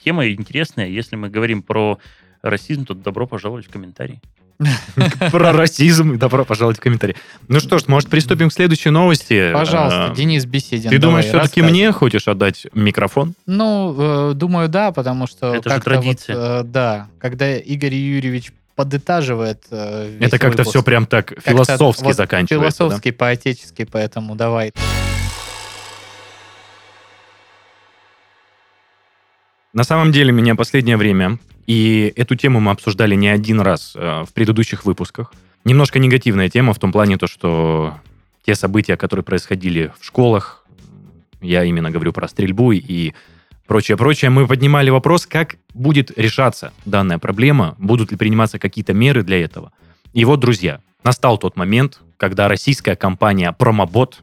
тема 0.04 0.28
интересная. 0.28 0.88
Если 0.88 1.14
мы 1.14 1.28
говорим 1.30 1.62
про 1.62 2.00
расизм, 2.42 2.84
то 2.86 2.94
добро 2.94 3.28
пожаловать 3.28 3.66
в 3.66 3.70
комментарии. 3.70 4.20
Про 5.30 5.52
расизм. 5.52 6.18
Добро 6.18 6.44
пожаловать 6.44 6.78
в 6.78 6.80
комментарии. 6.80 7.16
Ну 7.48 7.60
что 7.60 7.78
ж, 7.78 7.84
может, 7.88 8.08
приступим 8.08 8.50
к 8.50 8.52
следующей 8.52 8.90
новости? 8.90 9.52
Пожалуйста, 9.52 10.06
А, 10.12 10.14
Денис 10.14 10.44
Беседин. 10.44 10.90
Ты 10.90 10.98
думаешь, 10.98 11.26
все-таки 11.26 11.62
мне 11.62 11.92
хочешь 11.92 12.28
отдать 12.28 12.66
микрофон? 12.74 13.34
Ну, 13.46 14.30
э, 14.30 14.34
думаю, 14.34 14.68
да, 14.68 14.92
потому 14.92 15.26
что 15.26 15.54
Это 15.54 15.70
же 15.74 15.80
традиция. 15.80 16.36
э, 16.60 16.62
да, 16.64 17.08
когда 17.18 17.56
Игорь 17.56 17.94
Юрьевич 17.94 18.52
подытаживает 18.74 19.64
э, 19.70 20.16
Это 20.20 20.38
как-то 20.38 20.64
все 20.64 20.82
прям 20.82 21.06
так 21.06 21.26
как-то 21.28 21.50
философски 21.50 22.04
вот 22.04 22.16
заканчивается. 22.16 22.78
да? 22.78 22.84
Философски, 22.88 23.10
поэтически, 23.10 23.84
поэтому 23.90 24.34
давай. 24.34 24.72
На 29.72 29.84
самом 29.84 30.12
деле, 30.12 30.32
меня 30.32 30.54
последнее 30.54 30.96
время, 30.96 31.38
и 31.66 32.12
эту 32.16 32.34
тему 32.34 32.60
мы 32.60 32.70
обсуждали 32.70 33.14
не 33.14 33.28
один 33.28 33.60
раз 33.60 33.92
э, 33.94 34.24
в 34.28 34.32
предыдущих 34.32 34.84
выпусках, 34.84 35.32
немножко 35.64 35.98
негативная 35.98 36.48
тема 36.48 36.74
в 36.74 36.78
том 36.78 36.92
плане, 36.92 37.18
то, 37.18 37.26
что 37.26 37.94
те 38.44 38.54
события, 38.54 38.96
которые 38.96 39.24
происходили 39.24 39.92
в 39.98 40.04
школах, 40.04 40.64
я 41.40 41.64
именно 41.64 41.90
говорю 41.90 42.12
про 42.12 42.28
стрельбу 42.28 42.72
и 42.72 43.12
прочее-прочее, 43.66 44.30
мы 44.30 44.46
поднимали 44.46 44.90
вопрос, 44.90 45.26
как 45.26 45.56
будет 45.74 46.16
решаться 46.18 46.72
данная 46.84 47.18
проблема, 47.18 47.74
будут 47.78 48.10
ли 48.10 48.16
приниматься 48.16 48.58
какие-то 48.58 48.92
меры 48.92 49.22
для 49.22 49.42
этого. 49.42 49.72
И 50.12 50.24
вот, 50.24 50.40
друзья, 50.40 50.80
настал 51.04 51.38
тот 51.38 51.56
момент, 51.56 52.00
когда 52.16 52.48
российская 52.48 52.96
компания 52.96 53.54
Promobot 53.58 54.16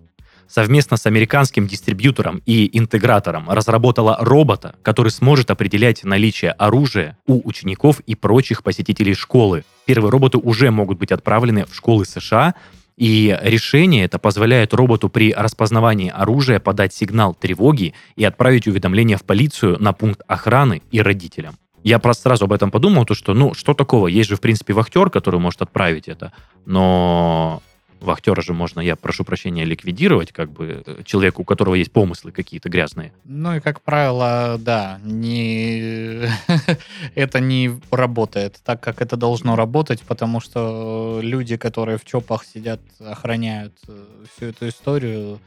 совместно 0.50 0.98
с 0.98 1.06
американским 1.06 1.68
дистрибьютором 1.68 2.42
и 2.46 2.78
интегратором 2.78 3.50
разработала 3.50 4.18
робота, 4.20 4.76
который 4.82 5.12
сможет 5.12 5.52
определять 5.52 6.04
наличие 6.04 6.52
оружия 6.52 7.18
у 7.28 7.48
учеников 7.48 8.00
и 8.02 8.16
прочих 8.16 8.64
посетителей 8.64 9.14
школы. 9.14 9.64
Первые 9.86 10.12
роботы 10.12 10.38
уже 10.38 10.72
могут 10.72 10.98
быть 10.98 11.12
отправлены 11.12 11.66
в 11.66 11.76
школы 11.76 12.06
США, 12.06 12.56
и 12.98 13.38
решение 13.42 14.04
это 14.04 14.20
позволяет 14.20 14.74
роботу 14.74 15.08
при 15.08 15.34
распознавании 15.34 16.10
оружия 16.10 16.60
подать 16.60 16.94
сигнал 16.94 17.34
тревоги 17.34 17.94
и 18.18 18.26
отправить 18.26 18.68
уведомление 18.68 19.16
в 19.16 19.24
полицию 19.24 19.78
на 19.80 19.94
пункт 19.94 20.22
охраны 20.28 20.82
и 20.92 21.02
родителям. 21.02 21.56
Я 21.82 22.00
просто 22.00 22.24
сразу 22.24 22.46
об 22.46 22.52
этом 22.52 22.72
подумал, 22.72 23.06
то 23.06 23.14
что, 23.14 23.34
ну, 23.34 23.54
что 23.54 23.74
такого? 23.74 24.08
Есть 24.08 24.30
же, 24.30 24.36
в 24.36 24.42
принципе, 24.42 24.74
вахтер, 24.74 25.10
который 25.10 25.40
может 25.40 25.62
отправить 25.62 26.10
это, 26.10 26.34
но 26.66 27.62
вахтера 28.00 28.42
же 28.42 28.54
можно, 28.54 28.80
я 28.80 28.96
прошу 28.96 29.24
прощения, 29.24 29.66
ликвидировать, 29.66 30.32
как 30.32 30.52
бы, 30.52 30.84
э, 30.86 31.04
человеку, 31.06 31.42
у 31.42 31.46
которого 31.46 31.76
есть 31.76 31.92
помыслы 31.92 32.32
какие-то 32.32 32.70
грязные. 32.70 33.14
Ну 33.26 33.56
и, 33.56 33.60
как 33.60 33.82
правило, 33.82 34.58
да, 34.60 35.00
не... 35.04 36.30
это 37.16 37.40
не 37.40 37.72
работает 37.92 38.60
так, 38.64 38.82
как 38.82 39.02
это 39.02 39.18
должно 39.18 39.56
работать, 39.56 40.02
потому 40.02 40.40
что 40.40 41.20
люди, 41.22 41.58
которые 41.58 41.98
в 41.98 42.06
ЧОПах 42.06 42.46
сидят, 42.46 42.80
охраняют 43.00 43.74
э, 43.88 44.06
всю 44.36 44.48
эту 44.48 44.70
историю, 44.70 45.40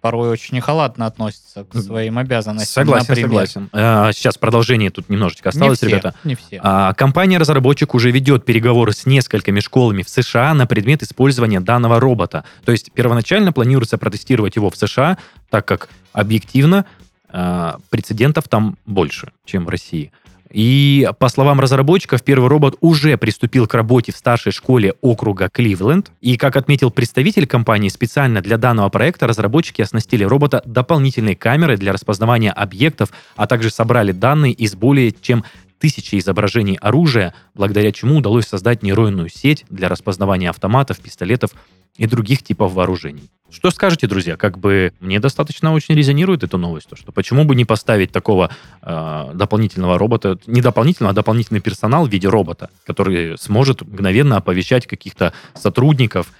порой 0.00 0.30
очень 0.30 0.60
халатно 0.60 1.06
относятся 1.06 1.64
к 1.64 1.76
своим 1.78 2.18
обязанностям. 2.18 2.84
Согласен, 2.84 3.06
например. 3.08 3.28
согласен. 3.28 3.68
А, 3.72 4.12
сейчас 4.12 4.38
продолжение 4.38 4.90
тут 4.90 5.08
немножечко 5.08 5.48
осталось, 5.48 5.82
не 5.82 5.88
все, 5.88 5.96
ребята. 5.96 6.14
Не 6.24 6.34
все. 6.34 6.60
А, 6.62 6.94
Компания-разработчик 6.94 7.94
уже 7.94 8.10
ведет 8.10 8.44
переговоры 8.44 8.92
с 8.92 9.06
несколькими 9.06 9.60
школами 9.60 10.02
в 10.02 10.08
США 10.08 10.54
на 10.54 10.66
предмет 10.66 11.02
использования 11.02 11.60
данного 11.60 12.00
робота. 12.00 12.44
То 12.64 12.72
есть 12.72 12.92
первоначально 12.92 13.52
планируется 13.52 13.98
протестировать 13.98 14.56
его 14.56 14.70
в 14.70 14.76
США, 14.76 15.18
так 15.50 15.66
как 15.66 15.88
объективно 16.12 16.86
а, 17.28 17.78
прецедентов 17.90 18.48
там 18.48 18.78
больше, 18.86 19.32
чем 19.44 19.64
в 19.64 19.68
России. 19.68 20.12
И 20.56 21.06
по 21.18 21.28
словам 21.28 21.60
разработчиков, 21.60 22.22
первый 22.22 22.48
робот 22.48 22.76
уже 22.80 23.18
приступил 23.18 23.66
к 23.66 23.74
работе 23.74 24.10
в 24.10 24.16
старшей 24.16 24.52
школе 24.52 24.94
округа 25.02 25.50
Кливленд. 25.50 26.10
И, 26.22 26.38
как 26.38 26.56
отметил 26.56 26.90
представитель 26.90 27.46
компании, 27.46 27.90
специально 27.90 28.40
для 28.40 28.56
данного 28.56 28.88
проекта 28.88 29.26
разработчики 29.26 29.82
оснастили 29.82 30.24
робота 30.24 30.62
дополнительной 30.64 31.34
камерой 31.34 31.76
для 31.76 31.92
распознавания 31.92 32.52
объектов, 32.52 33.10
а 33.36 33.46
также 33.46 33.68
собрали 33.68 34.12
данные 34.12 34.54
из 34.54 34.74
более 34.76 35.12
чем 35.12 35.44
тысячи 35.78 36.18
изображений 36.18 36.76
оружия, 36.76 37.34
благодаря 37.54 37.92
чему 37.92 38.16
удалось 38.16 38.46
создать 38.46 38.82
нейронную 38.82 39.28
сеть 39.28 39.64
для 39.70 39.88
распознавания 39.88 40.50
автоматов, 40.50 40.98
пистолетов 41.00 41.50
и 41.96 42.06
других 42.06 42.42
типов 42.42 42.72
вооружений. 42.72 43.30
Что 43.50 43.70
скажете, 43.70 44.06
друзья? 44.06 44.36
Как 44.36 44.58
бы 44.58 44.92
мне 45.00 45.20
достаточно 45.20 45.72
очень 45.72 45.94
резонирует 45.94 46.42
эта 46.42 46.58
новость, 46.58 46.88
то 46.88 46.96
что 46.96 47.12
почему 47.12 47.44
бы 47.44 47.54
не 47.54 47.64
поставить 47.64 48.10
такого 48.10 48.50
э, 48.82 49.30
дополнительного 49.34 49.98
робота, 49.98 50.38
не 50.46 50.60
дополнительного, 50.60 51.12
а 51.12 51.14
дополнительный 51.14 51.60
персонал 51.60 52.06
в 52.06 52.10
виде 52.10 52.28
робота, 52.28 52.70
который 52.84 53.38
сможет 53.38 53.82
мгновенно 53.82 54.36
оповещать 54.36 54.86
каких-то 54.86 55.32
сотрудников. 55.54 56.32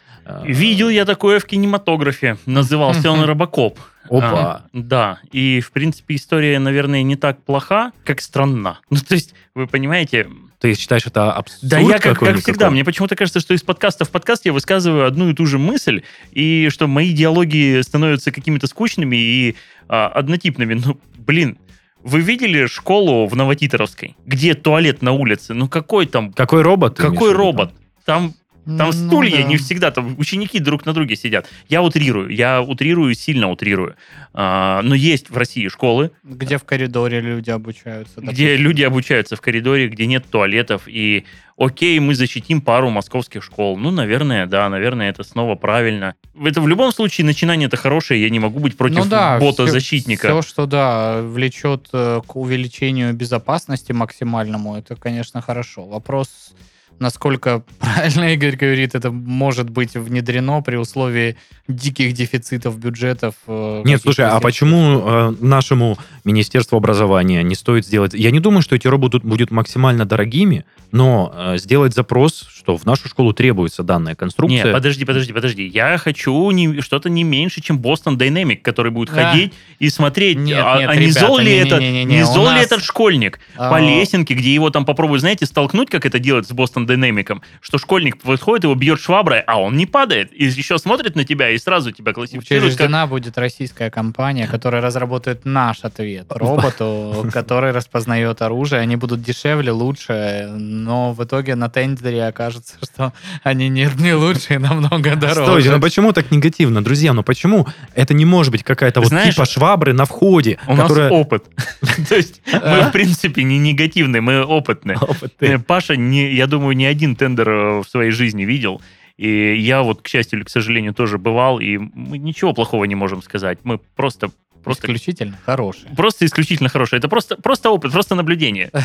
Видел 0.45 0.89
я 0.89 1.05
такое 1.05 1.39
в 1.39 1.45
кинематографе. 1.45 2.37
Назывался 2.47 3.11
он 3.11 3.25
Робокоп. 3.25 3.79
Опа. 4.09 4.23
А, 4.23 4.65
да, 4.73 5.19
и, 5.33 5.61
в 5.61 5.73
принципе, 5.73 6.15
история, 6.15 6.59
наверное, 6.59 7.03
не 7.03 7.17
так 7.17 7.43
плоха, 7.43 7.93
как 8.05 8.21
странна. 8.21 8.79
Ну, 8.91 8.99
то 8.99 9.15
есть, 9.15 9.35
вы 9.55 9.67
понимаете... 9.67 10.29
Ты 10.61 10.75
считаешь 10.75 11.07
это 11.07 11.33
абсурд 11.33 11.71
Да, 11.71 11.79
я 11.79 11.99
как, 11.99 12.19
как 12.19 12.39
всегда, 12.39 12.71
мне 12.71 12.85
почему-то 12.85 13.15
кажется, 13.15 13.41
что 13.41 13.53
из 13.53 13.63
подкаста 13.63 14.05
в 14.05 14.11
подкаст 14.11 14.47
я 14.47 14.53
высказываю 14.53 15.07
одну 15.07 15.29
и 15.29 15.35
ту 15.35 15.45
же 15.45 15.59
мысль, 15.59 16.03
и 16.31 16.69
что 16.71 16.87
мои 16.87 17.13
диалоги 17.13 17.81
становятся 17.83 18.33
какими-то 18.33 18.67
скучными 18.67 19.17
и 19.17 19.57
а, 19.89 20.07
однотипными. 20.09 20.75
Ну, 20.75 20.99
блин, 21.19 21.59
вы 22.03 22.21
видели 22.21 22.67
школу 22.67 23.27
в 23.27 23.37
Новотитаровской, 23.37 24.17
где 24.25 24.55
туалет 24.55 25.03
на 25.03 25.13
улице? 25.13 25.53
Ну, 25.53 25.69
какой 25.69 26.07
там... 26.07 26.33
Какой 26.33 26.63
робот? 26.63 26.97
Какой 26.97 27.33
робот? 27.33 27.75
Там 28.05 28.35
там 28.67 28.89
Ну 28.89 28.93
стулья 28.93 29.43
да. 29.43 29.43
не 29.45 29.57
всегда, 29.57 29.91
там 29.93 30.17
ученики 30.19 30.59
друг 30.59 30.85
на 30.85 30.93
друге 30.93 31.15
сидят. 31.15 31.49
Я 31.69 31.83
утрирую, 31.83 32.29
я 32.31 32.61
утрирую, 32.61 33.15
сильно 33.15 33.49
утрирую. 33.49 33.95
А, 34.35 34.83
но 34.83 34.95
есть 34.95 35.31
в 35.31 35.37
России 35.37 35.69
школы, 35.69 36.11
Где 36.25 36.59
в 36.59 36.65
коридоре 36.65 37.21
люди 37.21 37.51
обучаются. 37.51 38.21
где 38.21 38.57
люди 38.57 38.83
обучаются 38.83 39.37
в 39.37 39.41
коридоре, 39.41 39.89
где 39.89 40.07
нет 40.07 40.27
туалетов, 40.29 40.83
и 40.87 41.25
окей, 41.57 41.99
мы 42.01 42.15
защитим 42.15 42.61
пару 42.61 42.91
московских 42.91 43.43
школ. 43.43 43.77
Ну, 43.79 43.91
наверное, 43.91 44.47
да, 44.47 44.69
наверное, 44.69 45.11
это 45.11 45.23
снова 45.23 45.55
правильно. 45.55 46.17
Это 46.39 46.61
в 46.61 46.69
любом 46.69 46.93
случае 46.93 47.25
начинание 47.25 47.67
это 47.69 47.77
хорошее, 47.77 48.21
я 48.21 48.31
не 48.31 48.41
могу 48.41 48.59
быть 48.59 48.77
против 48.77 48.99
ну, 48.99 49.05
да, 49.07 49.39
бота-защитника. 49.39 50.29
Все, 50.29 50.43
что, 50.43 50.67
да, 50.67 51.23
влечет 51.23 51.89
э, 51.93 52.21
к 52.27 52.37
увеличению 52.37 53.15
безопасности 53.15 53.93
максимальному, 53.93 54.77
это, 54.77 54.97
конечно, 54.97 55.41
хорошо. 55.41 55.87
Вопрос, 55.87 56.53
насколько 56.99 57.63
правильно 57.79 58.33
Игорь 58.35 58.57
говорит, 58.57 58.95
это 58.95 59.11
может 59.11 59.71
быть 59.71 59.95
внедрено 59.95 60.63
при 60.63 60.77
условии 60.77 61.37
диких 61.69 62.13
дефицитов 62.13 62.79
бюджетов. 62.79 63.35
э, 63.47 63.83
Нет, 63.85 64.01
слушай, 64.01 64.25
а 64.25 64.31
сельских- 64.31 64.43
почему 64.43 65.03
э, 65.05 65.35
нашему 65.41 65.99
Министерству 66.25 66.77
образования 66.77 67.43
не 67.43 67.55
стоит 67.55 67.85
сделать... 67.85 68.15
Я 68.15 68.31
не 68.31 68.41
думаю, 68.41 68.63
что 68.63 68.77
эти 68.77 68.87
роботы 68.87 69.19
будут 69.19 69.51
максимально 69.51 70.05
дорогими, 70.05 70.65
но 70.93 71.33
э, 71.35 71.59
сделать 71.59 71.93
запрос, 71.95 72.47
что 72.49 72.77
в 72.77 72.85
нашу 72.87 73.09
школу 73.09 73.33
требуется 73.33 73.83
данная 73.83 74.15
конструкция. 74.15 74.65
Нет, 74.65 74.73
подожди, 74.73 75.05
подожди, 75.05 75.33
подожди. 75.33 75.67
Я 75.67 75.99
хочу 75.99 76.49
не, 76.53 76.81
что-то 76.81 77.11
не 77.11 77.25
меньше, 77.25 77.61
чем 77.61 77.79
Boston 77.79 78.17
Dynamic, 78.17 78.59
который 78.59 78.93
будет 78.93 79.13
Да. 79.13 79.31
ходить 79.33 79.53
и 79.81 79.89
смотреть, 79.89 80.39
Нет, 80.39 80.63
а, 80.65 80.79
нет, 80.79 80.91
а 80.91 80.95
не 80.97 81.07
ребята, 81.07 81.27
зол 81.27 81.39
ли 81.39 81.53
этот, 81.53 81.81
не 81.81 82.25
зол 82.25 82.51
ли 82.51 82.61
этот 82.61 82.83
школьник 82.85 83.41
А, 83.57 83.71
по 83.71 83.81
лесенке, 83.81 84.35
где 84.35 84.55
его 84.55 84.71
там 84.71 84.85
попробуют, 84.85 85.21
знаете, 85.21 85.47
столкнуть, 85.47 85.91
как 85.91 86.07
это 86.07 86.19
делают 86.21 86.47
с 86.47 86.53
Boston 86.53 86.86
динамиком, 86.87 87.43
что 87.61 87.79
школьник 87.79 88.19
подходит, 88.19 88.65
его 88.65 88.75
бьет 88.75 89.01
шваброй, 89.01 89.41
а 89.41 89.61
он 89.61 89.77
не 89.77 89.87
падает, 89.87 90.33
и 90.33 90.45
еще 90.45 90.79
смотрит 90.79 91.17
на 91.17 91.25
тебя 91.25 91.51
и 91.51 91.59
сразу 91.59 91.93
тебя 91.93 92.13
классифицирует 92.13 92.73
как... 92.73 92.75
Учреждена 92.75 93.07
будет 93.07 93.39
российская 93.39 93.91
компания, 93.91 94.47
которая 94.47 94.81
разработает 94.83 95.45
наш 95.45 95.85
ответ 95.85 96.27
роботу, 96.31 97.27
который 97.33 97.73
распознает 97.73 98.43
оружие. 98.43 98.81
Они 98.81 98.97
будут 98.97 99.23
дешевле, 99.23 99.73
лучше, 99.73 100.49
но 100.51 101.13
в 101.13 101.25
итоге 101.25 101.55
на 101.55 101.69
тендере 101.69 102.27
окажется, 102.27 102.77
что 102.83 103.13
они 103.43 103.69
не, 103.69 103.89
не 103.99 104.15
лучше 104.15 104.55
и 104.55 104.59
намного 104.59 105.17
дороже. 105.17 105.43
Стойте, 105.43 105.71
ну 105.71 105.81
почему 105.81 106.13
так 106.13 106.31
негативно, 106.31 106.83
друзья? 106.83 107.13
Ну 107.13 107.23
почему 107.23 107.67
это 107.95 108.15
не 108.15 108.25
может 108.25 108.53
быть 108.53 108.63
какая-то 108.63 109.01
вот 109.01 109.09
Знаешь, 109.09 109.35
типа 109.35 109.47
швабры 109.47 109.93
на 109.93 110.05
входе, 110.05 110.59
У 110.67 110.77
которая... 110.77 111.11
нас 111.11 111.13
опыт. 111.13 111.45
То 112.09 112.17
есть 112.17 112.41
мы, 112.53 112.83
в 112.83 112.93
принципе, 112.93 113.43
не 113.43 113.59
негативные, 113.59 114.21
мы 114.21 114.45
опытные. 114.45 114.99
Э, 115.41 115.59
Паша, 115.59 115.97
не, 115.97 116.33
я 116.35 116.47
думаю, 116.47 116.76
ни 116.77 116.85
один 116.85 117.17
тендер 117.17 117.49
э, 117.49 117.79
в 117.81 117.89
своей 117.89 118.11
жизни 118.11 118.45
видел. 118.45 118.81
И 119.17 119.57
я 119.59 119.83
вот, 119.83 120.03
к 120.03 120.09
счастью 120.09 120.39
или 120.39 120.45
к 120.45 120.51
сожалению, 120.51 120.93
тоже 120.95 121.17
бывал, 121.19 121.59
и 121.59 121.79
мы 121.79 122.19
ничего 122.19 122.53
плохого 122.53 122.85
не 122.85 122.95
можем 122.95 123.23
сказать. 123.23 123.59
Мы 123.65 123.79
просто, 123.79 124.31
просто, 124.63 124.87
Исключительно 124.87 125.39
хорошие. 125.47 125.89
просто 125.97 126.27
исключительно 126.27 126.69
хорошие. 126.69 126.99
Это 126.99 127.09
просто, 127.09 127.37
просто 127.37 127.71
опыт, 127.71 127.93
просто 127.93 128.15
наблюдение. 128.15 128.71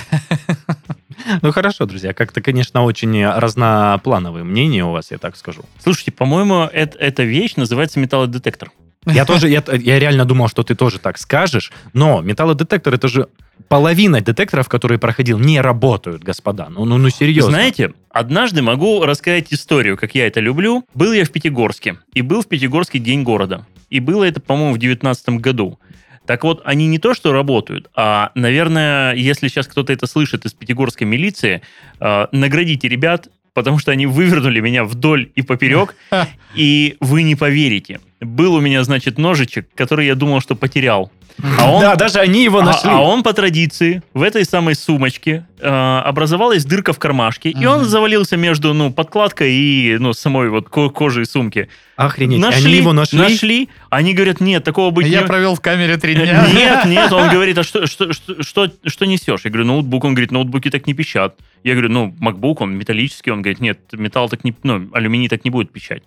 Ну 1.43 1.51
хорошо, 1.51 1.85
друзья, 1.85 2.13
как-то, 2.13 2.41
конечно, 2.41 2.83
очень 2.83 3.23
разноплановые 3.25 4.43
мнения 4.43 4.83
у 4.83 4.91
вас, 4.91 5.11
я 5.11 5.17
так 5.19 5.35
скажу. 5.37 5.63
Слушайте, 5.79 6.11
по-моему, 6.11 6.63
эт- 6.73 6.97
эта 6.97 7.21
вещь 7.23 7.55
называется 7.57 7.99
металлодетектор. 7.99 8.71
Я 9.05 9.25
тоже, 9.25 9.49
я, 9.49 9.63
я 9.67 9.99
реально 9.99 10.25
думал, 10.25 10.47
что 10.47 10.63
ты 10.63 10.75
тоже 10.75 10.99
так 10.99 11.17
скажешь, 11.17 11.71
но 11.93 12.21
металлодетектор 12.21 12.93
это 12.93 13.07
же 13.07 13.27
половина 13.67 14.21
детекторов, 14.21 14.69
которые 14.69 14.99
проходил, 14.99 15.39
не 15.39 15.59
работают, 15.59 16.23
господа. 16.23 16.69
Ну, 16.69 16.85
ну, 16.85 16.97
ну 16.97 17.09
серьезно. 17.09 17.51
Знаете, 17.51 17.93
однажды 18.09 18.61
могу 18.61 19.03
рассказать 19.03 19.51
историю, 19.51 19.97
как 19.97 20.13
я 20.13 20.27
это 20.27 20.39
люблю. 20.39 20.85
Был 20.93 21.13
я 21.13 21.25
в 21.25 21.31
Пятигорске, 21.31 21.97
и 22.13 22.21
был 22.21 22.41
в 22.41 22.47
Пятигорске 22.47 22.99
День 22.99 23.23
города. 23.23 23.65
И 23.89 23.99
было 23.99 24.23
это, 24.23 24.39
по-моему, 24.39 24.73
в 24.73 24.77
2019 24.77 25.29
году. 25.41 25.79
Так 26.25 26.43
вот, 26.43 26.61
они 26.65 26.87
не 26.87 26.99
то 26.99 27.13
что 27.15 27.33
работают, 27.33 27.89
а, 27.95 28.31
наверное, 28.35 29.13
если 29.15 29.47
сейчас 29.47 29.67
кто-то 29.67 29.91
это 29.91 30.05
слышит 30.05 30.45
из 30.45 30.53
пятигорской 30.53 31.07
милиции, 31.07 31.63
э, 31.99 32.27
наградите 32.31 32.87
ребят, 32.87 33.29
потому 33.53 33.79
что 33.79 33.91
они 33.91 34.05
вывернули 34.05 34.59
меня 34.59 34.83
вдоль 34.83 35.31
и 35.33 35.41
поперек, 35.41 35.95
и 36.55 36.95
вы 36.99 37.23
не 37.23 37.35
поверите. 37.35 37.99
Был 38.21 38.53
у 38.53 38.61
меня, 38.61 38.83
значит, 38.83 39.17
ножичек, 39.17 39.67
который 39.73 40.05
я 40.05 40.13
думал, 40.13 40.41
что 40.41 40.55
потерял. 40.55 41.11
А 41.57 41.71
он, 41.71 41.81
Да, 41.81 41.95
даже 41.95 42.19
они 42.19 42.43
его 42.43 42.59
а- 42.59 42.63
нашли. 42.63 42.89
а 42.91 42.99
он 43.01 43.23
по 43.23 43.33
традиции 43.33 44.03
в 44.13 44.21
этой 44.21 44.45
самой 44.45 44.75
сумочке 44.75 45.47
э, 45.59 45.67
образовалась 46.05 46.63
дырка 46.65 46.93
в 46.93 46.99
кармашке, 46.99 47.49
и 47.49 47.65
он 47.65 47.85
завалился 47.85 48.37
между 48.37 48.73
ну 48.73 48.91
подкладкой 48.91 49.51
и 49.53 49.97
ну 49.97 50.13
самой 50.13 50.49
вот 50.49 50.69
ко- 50.69 50.89
кожей 50.89 51.25
сумки. 51.25 51.67
Охренеть, 51.95 52.39
нашли, 52.39 52.65
они 52.65 52.75
его 52.75 52.93
нашли? 52.93 53.17
Нашли. 53.17 53.69
Они 53.89 54.13
говорят, 54.13 54.39
нет, 54.39 54.63
такого 54.63 54.91
быть 54.91 55.07
Я 55.07 55.21
не... 55.21 55.27
провел 55.27 55.55
в 55.55 55.61
камере 55.61 55.97
три 55.97 56.13
дня. 56.15 56.47
Нет, 56.53 56.85
нет, 56.85 57.11
он 57.11 57.29
говорит, 57.29 57.57
а 57.57 57.63
что, 57.63 57.87
что, 57.87 58.13
что, 58.13 58.43
что, 58.43 58.71
что 58.85 59.05
несешь? 59.05 59.41
Я 59.43 59.49
говорю, 59.49 59.65
ноутбук. 59.65 60.03
Он 60.03 60.13
говорит, 60.13 60.31
ноутбуки 60.31 60.69
так 60.69 60.85
не 60.85 60.93
пищат. 60.93 61.35
Я 61.63 61.73
говорю, 61.73 61.89
ну, 61.89 62.15
MacBook, 62.21 62.57
он 62.59 62.77
металлический. 62.77 63.31
Он 63.31 63.41
говорит, 63.41 63.61
нет, 63.61 63.79
металл 63.93 64.29
так 64.29 64.43
не, 64.43 64.53
ну, 64.63 64.89
алюминий 64.93 65.27
так 65.27 65.43
не 65.43 65.49
будет 65.49 65.71
пищать. 65.71 66.03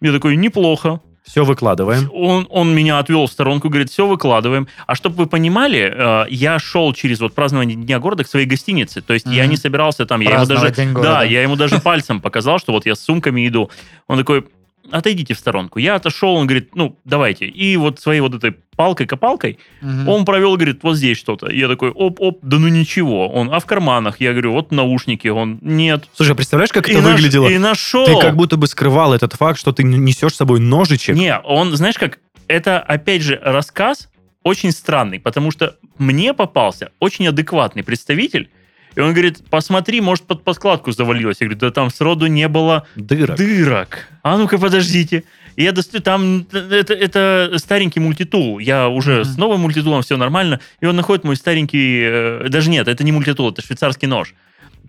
Я 0.00 0.12
такой, 0.12 0.36
неплохо. 0.36 1.00
Все 1.24 1.42
выкладываем. 1.44 2.10
Он, 2.12 2.46
он 2.50 2.74
меня 2.74 2.98
отвел 2.98 3.26
в 3.26 3.32
сторонку, 3.32 3.70
говорит, 3.70 3.90
все, 3.90 4.06
выкладываем. 4.06 4.68
А 4.86 4.94
чтобы 4.94 5.16
вы 5.16 5.26
понимали, 5.26 5.90
э, 5.92 6.26
я 6.28 6.58
шел 6.58 6.92
через 6.92 7.20
вот 7.20 7.34
празднование 7.34 7.76
Дня 7.76 7.98
города 7.98 8.24
к 8.24 8.28
своей 8.28 8.44
гостинице. 8.46 9.00
То 9.00 9.14
есть 9.14 9.26
я 9.26 9.44
Мгм. 9.44 9.50
не 9.52 9.56
собирался 9.56 10.04
там, 10.04 10.20
я 10.20 10.34
ему 10.34 10.46
даже... 10.46 10.92
Да, 10.92 11.22
я 11.24 11.42
ему 11.42 11.56
даже 11.56 11.80
пальцем 11.80 12.20
показал, 12.20 12.58
что 12.58 12.72
вот 12.72 12.84
я 12.84 12.94
с 12.94 13.00
сумками 13.00 13.48
иду. 13.48 13.70
Он 14.06 14.18
такой, 14.18 14.44
отойдите 14.90 15.34
в 15.34 15.38
сторонку. 15.38 15.78
Я 15.78 15.94
отошел, 15.96 16.34
он 16.34 16.46
говорит, 16.46 16.74
ну, 16.74 16.98
давайте. 17.04 17.46
И 17.46 17.76
вот 17.76 18.00
своей 18.00 18.20
вот 18.20 18.34
этой 18.34 18.54
палкой-копалкой 18.76 19.58
Мгм. 19.80 20.08
он 20.08 20.24
провел, 20.24 20.56
говорит, 20.56 20.80
вот 20.82 20.96
здесь 20.96 21.16
что-то. 21.18 21.50
Я 21.50 21.68
такой, 21.68 21.90
оп-оп, 21.90 22.38
да 22.42 22.58
ну 22.58 22.68
ничего. 22.68 23.28
Он, 23.28 23.52
а 23.52 23.60
в 23.60 23.66
карманах? 23.66 24.20
Я 24.20 24.32
говорю, 24.32 24.52
вот 24.52 24.72
наушники. 24.72 25.28
Он, 25.28 25.58
нет. 25.62 26.08
Слушай, 26.14 26.32
а 26.32 26.34
представляешь, 26.34 26.72
как 26.72 26.88
И 26.88 26.92
это 26.92 27.02
наш- 27.02 27.12
выглядело? 27.16 27.48
И 27.48 27.58
нашел. 27.58 28.04
Ты 28.06 28.18
как 28.20 28.36
будто 28.36 28.56
бы 28.56 28.66
скрывал 28.66 29.14
этот 29.14 29.32
факт, 29.34 29.58
что 29.58 29.72
ты 29.72 29.82
несешь 29.84 30.32
с 30.34 30.36
собой 30.36 30.60
ножичек. 30.60 31.16
Не, 31.16 31.38
он, 31.38 31.74
знаешь 31.76 31.96
как, 31.98 32.18
это, 32.48 32.78
опять 32.80 33.22
же, 33.22 33.40
рассказ 33.42 34.08
очень 34.42 34.72
странный, 34.72 35.18
потому 35.20 35.50
что 35.50 35.76
мне 35.96 36.34
попался 36.34 36.90
очень 37.00 37.26
адекватный 37.26 37.82
представитель, 37.82 38.50
и 38.96 39.00
он 39.00 39.12
говорит, 39.12 39.38
посмотри, 39.50 40.00
может, 40.00 40.24
под 40.24 40.42
подкладку 40.44 40.92
завалилось. 40.92 41.38
Я 41.40 41.46
говорю, 41.46 41.60
да 41.60 41.70
там 41.70 41.90
сроду 41.90 42.26
не 42.26 42.48
было 42.48 42.86
Дырок. 42.96 43.36
дырок. 43.36 44.08
А 44.22 44.36
ну-ка, 44.38 44.58
подождите. 44.58 45.24
И 45.56 45.62
я 45.62 45.72
достаю, 45.72 46.02
там 46.02 46.46
это, 46.52 46.94
это 46.94 47.52
старенький 47.58 48.00
мультитул. 48.00 48.58
Я 48.58 48.88
уже 48.88 49.20
Мгм. 49.20 49.24
с 49.24 49.36
новым 49.36 49.60
мультитулом, 49.60 50.02
все 50.02 50.16
нормально. 50.16 50.60
И 50.80 50.86
он 50.86 50.96
находит 50.96 51.24
мой 51.24 51.36
старенький... 51.36 52.00
э, 52.02 52.48
даже 52.48 52.70
нет, 52.70 52.88
это 52.88 53.04
не 53.04 53.12
мультитул, 53.12 53.50
это 53.50 53.62
швейцарский 53.62 54.08
нож. 54.08 54.34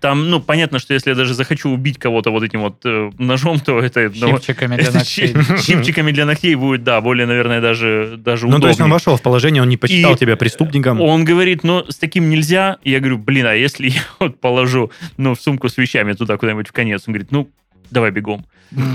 Там, 0.02 0.30
ну, 0.30 0.40
понятно, 0.42 0.80
что 0.80 0.94
если 0.94 1.12
я 1.12 1.16
даже 1.16 1.34
захочу 1.34 1.70
убить 1.70 1.98
кого-то 1.98 2.32
вот 2.32 2.44
этим 2.44 2.62
вот 2.62 2.82
э, 2.86 3.12
ножом, 3.18 3.60
то 3.60 3.80
это... 3.80 4.12
ну, 4.14 4.28
Щипчиками 4.34 4.76
для 4.76 4.92
ногтей. 4.92 5.28
щи- 5.34 5.62
щипчиками 5.64 6.12
для 6.12 6.26
ногтей 6.26 6.56
будет, 6.56 6.84
да, 6.84 7.00
более, 7.02 7.26
наверное, 7.26 7.62
даже, 7.62 8.16
даже 8.18 8.48
Ну, 8.48 8.60
то 8.60 8.68
есть 8.68 8.80
он 8.80 8.86
удобнее. 8.86 8.94
вошел 8.94 9.18
в 9.18 9.22
положение, 9.22 9.62
он 9.62 9.70
не 9.70 9.78
посчитал 9.78 10.14
И 10.14 10.18
тебя 10.18 10.36
преступником. 10.36 11.00
Он 11.02 11.24
говорит, 11.24 11.64
ну, 11.64 11.86
с 11.90 11.98
таким 11.98 12.30
нельзя. 12.30 12.78
Я 12.84 13.00
говорю, 13.00 13.18
блин, 13.18 13.46
а 13.46 13.54
если 13.56 13.90
я 13.90 14.02
вот 14.20 14.40
положу, 14.40 14.92
ну, 15.18 15.34
в 15.34 15.42
сумку 15.42 15.70
с 15.70 15.78
вещами 15.78 16.14
туда 16.14 16.38
куда-нибудь 16.38 16.68
в 16.68 16.72
конец? 16.72 17.04
Он 17.08 17.14
говорит, 17.14 17.32
ну, 17.32 17.50
давай 17.90 18.12
бегом. 18.12 18.46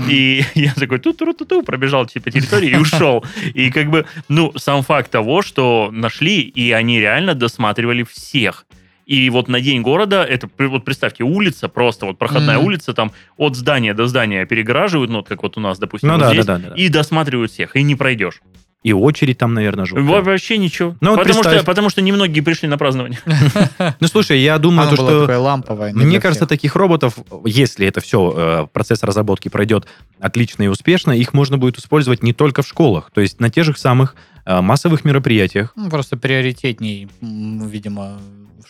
И 0.09 0.43
я 0.55 0.73
такой 0.73 0.99
ту 0.99 1.13
ту 1.13 1.33
ту 1.33 1.45
ту 1.45 1.63
пробежал 1.63 2.05
по 2.05 2.31
территории 2.31 2.71
и 2.71 2.75
ушел. 2.75 3.25
И 3.53 3.71
как 3.71 3.89
бы, 3.89 4.05
ну, 4.29 4.53
сам 4.57 4.83
факт 4.83 5.09
того, 5.11 5.41
что 5.41 5.89
нашли, 5.91 6.41
и 6.41 6.71
они 6.71 6.99
реально 6.99 7.33
досматривали 7.33 8.03
всех. 8.03 8.65
И 9.11 9.29
вот 9.29 9.49
на 9.49 9.59
день 9.59 9.81
города, 9.81 10.23
это, 10.23 10.49
вот 10.57 10.85
представьте, 10.85 11.25
улица, 11.25 11.67
просто 11.67 12.05
вот 12.05 12.17
проходная 12.17 12.57
Мгм. 12.57 12.67
улица, 12.67 12.93
там 12.93 13.11
от 13.35 13.57
здания 13.57 13.93
до 13.93 14.07
здания 14.07 14.45
перегораживают, 14.45 15.11
ну, 15.11 15.17
вот 15.17 15.27
как 15.27 15.43
вот 15.43 15.57
у 15.57 15.59
нас, 15.59 15.79
допустим, 15.79 16.07
Ну 16.07 16.13
вот 16.13 16.21
да, 16.21 16.29
здесь, 16.31 16.45
да, 16.45 16.57
да, 16.57 16.69
да. 16.69 16.75
и 16.75 16.87
досматривают 16.87 17.51
всех, 17.51 17.75
и 17.75 17.83
не 17.83 17.95
пройдешь. 17.95 18.41
И 18.83 18.93
очередь 18.93 19.37
там, 19.37 19.53
наверное, 19.53 19.83
жуткая. 19.83 20.21
Вообще 20.21 20.57
ничего. 20.57 20.95
Ну, 21.01 21.09
вот 21.09 21.19
потому, 21.19 21.33
представь. 21.41 21.57
что, 21.57 21.65
потому 21.65 21.89
что 21.89 22.01
немногие 22.01 22.41
пришли 22.41 22.69
на 22.69 22.77
празднование. 22.77 23.19
Ну, 23.99 24.07
слушай, 24.07 24.39
я 24.39 24.57
думаю, 24.57 24.89
то, 24.89 24.95
что... 24.95 25.91
не 25.91 26.05
Мне 26.05 26.21
кажется, 26.21 26.47
таких 26.47 26.77
роботов, 26.77 27.17
если 27.43 27.85
это 27.85 27.99
все, 27.99 28.69
процесс 28.71 29.03
разработки 29.03 29.49
пройдет 29.49 29.87
отлично 30.21 30.63
и 30.63 30.67
успешно, 30.67 31.11
их 31.11 31.33
можно 31.33 31.57
будет 31.57 31.77
использовать 31.77 32.23
не 32.23 32.31
только 32.31 32.61
в 32.61 32.67
школах, 32.67 33.11
то 33.13 33.19
есть 33.19 33.41
на 33.41 33.49
тех 33.49 33.65
же 33.65 33.75
самых 33.75 34.15
э, 34.45 34.61
массовых 34.61 35.03
мероприятиях. 35.03 35.73
Ну, 35.75 35.89
просто 35.89 36.15
приоритетней, 36.15 37.09
видимо, 37.19 38.19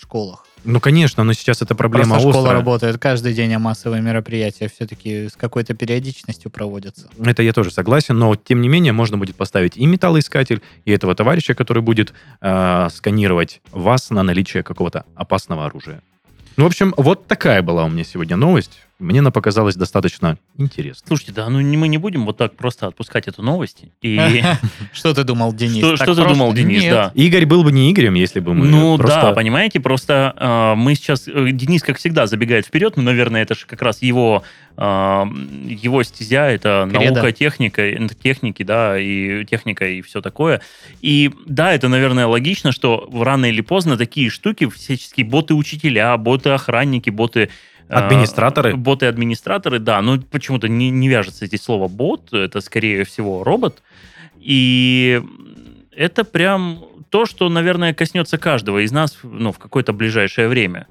школах. 0.01 0.45
Ну, 0.63 0.79
конечно, 0.79 1.23
но 1.23 1.33
сейчас 1.33 1.61
эта 1.61 1.73
проблема 1.73 2.11
Просто 2.11 2.29
школа 2.29 2.43
острая. 2.43 2.57
работает 2.57 2.97
каждый 2.99 3.33
день, 3.33 3.53
а 3.53 3.59
массовые 3.59 4.01
мероприятия 4.01 4.69
все-таки 4.69 5.27
с 5.27 5.33
какой-то 5.33 5.73
периодичностью 5.73 6.51
проводятся. 6.51 7.09
Это 7.23 7.41
я 7.41 7.51
тоже 7.51 7.71
согласен, 7.71 8.17
но 8.17 8.35
тем 8.35 8.61
не 8.61 8.69
менее 8.69 8.93
можно 8.93 9.17
будет 9.17 9.35
поставить 9.35 9.75
и 9.75 9.85
металлоискатель, 9.87 10.61
и 10.85 10.91
этого 10.91 11.15
товарища, 11.15 11.55
который 11.55 11.81
будет 11.81 12.13
э, 12.41 12.87
сканировать 12.93 13.61
вас 13.71 14.11
на 14.11 14.21
наличие 14.21 14.61
какого-то 14.61 15.05
опасного 15.15 15.65
оружия. 15.65 16.01
Ну, 16.57 16.65
в 16.65 16.67
общем, 16.67 16.93
вот 16.97 17.27
такая 17.27 17.61
была 17.61 17.85
у 17.85 17.89
меня 17.89 18.03
сегодня 18.03 18.35
новость. 18.35 18.81
Мне 19.01 19.19
она 19.19 19.31
показалась 19.31 19.75
достаточно 19.75 20.37
интересной. 20.57 21.07
Слушайте, 21.07 21.31
да, 21.33 21.49
ну 21.49 21.59
не- 21.59 21.75
мы 21.75 21.87
не 21.87 21.97
будем 21.97 22.25
вот 22.25 22.37
так 22.37 22.55
просто 22.55 22.87
отпускать 22.87 23.27
эту 23.27 23.41
новость. 23.41 23.83
И 24.01 24.41
Что 24.93 25.13
ты 25.13 25.23
думал, 25.23 25.53
Денис? 25.53 25.79
что, 25.79 25.97
Так 25.97 26.05
что 26.05 26.15
ты 26.15 26.21
просто? 26.21 26.29
думал, 26.33 26.53
Денис, 26.53 26.83
Нет. 26.83 26.93
да? 26.93 27.11
Игорь 27.15 27.45
был 27.45 27.63
бы 27.63 27.71
не 27.71 27.91
Игорем, 27.91 28.13
если 28.13 28.39
бы 28.39 28.53
мы 28.53 28.67
ну 28.67 28.97
просто... 28.97 29.21
да, 29.21 29.31
понимаете, 29.33 29.79
просто 29.79 30.33
э, 30.37 30.75
мы 30.75 30.95
сейчас... 30.95 31.27
э, 31.27 31.51
Денис, 31.51 31.81
как 31.81 31.97
всегда, 31.97 32.27
забегает 32.27 32.65
вперед. 32.67 32.95
Ну, 32.95 33.03
наверное, 33.03 33.41
это 33.41 33.55
же 33.55 33.65
как 33.65 33.81
раз 33.81 34.01
его, 34.03 34.43
э, 34.77 34.81
его 35.65 36.03
стезя, 36.03 36.45
это 36.49 36.87
Кредо. 36.91 37.15
наука, 37.15 37.31
техника, 37.31 37.81
э, 37.81 38.07
техники, 38.21 38.63
да, 38.63 38.99
и 38.99 39.45
техника, 39.45 39.87
и 39.87 40.01
все 40.01 40.21
такое. 40.21 40.61
И 41.01 41.31
да, 41.47 41.73
это, 41.73 41.87
наверное, 41.87 42.27
логично, 42.27 42.71
что 42.71 43.09
рано 43.11 43.45
или 43.47 43.61
поздно 43.61 43.97
такие 43.97 44.29
штуки, 44.29 44.69
всяческие 44.69 45.25
боты-учителя, 45.25 46.15
боты-охранники, 46.17 47.09
боты... 47.09 47.41
э, 47.41 47.49
Администраторы? 47.91 48.75
Боты-администраторы, 48.75 49.79
да. 49.79 50.01
Ну, 50.01 50.19
почему-то 50.21 50.67
не, 50.67 50.89
не 50.89 51.09
вяжется 51.09 51.45
здесь 51.45 51.61
слово 51.61 51.87
бот, 51.87 52.33
это, 52.33 52.61
скорее 52.61 53.03
всего, 53.03 53.43
робот. 53.43 53.81
И 54.39 55.21
это 55.95 56.23
прям 56.23 56.83
то, 57.09 57.25
что, 57.25 57.49
наверное, 57.49 57.93
коснется 57.93 58.37
каждого 58.37 58.83
из 58.83 58.91
нас 58.91 59.19
ну, 59.23 59.51
в 59.51 59.59
какое-то 59.59 59.93
ближайшее 59.93 60.47
время. 60.47 60.87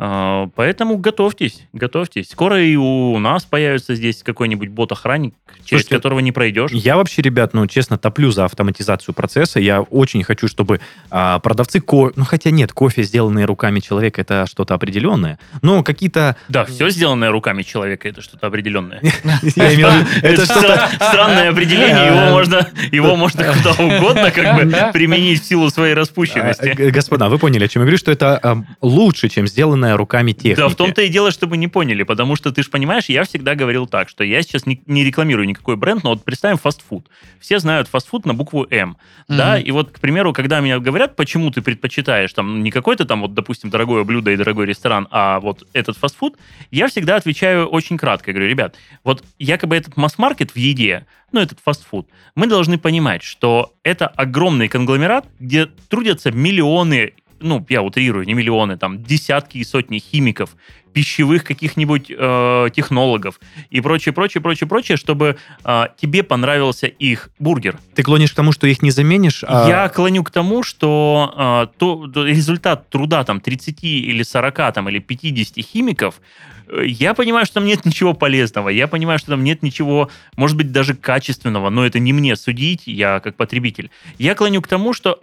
А, 0.00 0.48
Поэтому 0.54 0.96
готовьтесь, 0.96 1.62
готовьтесь. 1.72 2.30
Скоро 2.30 2.62
и 2.62 2.76
у 2.76 3.18
нас 3.18 3.44
появится 3.44 3.96
здесь 3.96 4.22
какой-нибудь 4.22 4.68
бот-охранник, 4.68 5.34
через 5.64 5.82
Слушайте, 5.82 5.96
которого 5.96 6.20
не 6.20 6.30
пройдешь. 6.30 6.70
Я 6.70 6.96
вообще, 6.96 7.20
ребят, 7.20 7.52
ну, 7.52 7.66
честно, 7.66 7.98
топлю 7.98 8.30
за 8.30 8.44
автоматизацию 8.44 9.12
процесса. 9.12 9.58
Я 9.58 9.80
очень 9.80 10.22
хочу, 10.22 10.46
чтобы 10.46 10.80
а, 11.10 11.40
продавцы 11.40 11.80
кофе... 11.80 12.12
Ну, 12.16 12.24
хотя 12.24 12.50
нет, 12.52 12.72
кофе, 12.72 13.02
сделанные 13.02 13.44
руками 13.44 13.80
человека, 13.80 14.20
это 14.20 14.46
что-то 14.46 14.74
определенное. 14.74 15.38
Но 15.62 15.82
какие-то... 15.82 16.36
Да, 16.48 16.64
все 16.64 16.90
сделанное 16.90 17.30
руками 17.32 17.62
человека, 17.62 18.08
это 18.08 18.22
что-то 18.22 18.46
определенное. 18.46 19.00
Это 20.22 20.44
что-то... 20.44 20.60
стра- 20.60 20.94
странное 20.94 21.50
определение, 21.50 22.06
его 22.06 22.30
можно, 22.30 22.68
его 22.92 23.16
можно 23.16 23.52
куда 23.52 23.70
угодно 23.72 24.30
как 24.30 24.56
бы 24.56 24.92
применить 24.92 25.42
в 25.42 25.44
силу 25.44 25.70
своей 25.70 25.94
А, 25.94 25.96
распущенности. 25.96 26.68
г- 26.68 26.90
Господа, 26.90 27.28
вы 27.28 27.38
поняли, 27.38 27.64
о 27.64 27.68
чем 27.68 27.82
я 27.82 27.86
говорю, 27.86 27.98
что 27.98 28.12
это 28.12 28.36
а, 28.38 28.62
лучше, 28.80 29.28
чем 29.28 29.46
сделанная 29.88 29.96
руками 29.96 30.32
техника. 30.32 30.62
Да, 30.62 30.68
в 30.68 30.74
том-то 30.74 31.02
и 31.02 31.08
дело, 31.08 31.30
чтобы 31.30 31.56
не 31.56 31.68
поняли, 31.68 32.02
потому 32.02 32.36
что 32.36 32.52
ты 32.52 32.62
же 32.62 32.70
понимаешь, 32.70 33.06
я 33.08 33.24
всегда 33.24 33.54
говорил 33.54 33.86
так, 33.86 34.08
что 34.08 34.24
я 34.24 34.42
сейчас 34.42 34.66
не, 34.66 34.80
не 34.86 35.04
рекламирую 35.04 35.46
никакой 35.46 35.76
бренд, 35.76 36.04
но 36.04 36.10
вот 36.10 36.24
представим 36.24 36.58
фастфуд. 36.58 37.08
Все 37.40 37.58
знают 37.58 37.88
фастфуд 37.88 38.26
на 38.26 38.34
букву 38.34 38.66
М, 38.70 38.96
да, 39.28 39.56
Мгм. 39.56 39.64
и 39.66 39.70
вот, 39.70 39.90
к 39.90 40.00
примеру, 40.00 40.32
когда 40.32 40.60
меня 40.60 40.78
говорят, 40.78 41.16
почему 41.16 41.50
ты 41.50 41.62
предпочитаешь 41.62 42.32
там 42.32 42.62
не 42.62 42.70
какой-то 42.70 43.04
там 43.04 43.22
вот, 43.22 43.34
допустим, 43.34 43.70
дорогое 43.70 44.04
блюдо 44.04 44.30
и 44.30 44.36
дорогой 44.36 44.66
ресторан, 44.66 45.08
а 45.10 45.40
вот 45.40 45.66
этот 45.72 45.96
фастфуд, 45.96 46.36
я 46.70 46.88
всегда 46.88 47.16
отвечаю 47.16 47.66
очень 47.66 47.96
кратко, 47.96 48.30
я 48.30 48.34
говорю, 48.34 48.50
ребят, 48.50 48.76
вот 49.04 49.24
якобы 49.38 49.76
этот 49.76 49.96
масс-маркет 49.96 50.50
в 50.52 50.56
еде, 50.56 51.06
ну, 51.32 51.40
этот 51.40 51.58
фастфуд, 51.62 52.08
мы 52.34 52.46
должны 52.46 52.78
понимать, 52.78 53.22
что 53.22 53.74
это 53.82 54.06
огромный 54.06 54.68
конгломерат, 54.68 55.26
где 55.38 55.66
трудятся 55.66 56.30
миллионы, 56.30 57.12
ну, 57.40 57.64
я 57.68 57.82
утрирую, 57.82 58.26
не 58.26 58.34
миллионы, 58.34 58.76
там, 58.76 59.02
десятки 59.02 59.58
и 59.58 59.64
сотни 59.64 59.98
химиков, 59.98 60.56
пищевых 60.92 61.44
каких-нибудь 61.44 62.10
э, 62.10 62.68
технологов 62.74 63.38
и 63.70 63.80
прочее, 63.80 64.12
прочее, 64.12 64.40
прочее, 64.42 64.66
прочее, 64.66 64.96
чтобы 64.96 65.36
э, 65.64 65.84
тебе 66.00 66.22
понравился 66.22 66.86
их 66.86 67.30
бургер. 67.38 67.78
Ты 67.94 68.02
клонишь 68.02 68.32
к 68.32 68.34
тому, 68.34 68.52
что 68.52 68.66
их 68.66 68.82
не 68.82 68.90
заменишь? 68.90 69.44
а- 69.46 69.68
Я 69.68 69.88
клоню 69.88 70.24
к 70.24 70.30
тому, 70.30 70.62
что 70.62 71.68
э, 71.72 71.78
то, 71.78 72.04
результат 72.24 72.88
труда 72.90 73.22
там 73.24 73.40
30 73.40 73.84
или 73.84 74.22
40 74.22 74.72
там, 74.74 74.88
или 74.88 74.98
50 74.98 75.64
химиков, 75.64 76.20
э, 76.66 76.86
я 76.86 77.14
понимаю, 77.14 77.44
что 77.46 77.56
там 77.56 77.66
нет 77.66 77.84
ничего 77.84 78.14
полезного, 78.14 78.70
я 78.70 78.88
понимаю, 78.88 79.18
что 79.18 79.28
там 79.32 79.44
нет 79.44 79.62
ничего, 79.62 80.10
может 80.36 80.56
быть, 80.56 80.72
даже 80.72 80.94
качественного, 80.94 81.70
но 81.70 81.84
это 81.86 81.98
не 82.00 82.12
мне 82.12 82.34
судить, 82.34 82.82
я 82.86 83.20
как 83.20 83.36
потребитель. 83.36 83.90
Я 84.18 84.34
клоню 84.34 84.62
к 84.62 84.66
тому, 84.68 84.92
что 84.94 85.20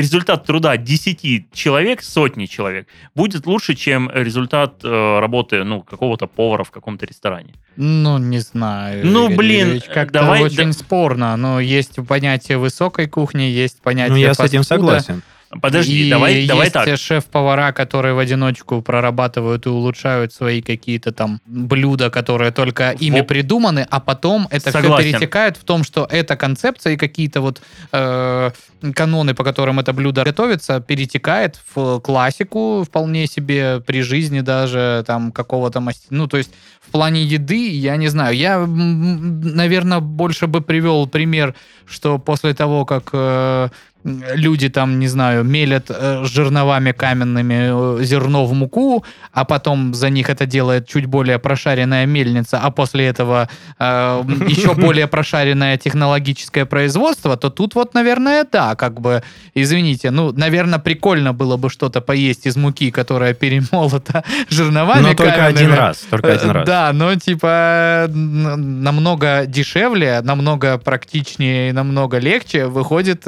результат 0.00 0.44
труда 0.44 0.76
10 0.76 1.52
человек, 1.52 2.02
сотни 2.02 2.46
человек, 2.46 2.86
будет 3.14 3.46
лучше, 3.46 3.74
чем 3.74 4.10
результат 4.12 4.80
э, 4.82 5.18
работы 5.20 5.64
ну, 5.64 5.82
какого-то 5.82 6.26
повара 6.26 6.64
в 6.64 6.70
каком-то 6.70 7.06
ресторане. 7.06 7.54
Ну, 7.76 8.18
не 8.18 8.38
знаю. 8.38 9.06
Ну, 9.06 9.26
Игорь 9.26 9.36
блин, 9.36 9.66
Юрьевич, 9.66 9.84
как-то 9.84 10.20
давай- 10.20 10.42
очень 10.42 10.72
спорно. 10.72 11.36
Но 11.36 11.60
есть 11.60 11.96
понятие 12.06 12.58
высокой 12.58 13.06
кухни, 13.08 13.42
есть 13.42 13.80
понятие 13.80 14.12
Ну, 14.12 14.16
я 14.16 14.34
с 14.34 14.40
этим 14.40 14.64
согласен. 14.64 15.22
Подожди, 15.60 16.06
И 16.06 16.10
давай, 16.10 16.46
давай 16.46 16.66
есть 16.66 16.74
так. 16.74 16.96
шеф-повара, 16.96 17.72
которые 17.72 18.14
в 18.14 18.18
одиночку 18.20 18.82
прорабатывают 18.82 19.66
и 19.66 19.68
улучшают 19.68 20.32
свои 20.32 20.62
какие-то 20.62 21.10
там 21.10 21.40
блюда, 21.44 22.08
которые 22.08 22.52
только 22.52 22.92
ими 22.92 23.18
Во- 23.18 23.24
придуманы, 23.26 23.84
а 23.90 23.98
потом 23.98 24.46
это 24.50 24.70
все 24.70 24.80
Согласен. 24.80 25.12
перетекает 25.12 25.56
в 25.56 25.64
том, 25.64 25.82
что 25.82 26.06
эта 26.08 26.36
концепция 26.36 26.92
и 26.92 26.96
какие-то 26.96 27.40
вот 27.40 27.60
э, 27.90 28.50
каноны, 28.94 29.34
по 29.34 29.42
которым 29.42 29.80
это 29.80 29.92
блюдо 29.92 30.22
готовится, 30.22 30.80
перетекает 30.80 31.58
в 31.74 31.98
классику 31.98 32.84
вполне 32.86 33.26
себе 33.26 33.80
при 33.80 34.02
жизни 34.02 34.42
даже 34.42 35.02
там 35.04 35.32
какого-то 35.32 35.80
мастера. 35.80 36.06
Ну, 36.16 36.28
то 36.28 36.36
есть 36.36 36.52
в 36.80 36.92
плане 36.92 37.24
еды, 37.24 37.70
я 37.70 37.96
не 37.96 38.06
знаю, 38.08 38.36
я, 38.36 38.58
наверное, 38.66 40.00
больше 40.00 40.46
бы 40.46 40.60
привел 40.60 41.06
пример, 41.08 41.54
что 41.86 42.18
после 42.18 42.54
того, 42.54 42.84
как 42.84 43.10
э, 43.12 43.68
люди 44.04 44.68
там, 44.68 44.98
не 44.98 45.08
знаю, 45.08 45.44
мелят 45.44 45.86
э, 45.90 46.24
жерновами 46.24 46.92
каменными 46.92 47.98
э, 48.00 48.04
зерно 48.04 48.46
в 48.46 48.52
муку, 48.54 49.04
а 49.32 49.44
потом 49.44 49.92
за 49.94 50.08
них 50.10 50.30
это 50.30 50.46
делает 50.46 50.88
чуть 50.88 51.06
более 51.06 51.38
прошаренная 51.38 52.06
мельница, 52.06 52.58
а 52.62 52.70
после 52.70 53.06
этого 53.06 53.48
э, 53.78 54.22
еще 54.48 54.74
более 54.74 55.06
прошаренное 55.06 55.76
технологическое 55.76 56.64
производство, 56.64 57.36
то 57.36 57.50
тут 57.50 57.74
вот, 57.74 57.94
наверное, 57.94 58.46
да, 58.50 58.74
как 58.74 59.00
бы, 59.00 59.22
извините, 59.54 60.10
ну, 60.10 60.32
наверное, 60.32 60.78
прикольно 60.78 61.32
было 61.34 61.56
бы 61.56 61.68
что-то 61.70 62.00
поесть 62.00 62.46
из 62.46 62.56
муки, 62.56 62.90
которая 62.90 63.34
перемолота 63.34 64.24
жерновами 64.48 65.02
Но 65.02 65.14
только 65.14 65.44
один 65.46 65.56
каменными. 65.56 65.76
раз. 65.78 65.98
Только 66.10 66.32
один 66.32 66.50
Э, 66.50 66.52
раз. 66.52 66.66
Да, 66.66 66.92
но 66.92 67.14
типа 67.16 68.06
намного 68.10 69.44
дешевле, 69.46 70.20
намного 70.22 70.78
практичнее 70.78 71.72
намного 71.72 72.18
легче 72.18 72.66
выходит 72.66 73.26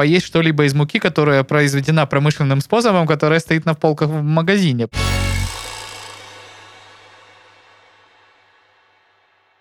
поесть 0.00 0.24
что-либо 0.24 0.64
из 0.64 0.72
муки, 0.72 0.98
которая 0.98 1.44
произведена 1.44 2.06
промышленным 2.06 2.62
способом, 2.62 3.06
которая 3.06 3.38
стоит 3.38 3.66
на 3.66 3.74
полках 3.74 4.08
в 4.08 4.22
магазине. 4.22 4.88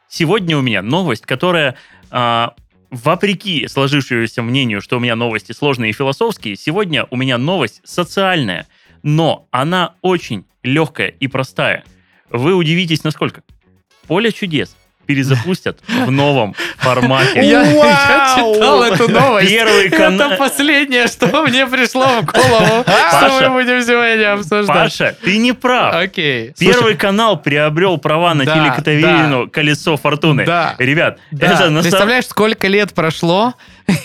Сегодня 0.07 0.57
у 0.57 0.61
меня 0.61 0.81
новость, 0.81 1.25
которая, 1.25 1.75
а, 2.09 2.53
вопреки 2.89 3.67
сложившемуся 3.67 4.41
мнению, 4.41 4.79
что 4.79 4.95
у 4.95 5.01
меня 5.01 5.17
новости 5.17 5.51
сложные 5.51 5.89
и 5.89 5.93
философские, 5.93 6.55
сегодня 6.55 7.05
у 7.11 7.17
меня 7.17 7.37
новость 7.37 7.81
социальная, 7.83 8.65
но 9.03 9.45
она 9.51 9.95
очень 10.01 10.45
легкая 10.63 11.09
и 11.09 11.27
простая. 11.27 11.83
Вы 12.29 12.55
удивитесь, 12.55 13.03
насколько. 13.03 13.43
Поле 14.07 14.31
чудес 14.31 14.73
перезапустят 15.09 15.79
в 15.87 16.11
новом 16.11 16.53
формате. 16.77 17.41
Я, 17.41 17.63
я 17.63 18.35
читал 18.37 18.83
эту 18.83 19.09
новость. 19.09 19.49
Первый 19.49 19.89
канал. 19.89 20.33
Это 20.33 20.37
последнее, 20.37 21.07
что 21.07 21.25
мне 21.47 21.65
пришло 21.65 22.05
в 22.21 22.25
голову, 22.25 22.83
что 22.83 22.85
Паша, 22.85 23.49
мы 23.49 23.63
будем 23.63 23.81
сегодня 23.81 24.33
обсуждать. 24.33 24.67
Паша, 24.67 25.15
ты 25.23 25.39
не 25.39 25.53
прав. 25.53 25.95
Окей. 25.95 26.53
Первый 26.59 26.95
канал 26.95 27.41
приобрел 27.41 27.97
права 27.97 28.35
на 28.35 28.45
Да, 28.45 28.53
телекатавирину 28.53 29.49
«Колесо 29.49 29.97
фортуны». 29.97 30.45
Да. 30.45 30.75
Ребят, 30.77 31.17
Да, 31.31 31.53
это 31.53 31.81
представляешь, 31.81 32.27
сколько 32.27 32.67
лет 32.67 32.93
прошло, 32.93 33.55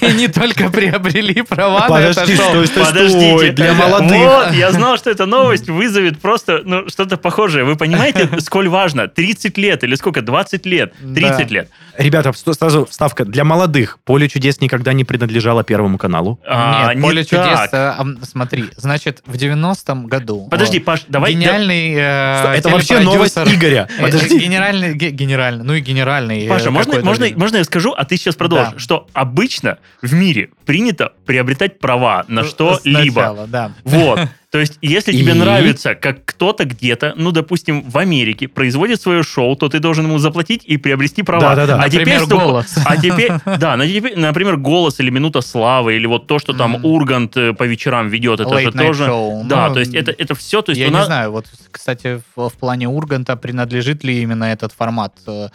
и 0.01 0.13
не 0.15 0.29
только 0.29 0.71
приобрели 0.71 1.43
права 1.43 1.89
на 1.89 2.01
это 2.01 2.21
Подожди, 2.21 2.37
шоу. 2.37 2.49
стой, 2.49 2.67
стой, 2.67 2.85
Подождите, 2.85 3.37
стой, 3.37 3.51
для 3.51 3.75
молодых. 3.75 4.11
Вот, 4.19 4.53
я 4.53 4.73
знал, 4.73 4.97
что 4.97 5.11
эта 5.11 5.27
новость 5.27 5.69
вызовет 5.69 6.21
просто 6.21 6.63
ну, 6.65 6.89
что-то 6.89 7.17
похожее. 7.17 7.65
Вы 7.65 7.77
понимаете, 7.77 8.29
сколь 8.41 8.69
важно? 8.69 9.09
30 9.09 9.59
лет 9.59 9.85
или 9.85 9.95
сколько? 9.95 10.23
20 10.23 10.67
лет? 10.67 10.95
30 11.15 11.49
Да. 11.49 11.55
лет. 11.55 11.71
Ребята, 11.99 12.33
сразу 12.33 12.87
вставка. 12.87 13.25
Для 13.25 13.45
молодых 13.45 13.99
«Поле 14.05 14.29
чудес» 14.29 14.61
никогда 14.61 14.93
не 14.93 15.05
принадлежало 15.05 15.63
Первому 15.65 15.99
каналу. 15.99 16.41
А, 16.47 16.89
Нет, 16.89 16.97
не 16.97 17.03
поле 17.03 17.25
чудес. 17.25 17.69
э, 17.73 17.95
смотри, 18.23 18.65
значит, 18.77 19.23
в 19.27 19.35
90-м 19.37 20.07
году. 20.07 20.49
Подожди, 20.51 20.79
э, 20.79 20.81
Паш, 20.81 21.05
давай... 21.09 21.33
Гениальный 21.35 21.95
э, 21.95 22.55
это 22.57 22.69
вообще 22.69 23.01
новость 23.01 23.37
Игоря. 23.39 23.89
Подожди. 24.01 24.39
Генеральный, 24.39 24.95
ге- 24.95 25.11
генеральный, 25.11 25.65
ну 25.65 25.75
и 25.75 25.81
генеральный. 25.81 26.49
Паша, 26.49 26.71
можно, 26.71 27.57
я 27.57 27.65
скажу, 27.65 27.95
а 27.97 28.05
ты 28.05 28.17
сейчас 28.17 28.35
продолжишь, 28.37 28.73
Да. 28.75 28.79
что 28.79 29.07
обычно 29.13 29.74
в 30.03 30.13
мире 30.15 30.51
принято 30.65 31.13
приобретать 31.27 31.79
права 31.79 32.25
на 32.29 32.45
что-либо. 32.45 33.13
Сначала, 33.13 33.47
да. 33.47 33.73
Вот. 33.85 34.21
То 34.51 34.61
есть, 34.61 34.79
если 34.83 35.11
тебе 35.11 35.33
И? 35.33 35.35
нравится, 35.35 35.97
как 35.97 36.25
кто-то 36.25 36.65
где-то, 36.65 37.15
ну, 37.17 37.33
допустим, 37.33 37.83
в 37.91 37.99
Америке 37.99 38.47
производит 38.47 39.03
свое 39.03 39.25
шоу, 39.25 39.57
то 39.57 39.69
ты 39.69 39.81
должен 39.81 40.05
ему 40.05 40.19
заплатить 40.19 40.63
и 40.65 40.77
приобрести 40.77 41.25
права. 41.25 41.57
Да-да-да. 41.57 41.81
А 41.83 41.89
теперь, 41.89 42.01
Например, 42.21 42.21
что- 42.27 42.39
«Голос». 42.39 42.75
А 42.85 42.97
теперь, 42.97 43.33
да, 43.59 43.77
на- 43.77 43.89
теперь, 43.89 44.17
например, 44.17 44.57
голос 44.59 45.01
или 45.01 45.11
минута 45.11 45.41
славы, 45.41 45.97
или 45.97 46.07
вот 46.07 46.29
то, 46.29 46.39
что 46.39 46.53
там 46.53 46.73
Мгм. 46.75 46.85
Ургант 46.85 47.37
э, 47.37 47.53
по 47.53 47.65
вечерам 47.65 48.09
ведет, 48.09 48.39
это 48.39 48.51
Late 48.51 48.63
же 48.65 48.79
тоже. 48.87 49.05
show. 49.07 49.43
Да, 49.45 49.67
Ну, 49.69 49.75
то 49.75 49.81
есть 49.81 49.93
это, 49.93 50.13
это 50.17 50.37
все, 50.37 50.63
то 50.63 50.71
есть 50.71 50.81
Я 50.81 50.87
у 50.87 50.91
не 50.91 50.95
нас. 50.99 51.07
знаю, 51.07 51.33
вот, 51.33 51.47
кстати, 51.73 52.23
в, 52.37 52.49
в 52.49 52.53
плане 52.53 52.89
Урганта 52.89 53.35
принадлежит 53.37 54.05
ли 54.05 54.23
именно 54.23 54.45
этот 54.45 54.73
формат 54.73 55.15
э, 55.27 55.49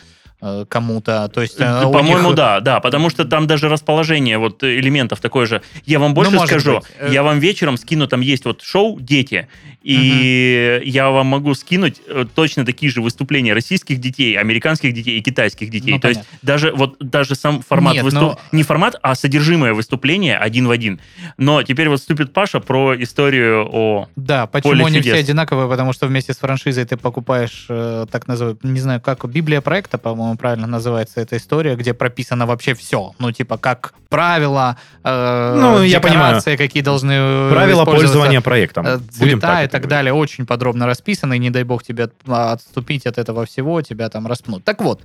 кому-то. 0.70 1.28
То 1.34 1.42
есть, 1.42 1.60
э, 1.60 1.86
у 1.86 1.92
По-моему, 1.92 2.28
них- 2.30 2.36
да, 2.36 2.60
да, 2.60 2.80
потому 2.80 3.10
что 3.10 3.26
там 3.26 3.46
даже 3.48 3.68
расположение 3.70 4.38
вот 4.38 4.64
э, 4.64 4.80
элементов 4.80 5.20
такое 5.20 5.46
же. 5.46 5.62
Я 5.86 6.00
вам 6.00 6.14
больше 6.14 6.32
Ну, 6.34 6.46
скажу, 6.46 6.76
быть. 6.80 6.84
Э, 7.00 7.10
я 7.12 7.24
вам 7.24 7.40
вечером 7.40 7.78
скину, 7.78 8.08
там 8.08 8.22
есть 8.22 8.46
вот 8.46 8.62
шоу 8.62 9.00
«Дети», 9.00 9.48
и 9.82 10.82
я 10.86 11.10
вам 11.10 11.28
могу 11.28 11.54
скинуть 11.56 12.02
э, 12.08 12.26
точно 12.36 12.66
такие 12.66 12.92
же 12.92 13.02
выступления 13.02 13.54
российских 13.54 14.00
детей, 14.00 14.38
американских 14.38 14.94
детей 14.94 15.18
и 15.18 15.22
китайских 15.22 15.70
детей. 15.70 15.92
Ну, 15.94 16.00
То 16.00 16.10
есть 16.10 16.22
даже 16.42 16.72
вот 16.72 16.98
даже 17.00 17.36
сам 17.36 17.62
формат 17.62 17.94
Нет, 17.96 18.04
выступ- 18.04 18.22
но- 18.22 18.40
не 18.52 18.64
формат, 18.64 18.96
а 19.02 19.16
содержимое 19.16 19.74
выступления 19.74 20.38
один 20.38 20.68
в 20.68 20.72
один. 20.72 21.00
Но 21.38 21.64
теперь 21.64 21.90
вот 21.90 22.00
вступит 22.00 22.34
Паша 22.34 22.60
про 22.60 22.94
историю 23.02 23.68
о 23.72 24.08
Да, 24.16 24.48
почему 24.48 24.72
Поле 24.74 24.86
они 24.86 24.98
чудес. 24.98 25.14
все 25.14 25.20
одинаковые? 25.24 25.70
Потому 25.70 25.94
что 25.94 26.08
вместе 26.08 26.34
с 26.34 26.38
франшизой 26.38 26.86
ты 26.86 26.98
покупаешь, 26.98 27.66
э, 27.70 28.06
так 28.12 28.28
называемую, 28.28 28.60
не 28.64 28.80
знаю, 28.80 29.02
как 29.02 29.26
Библия 29.30 29.62
проекта, 29.62 29.98
по-моему, 29.98 30.38
правильно 30.38 30.68
называется 30.68 31.22
эта 31.22 31.38
история, 31.38 31.76
где 31.76 31.94
прописано 31.94 32.46
вообще 32.46 32.74
все. 32.74 33.14
Ну, 33.20 33.32
типа, 33.32 33.58
как 33.58 33.94
правила, 34.10 34.76
э, 35.04 35.56
Ну, 35.60 35.84
я 35.84 36.00
декорации, 36.00 36.56
какие 36.56 36.82
должны 36.84 37.12
э, 37.14 37.50
Правила 37.52 37.86
пользования 37.86 38.42
проектом. 38.42 38.86
э, 38.86 38.98
Будем 39.20 39.40
цвета 39.40 39.48
так 39.70 39.82
и 39.82 39.84
так 39.84 39.90
далее 39.90 40.14
очень 40.14 40.46
подробно 40.46 40.86
расписаны, 40.86 41.36
и 41.36 41.40
не 41.40 41.50
дай 41.50 41.64
бог 41.64 41.84
тебе 41.84 42.06
от- 42.06 42.14
отступить 42.28 43.06
от 43.06 43.18
этого 43.18 43.46
всего, 43.46 43.82
тебя 43.82 44.10
там 44.10 44.28
распнут. 44.28 44.64
Так 44.64 44.82
вот, 44.82 45.04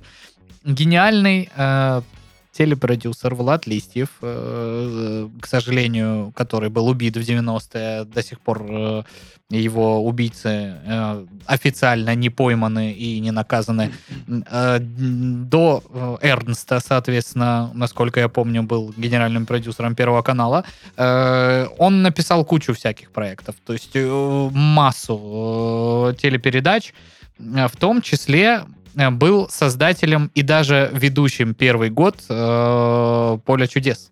гениальный 0.65 1.49
э, 1.55 2.01
телепродюсер 2.57 3.35
Влад 3.35 3.67
Листьев, 3.67 4.09
э, 4.21 5.29
к 5.41 5.47
сожалению, 5.47 6.31
который 6.35 6.69
был 6.69 6.87
убит 6.87 7.17
в 7.17 7.19
90-е, 7.19 8.05
до 8.05 8.23
сих 8.23 8.39
пор 8.39 8.65
э, 8.69 9.03
его 9.49 10.03
убийцы 10.05 10.49
э, 10.85 11.25
официально 11.45 12.15
не 12.15 12.29
пойманы 12.29 12.93
и 12.93 13.19
не 13.19 13.31
наказаны. 13.31 13.91
Э, 14.51 14.79
До 14.79 15.83
э, 15.89 16.17
Эрнста, 16.21 16.79
соответственно, 16.79 17.71
насколько 17.73 18.19
я 18.19 18.29
помню, 18.29 18.63
был 18.63 18.93
генеральным 18.97 19.45
продюсером 19.45 19.95
Первого 19.95 20.21
канала. 20.21 20.63
Э, 20.97 21.67
Он 21.77 22.01
написал 22.01 22.45
кучу 22.45 22.73
всяких 22.73 23.11
проектов, 23.11 23.55
то 23.65 23.73
есть 23.73 23.91
э, 23.95 24.49
массу 24.53 26.09
э, 26.09 26.15
телепередач, 26.21 26.93
э, 27.37 27.67
в 27.67 27.75
том 27.75 28.01
числе 28.01 28.45
э, 28.47 28.84
был 29.11 29.49
создателем 29.49 30.31
и 30.33 30.41
даже 30.41 30.89
ведущим 30.93 31.53
первый 31.53 31.89
год 31.89 32.17
э, 32.29 33.37
«Поле 33.45 33.67
чудес». 33.67 34.11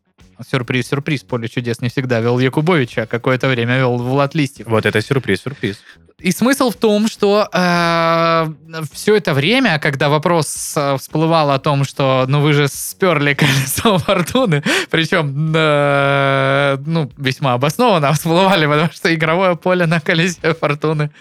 Сюрприз, 0.49 0.87
сюрприз, 0.87 1.23
«Поле 1.23 1.47
чудес» 1.47 1.81
не 1.81 1.89
всегда 1.89 2.19
вел 2.19 2.39
Якубовича, 2.39 3.05
какое-то 3.05 3.47
время 3.47 3.77
вел 3.77 3.97
Влад 3.97 4.35
Листьев. 4.35 4.67
Вот 4.67 4.85
это 4.85 5.01
сюрприз, 5.01 5.41
сюрприз. 5.41 5.77
И 6.19 6.31
смысл 6.31 6.69
в 6.69 6.75
том, 6.75 7.07
что 7.09 7.47
все 8.93 9.15
это 9.15 9.33
время, 9.33 9.77
когда 9.79 10.07
вопрос 10.09 10.73
э, 10.77 10.97
всплывал 10.97 11.51
о 11.51 11.59
том, 11.59 11.83
что 11.83 12.25
ну 12.27 12.39
вы 12.39 12.53
же 12.53 12.67
сперли 12.69 13.33
колесо 13.33 13.97
фортуны, 14.05 14.63
причем 14.89 15.51
э, 15.53 16.77
ну, 16.85 17.11
весьма 17.17 17.53
обоснованно 17.53 18.13
всплывали, 18.13 18.65
потому 18.67 18.91
что 18.91 19.13
игровое 19.13 19.55
поле 19.55 19.85
на 19.85 19.99
колесе 19.99 20.53
фортуны 20.53 21.11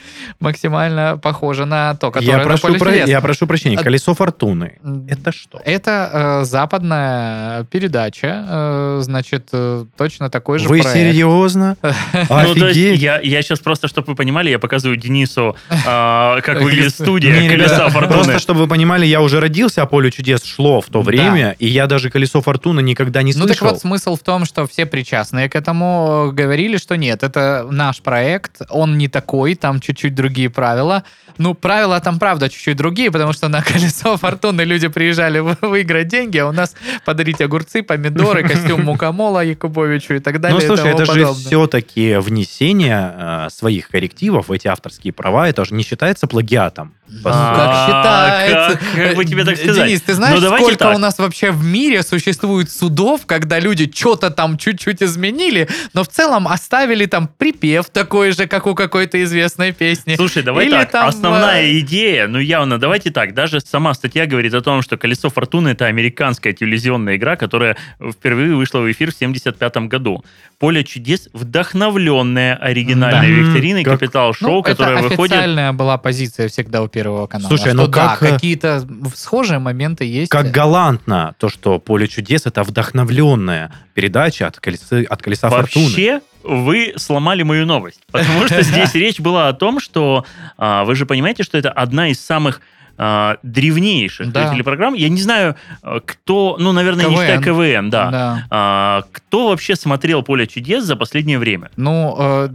максимально 0.40 1.18
похоже 1.18 1.64
на 1.66 1.94
то, 1.96 2.10
которое 2.10 2.30
Я 2.32 2.38
на 2.38 2.44
прошу, 2.44 2.62
поле 2.68 2.78
про- 2.78 2.90
чудес. 2.92 3.08
я 3.08 3.20
прошу 3.20 3.46
прощения, 3.46 3.78
А- 3.78 3.82
колесо 3.82 4.14
фортуны. 4.14 4.78
Это 5.08 5.32
что? 5.32 5.60
Это 5.64 6.10
э, 6.12 6.44
западная 6.44 7.64
передача, 7.64 8.44
э, 8.48 8.98
значит, 9.12 9.48
э, 9.52 9.84
точно 9.96 10.28
такой 10.30 10.58
же 10.58 10.68
Вы 10.68 10.80
проект. 10.80 10.98
серьезно? 10.98 11.76
Ну, 12.28 12.54
есть 12.54 12.62
Офигеть. 12.62 13.00
я, 13.00 13.20
я 13.20 13.42
сейчас 13.42 13.60
просто, 13.60 13.88
чтобы 13.88 14.08
вы 14.08 14.14
понимали, 14.16 14.50
я 14.50 14.58
показываю 14.58 14.96
Денису, 14.96 15.56
а, 15.86 16.40
как 16.40 16.60
выглядит 16.62 16.92
студия 16.92 17.38
Не, 17.40 17.48
«Колеса 17.48 17.88
фортуны». 17.90 18.14
Просто, 18.14 18.38
чтобы 18.38 18.60
вы 18.60 18.66
понимали, 18.68 19.06
я 19.06 19.20
уже 19.20 19.40
родился, 19.40 19.82
а 19.82 19.86
поле 19.86 20.10
чудес 20.10 20.42
шло 20.44 20.80
в 20.80 20.86
то 20.86 21.02
Да. 21.02 21.10
время, 21.10 21.56
и 21.58 21.66
я 21.68 21.86
даже 21.86 22.10
колесо 22.10 22.40
фортуны 22.40 22.80
никогда 22.82 23.22
не 23.22 23.32
Ну 23.34 23.46
так 23.46 23.56
слышал. 23.58 23.68
вот, 23.68 23.80
смысл 23.80 24.16
в 24.16 24.20
том, 24.20 24.44
что 24.44 24.66
все 24.66 24.86
причастные 24.86 25.48
к 25.48 25.56
этому 25.56 26.28
э, 26.30 26.32
говорили, 26.32 26.76
что 26.78 26.96
нет, 26.96 27.22
это 27.22 27.66
наш 27.70 28.00
проект, 28.02 28.62
он 28.70 28.98
не 28.98 29.08
такой, 29.08 29.54
там 29.54 29.80
чуть-чуть 29.80 30.14
другие 30.14 30.48
правила. 30.50 31.04
Ну, 31.38 31.54
правила 31.54 31.98
там, 32.00 32.18
правда, 32.18 32.48
чуть-чуть 32.50 32.76
другие, 32.76 33.10
потому 33.10 33.32
что 33.32 33.48
на 33.48 33.62
колесо 33.62 34.16
фортуны 34.16 34.62
люди 34.62 34.88
приезжали 34.88 35.38
вы- 35.40 35.56
выиграть 35.60 36.08
деньги, 36.08 36.38
а 36.38 36.46
у 36.46 36.52
нас 36.52 36.74
подарить 37.04 37.40
огурцы, 37.40 37.82
помидоры, 37.82 38.42
костюм 38.46 38.88
мукамола 38.92 39.44
Якубовичу 39.44 40.14
и 40.14 40.20
так 40.20 40.40
далее. 40.40 40.58
Ну, 40.60 40.66
слушай, 40.66 40.90
это 40.90 41.04
же 41.04 41.12
подобное. 41.12 41.34
все-таки 41.34 42.16
внесение 42.16 43.14
э, 43.16 43.48
своих 43.50 43.88
коррективов 43.88 44.48
в 44.48 44.52
эти 44.52 44.68
авторские 44.68 45.12
права, 45.12 45.48
это 45.48 45.64
же 45.64 45.74
не 45.74 45.82
считается 45.82 46.26
плагиатом. 46.26 46.94
Ну, 47.14 47.22
как. 47.24 47.32
А, 47.34 47.86
считается. 47.86 48.78
как- 48.78 49.04
как 49.08 49.16
бы 49.16 49.24
тебе 49.26 49.44
так 49.44 49.56
сказать? 49.56 49.86
Денис, 49.86 50.00
ты 50.00 50.14
знаешь, 50.14 50.34
Ну, 50.36 50.40
давайте 50.40 50.64
сколько 50.64 50.84
так. 50.84 50.96
у 50.96 50.98
нас 50.98 51.18
вообще 51.18 51.50
в 51.50 51.62
мире 51.64 52.02
существует 52.02 52.70
судов, 52.70 53.26
когда 53.26 53.58
люди 53.60 53.90
что-то 53.94 54.30
там 54.30 54.56
чуть-чуть 54.56 55.02
изменили, 55.02 55.68
но 55.92 56.04
в 56.04 56.08
целом 56.08 56.48
оставили 56.48 57.04
там 57.06 57.28
припев 57.28 57.90
такой 57.90 58.32
же, 58.32 58.46
как 58.46 58.66
у 58.66 58.74
какой-то 58.74 59.22
известной 59.22 59.72
песни. 59.72 60.14
Слушай, 60.16 60.42
давай 60.42 60.64
Или 60.66 60.72
так, 60.72 60.90
там, 60.90 61.08
основная 61.08 61.62
э, 61.64 61.80
идея, 61.80 62.26
ну 62.28 62.38
явно, 62.38 62.78
давайте 62.78 63.10
так, 63.10 63.34
даже 63.34 63.60
сама 63.60 63.92
статья 63.94 64.24
говорит 64.26 64.54
о 64.54 64.62
том, 64.62 64.80
что 64.80 64.96
«Колесо 64.96 65.28
фортуны»— 65.28 65.68
это 65.70 65.86
американская 65.86 66.54
телевизионная 66.54 67.16
игра, 67.16 67.36
которая 67.36 67.76
впервые 68.00 68.54
вышла 68.56 68.78
в 68.80 68.90
эфир 68.90 69.12
в 69.12 69.16
75 69.16 69.88
году. 69.88 70.24
«Поле 70.58 70.82
чудес»— 70.84 71.28
вдохновленная 71.32 72.54
оригинальной 72.56 73.20
Да. 73.34 73.42
викториной 73.42 73.84
Как- 73.84 73.94
капитал-шоу, 73.98 74.50
Ну, 74.50 74.62
которая 74.62 74.98
это 74.98 75.08
выходит... 75.08 75.32
официальная 75.32 75.72
была 75.72 75.98
позиция 75.98 76.48
всегда 76.48 76.82
у 76.82 76.88
Первого 76.88 77.01
канала. 77.26 77.48
Слушай, 77.48 77.70
что 77.70 77.74
ну 77.74 77.86
да, 77.86 78.16
как, 78.16 78.22
э, 78.22 78.32
какие-то 78.32 78.86
схожие 79.14 79.58
моменты 79.58 80.04
есть. 80.04 80.30
Как 80.30 80.50
галантно 80.50 81.34
то, 81.38 81.48
что 81.48 81.78
поле 81.78 82.08
чудес 82.08 82.46
это 82.46 82.62
вдохновленная 82.62 83.72
передача 83.94 84.46
от 84.46 84.60
колеса, 84.60 85.02
от 85.08 85.22
колеса 85.22 85.50
фортуны. 85.50 85.86
Вообще, 85.86 86.20
вы 86.44 86.94
сломали 86.96 87.42
мою 87.42 87.66
новость. 87.66 88.00
Потому 88.10 88.46
что 88.46 88.62
здесь 88.62 88.94
речь 88.94 89.20
была 89.20 89.48
о 89.48 89.52
том, 89.52 89.80
что 89.80 90.24
а, 90.56 90.84
вы 90.84 90.94
же 90.94 91.06
понимаете, 91.06 91.42
что 91.42 91.58
это 91.58 91.70
одна 91.70 92.08
из 92.08 92.20
самых 92.20 92.60
а, 92.98 93.36
древнейших 93.42 94.32
Да. 94.32 94.52
телепрограмм. 94.52 94.94
Я 94.94 95.08
не 95.08 95.20
знаю, 95.20 95.56
а, 95.82 96.00
кто, 96.00 96.56
ну, 96.58 96.72
наверное, 96.72 97.06
не 97.06 97.12
считая 97.16 97.38
КВН. 97.40 97.52
КВН, 97.52 97.90
да. 97.90 98.10
Да. 98.10 98.46
А, 98.50 99.02
кто 99.12 99.48
вообще 99.48 99.76
смотрел 99.76 100.22
«Поле 100.22 100.46
чудес» 100.46 100.84
за 100.84 100.96
последнее 100.96 101.38
время? 101.38 101.70
Ну, 101.76 102.14
э, 102.18 102.48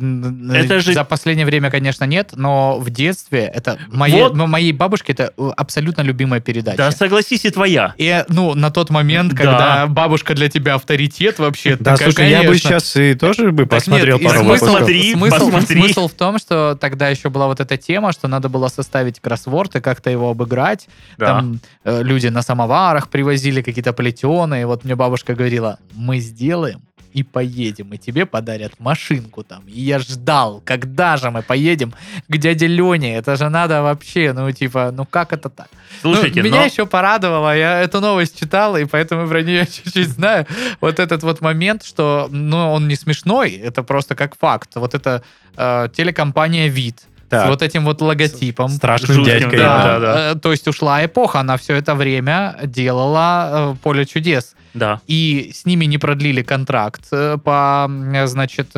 Это 0.55 0.79
же- 0.79 0.93
за 0.93 1.03
последнее 1.03 1.45
время, 1.45 1.69
конечно, 1.71 2.03
нет, 2.05 2.31
но 2.35 2.77
в 2.79 2.89
детстве 2.89 3.51
это 3.53 3.77
моей, 3.91 4.23
Вот. 4.23 4.35
ну, 4.35 4.47
моей 4.47 4.71
бабушке 4.73 5.13
это 5.13 5.31
э, 5.37 5.49
абсолютно 5.57 6.01
любимая 6.01 6.39
передача. 6.39 6.77
Да, 6.77 6.91
согласись, 6.91 7.45
и 7.45 7.49
твоя. 7.49 7.93
И, 7.97 8.23
ну, 8.29 8.53
на 8.55 8.71
тот 8.71 8.89
момент, 8.89 9.33
Да. 9.33 9.37
когда 9.37 9.87
бабушка 9.87 10.33
для 10.35 10.49
тебя 10.49 10.75
авторитет 10.75 11.39
вообще, 11.39 11.75
Да, 11.77 11.95
так, 11.95 12.03
слушай, 12.03 12.29
я 12.29 12.39
бы 12.39 12.45
конечно. 12.47 12.69
сейчас 12.69 12.95
и 12.95 13.13
тоже 13.15 13.51
бы 13.51 13.63
Так 13.63 13.79
посмотрел 13.79 14.17
нет, 14.19 14.27
пару 14.27 14.39
смысл- 14.39 14.47
выпусков. 14.49 14.67
Посмотри, 14.73 15.13
смысл, 15.13 15.45
посмотри. 15.51 15.81
смысл 15.81 16.07
в 16.07 16.13
том, 16.13 16.37
что 16.39 16.75
тогда 16.79 17.09
еще 17.09 17.29
была 17.29 17.47
вот 17.47 17.59
эта 17.59 17.77
тема, 17.77 18.11
что 18.11 18.27
надо 18.27 18.49
было 18.49 18.67
составить 18.67 19.19
кроссворд 19.19 19.75
и 19.75 19.81
как-то 19.81 20.09
его 20.09 20.33
обыграть. 20.37 20.87
Да. 21.17 21.25
Там 21.25 21.59
э, 21.83 22.03
люди 22.03 22.27
на 22.29 22.41
самоварах 22.43 23.09
привозили 23.09 23.61
какие-то 23.61 23.93
плетеные. 23.93 24.65
Вот 24.67 24.85
мне 24.85 24.95
бабушка 24.95 25.33
говорила, 25.33 25.77
мы 25.95 26.19
сделаем 26.19 26.81
и 27.13 27.23
поедем, 27.23 27.93
и 27.93 27.97
тебе 27.97 28.25
подарят 28.25 28.73
машинку 28.79 29.43
там. 29.43 29.63
И 29.67 29.81
я 29.81 29.97
ждал, 29.99 30.61
когда 30.63 31.17
же 31.17 31.31
мы 31.31 31.41
поедем 31.41 31.93
к 32.29 32.37
дяде 32.37 32.67
Лене. 32.67 33.15
Это 33.17 33.35
же 33.37 33.49
надо 33.49 33.81
вообще, 33.81 34.33
ну 34.33 34.51
типа, 34.51 34.91
ну 34.93 35.05
как 35.05 35.33
это 35.33 35.49
так? 35.49 35.67
Слушайте, 36.01 36.41
Ну, 36.43 36.47
меня 36.49 36.59
но- 36.59 36.65
еще 36.65 36.85
порадовало, 36.85 37.57
я 37.57 37.81
эту 37.81 38.01
новость 38.01 38.39
читал, 38.39 38.77
и 38.77 38.85
поэтому 38.85 39.27
про 39.27 39.41
нее 39.41 39.65
чуть-чуть 39.71 40.09
знаю. 40.09 40.45
Вот 40.81 40.99
этот 40.99 41.23
вот 41.23 41.41
момент, 41.41 41.83
что, 41.83 42.27
ну, 42.31 42.71
он 42.73 42.87
не 42.87 42.95
смешной, 42.95 43.51
это 43.51 43.81
просто 43.83 44.13
как 44.15 44.35
факт. 44.37 44.75
Вот 44.75 44.93
это 44.93 45.23
э, 45.55 45.87
телекомпания 45.97 46.67
«Вид», 46.69 47.07
Так. 47.29 47.45
с 47.45 47.49
вот 47.49 47.61
этим 47.61 47.83
вот 47.85 48.01
логотипом. 48.01 48.69
Страшным 48.69 49.17
Жутким, 49.17 49.39
дядькой. 49.39 49.59
да, 49.59 49.77
да. 49.83 49.99
да, 49.99 50.13
да. 50.13 50.31
Э, 50.31 50.35
То 50.35 50.51
есть 50.51 50.67
ушла 50.67 51.03
эпоха, 51.03 51.41
она 51.41 51.57
все 51.57 51.75
это 51.75 51.93
время 51.95 52.55
делала 52.63 53.73
э, 53.73 53.75
«Поле 53.83 54.05
чудес». 54.05 54.55
Да. 54.73 55.01
И 55.07 55.51
с 55.53 55.65
ними 55.65 55.85
не 55.85 55.97
продлили 55.97 56.41
контракт 56.41 57.01
э, 57.11 57.37
по, 57.43 57.89
значит, 58.25 58.71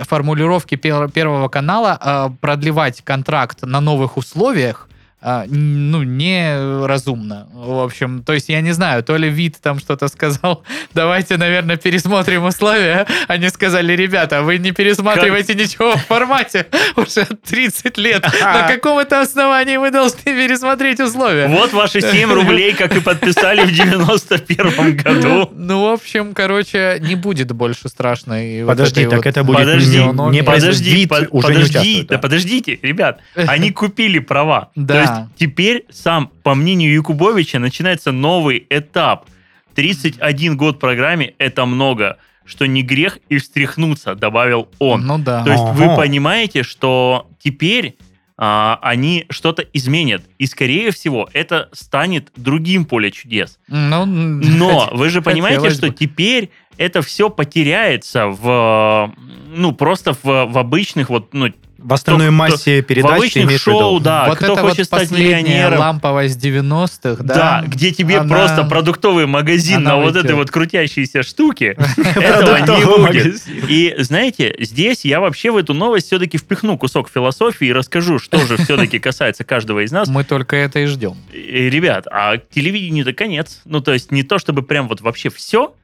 формулировке 0.00 0.76
пер- 0.76 1.10
Первого 1.12 1.48
канала 1.48 2.32
продлевать 2.40 3.02
контракт 3.02 3.62
на 3.62 3.80
новых 3.80 4.16
условиях 4.16 4.88
н- 5.24 5.90
ну, 5.90 6.02
неразумно. 6.02 7.46
В 7.54 7.78
общем, 7.82 8.22
то 8.22 8.32
есть 8.32 8.48
я 8.48 8.60
не 8.60 8.72
знаю, 8.72 9.02
то 9.02 9.16
ли 9.16 9.28
вид 9.28 9.56
там 9.62 9.78
что-то 9.78 10.08
сказал, 10.08 10.62
давайте, 10.94 11.36
наверное, 11.36 11.76
пересмотрим 11.76 12.44
условия. 12.44 13.06
Они 13.28 13.48
сказали, 13.48 13.92
ребята, 13.94 14.42
вы 14.42 14.58
не 14.58 14.72
пересматриваете 14.72 15.54
ничего 15.54 15.96
в 15.96 16.04
формате 16.06 16.66
уже 16.96 17.24
30 17.24 17.96
лет. 17.98 18.26
На 18.40 18.68
каком 18.68 18.98
это 18.98 19.20
основании 19.20 19.76
вы 19.78 19.90
должны 19.90 20.22
пересмотреть 20.24 21.00
условия? 21.00 21.48
Вот 21.48 21.72
ваши 21.72 22.00
7 22.00 22.32
рублей, 22.34 22.74
как 22.74 22.94
и 22.96 23.00
подписали 23.00 23.64
в 23.64 23.72
91 23.72 24.96
году. 24.96 25.50
Ну, 25.54 25.88
в 25.88 25.92
общем, 25.92 26.34
короче, 26.34 26.98
не 27.00 27.14
будет 27.14 27.52
больше 27.52 27.88
страшной. 27.88 28.62
вот 28.62 28.70
Подожди, 28.70 29.06
так 29.06 29.24
это 29.26 29.44
будет 29.44 29.58
Подожди, 29.58 29.98
не 30.30 30.42
подожди, 30.42 31.06
под- 31.06 31.30
подожди, 31.30 32.02
да. 32.08 32.18
подождите, 32.18 32.78
ребят, 32.82 33.20
они 33.34 33.70
купили 33.70 34.18
права. 34.18 34.70
Да. 34.74 34.94
То 34.94 35.00
есть 35.00 35.13
теперь 35.36 35.84
сам, 35.90 36.30
по 36.42 36.54
мнению 36.54 36.92
Якубовича, 36.92 37.58
начинается 37.58 38.12
новый 38.12 38.66
этап. 38.70 39.26
31 39.74 40.56
год 40.56 40.78
программе– 40.78 41.34
это 41.38 41.66
много, 41.66 42.18
что 42.44 42.66
не 42.66 42.82
грех 42.82 43.18
и 43.28 43.38
встряхнуться, 43.38 44.14
добавил 44.14 44.68
он. 44.78 45.06
Ну 45.06 45.18
да. 45.18 45.42
То 45.44 45.50
есть 45.50 45.64
вы 45.74 45.84
Ага. 45.86 45.96
понимаете, 45.96 46.62
что 46.62 47.28
теперь 47.42 47.96
а, 48.36 48.78
они 48.82 49.26
что-то 49.30 49.62
изменят. 49.72 50.22
И, 50.38 50.46
скорее 50.46 50.90
всего, 50.90 51.28
это 51.32 51.68
станет 51.72 52.32
другим 52.36 52.84
поле 52.84 53.10
чудес. 53.12 53.58
Ну, 53.68 54.04
Но 54.06 54.90
вы 54.92 55.08
же 55.08 55.22
понимаете, 55.22 55.70
что 55.70 55.86
бы. 55.88 55.94
теперь 55.94 56.50
это 56.76 57.00
все 57.02 57.30
потеряется 57.30 58.26
в, 58.26 59.14
ну, 59.54 59.72
просто 59.72 60.14
в, 60.14 60.24
в 60.24 60.58
обычных 60.58 61.10
вот, 61.10 61.32
ну, 61.32 61.52
В 61.84 61.92
остальной 61.92 62.28
кто- 62.28 62.32
массе 62.32 62.80
в 62.80 62.86
передач 62.86 63.10
ты 63.10 63.16
обычных 63.18 63.44
имеешь 63.44 63.60
в 63.60 63.64
шоу, 63.64 63.96
виду? 63.96 64.04
да, 64.04 64.26
вот 64.28 64.38
кто 64.38 64.52
это 64.54 64.62
хочет 64.62 64.78
вот 64.78 64.86
стать 64.86 65.10
миллионером. 65.10 65.78
ламповость 65.78 66.42
90-х, 66.42 67.22
да? 67.22 67.34
Да, 67.34 67.64
где 67.66 67.90
тебе 67.92 68.18
она- 68.18 68.34
просто 68.34 68.64
продуктовый 68.64 69.26
магазин 69.26 69.76
она 69.76 69.90
на 69.90 69.96
вот 69.98 70.16
этой 70.16 70.34
вот 70.34 70.50
крутящейся 70.50 71.22
штуке, 71.22 71.76
этого 72.16 72.56
не 72.56 72.84
будет. 72.86 73.42
И 73.68 73.94
знаете, 73.98 74.54
здесь 74.60 75.04
я 75.04 75.20
вообще 75.20 75.50
в 75.50 75.58
эту 75.58 75.74
новость 75.74 76.06
все-таки 76.06 76.38
впихну 76.38 76.78
кусок 76.78 77.10
философии 77.10 77.66
и 77.66 77.72
расскажу, 77.72 78.18
что 78.18 78.38
же 78.46 78.56
все-таки 78.56 78.98
касается 78.98 79.44
каждого 79.44 79.84
из 79.84 79.92
нас. 79.92 80.08
Мы 80.08 80.24
только 80.24 80.56
это 80.56 80.78
и 80.78 80.86
ждем. 80.86 81.16
Ребят, 81.32 82.06
а 82.10 82.38
телевидению-то 82.38 83.12
конец. 83.12 83.60
Ну, 83.66 83.80
то 83.82 83.92
есть 83.92 84.10
не 84.10 84.22
то, 84.22 84.38
чтобы 84.38 84.62
прям 84.62 84.88
вот 84.88 85.02
вообще 85.02 85.28
все, 85.28 85.74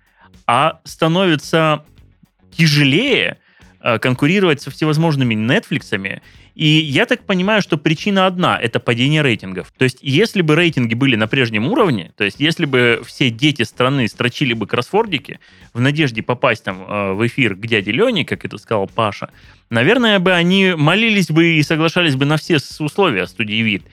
а 0.46 0.80
становится 0.84 1.84
тяжелее 2.56 3.36
конкурировать 4.00 4.60
со 4.60 4.70
всевозможными 4.70 5.34
Netflixами. 5.34 6.20
И 6.54 6.66
я 6.66 7.06
так 7.06 7.24
понимаю, 7.24 7.62
что 7.62 7.78
причина 7.78 8.26
одна– 8.26 8.58
это 8.62 8.80
падение 8.80 9.22
рейтингов. 9.22 9.72
То 9.78 9.84
есть 9.84 9.98
если 10.02 10.42
бы 10.42 10.56
рейтинги 10.56 10.94
были 10.94 11.16
на 11.16 11.26
прежнем 11.26 11.66
уровне, 11.68 12.12
то 12.16 12.24
есть 12.24 12.40
если 12.40 12.66
бы 12.66 13.02
все 13.06 13.30
дети 13.30 13.62
страны 13.62 14.08
строчили 14.08 14.52
бы 14.52 14.66
кроссвордики 14.66 15.40
в 15.72 15.80
надежде 15.80 16.22
попасть 16.22 16.64
там 16.64 16.84
э, 16.86 17.12
в 17.14 17.26
эфир 17.26 17.54
к 17.54 17.66
дяде 17.66 17.92
Лене, 17.92 18.24
как 18.24 18.44
это 18.44 18.58
сказал 18.58 18.88
Паша, 18.88 19.30
наверное 19.70 20.18
бы 20.18 20.32
они 20.32 20.74
молились 20.76 21.28
бы 21.28 21.54
и 21.54 21.62
соглашались 21.62 22.16
бы 22.16 22.26
на 22.26 22.36
все 22.36 22.58
условия 22.78 23.26
студии 23.26 23.62
«Вид». 23.62 23.84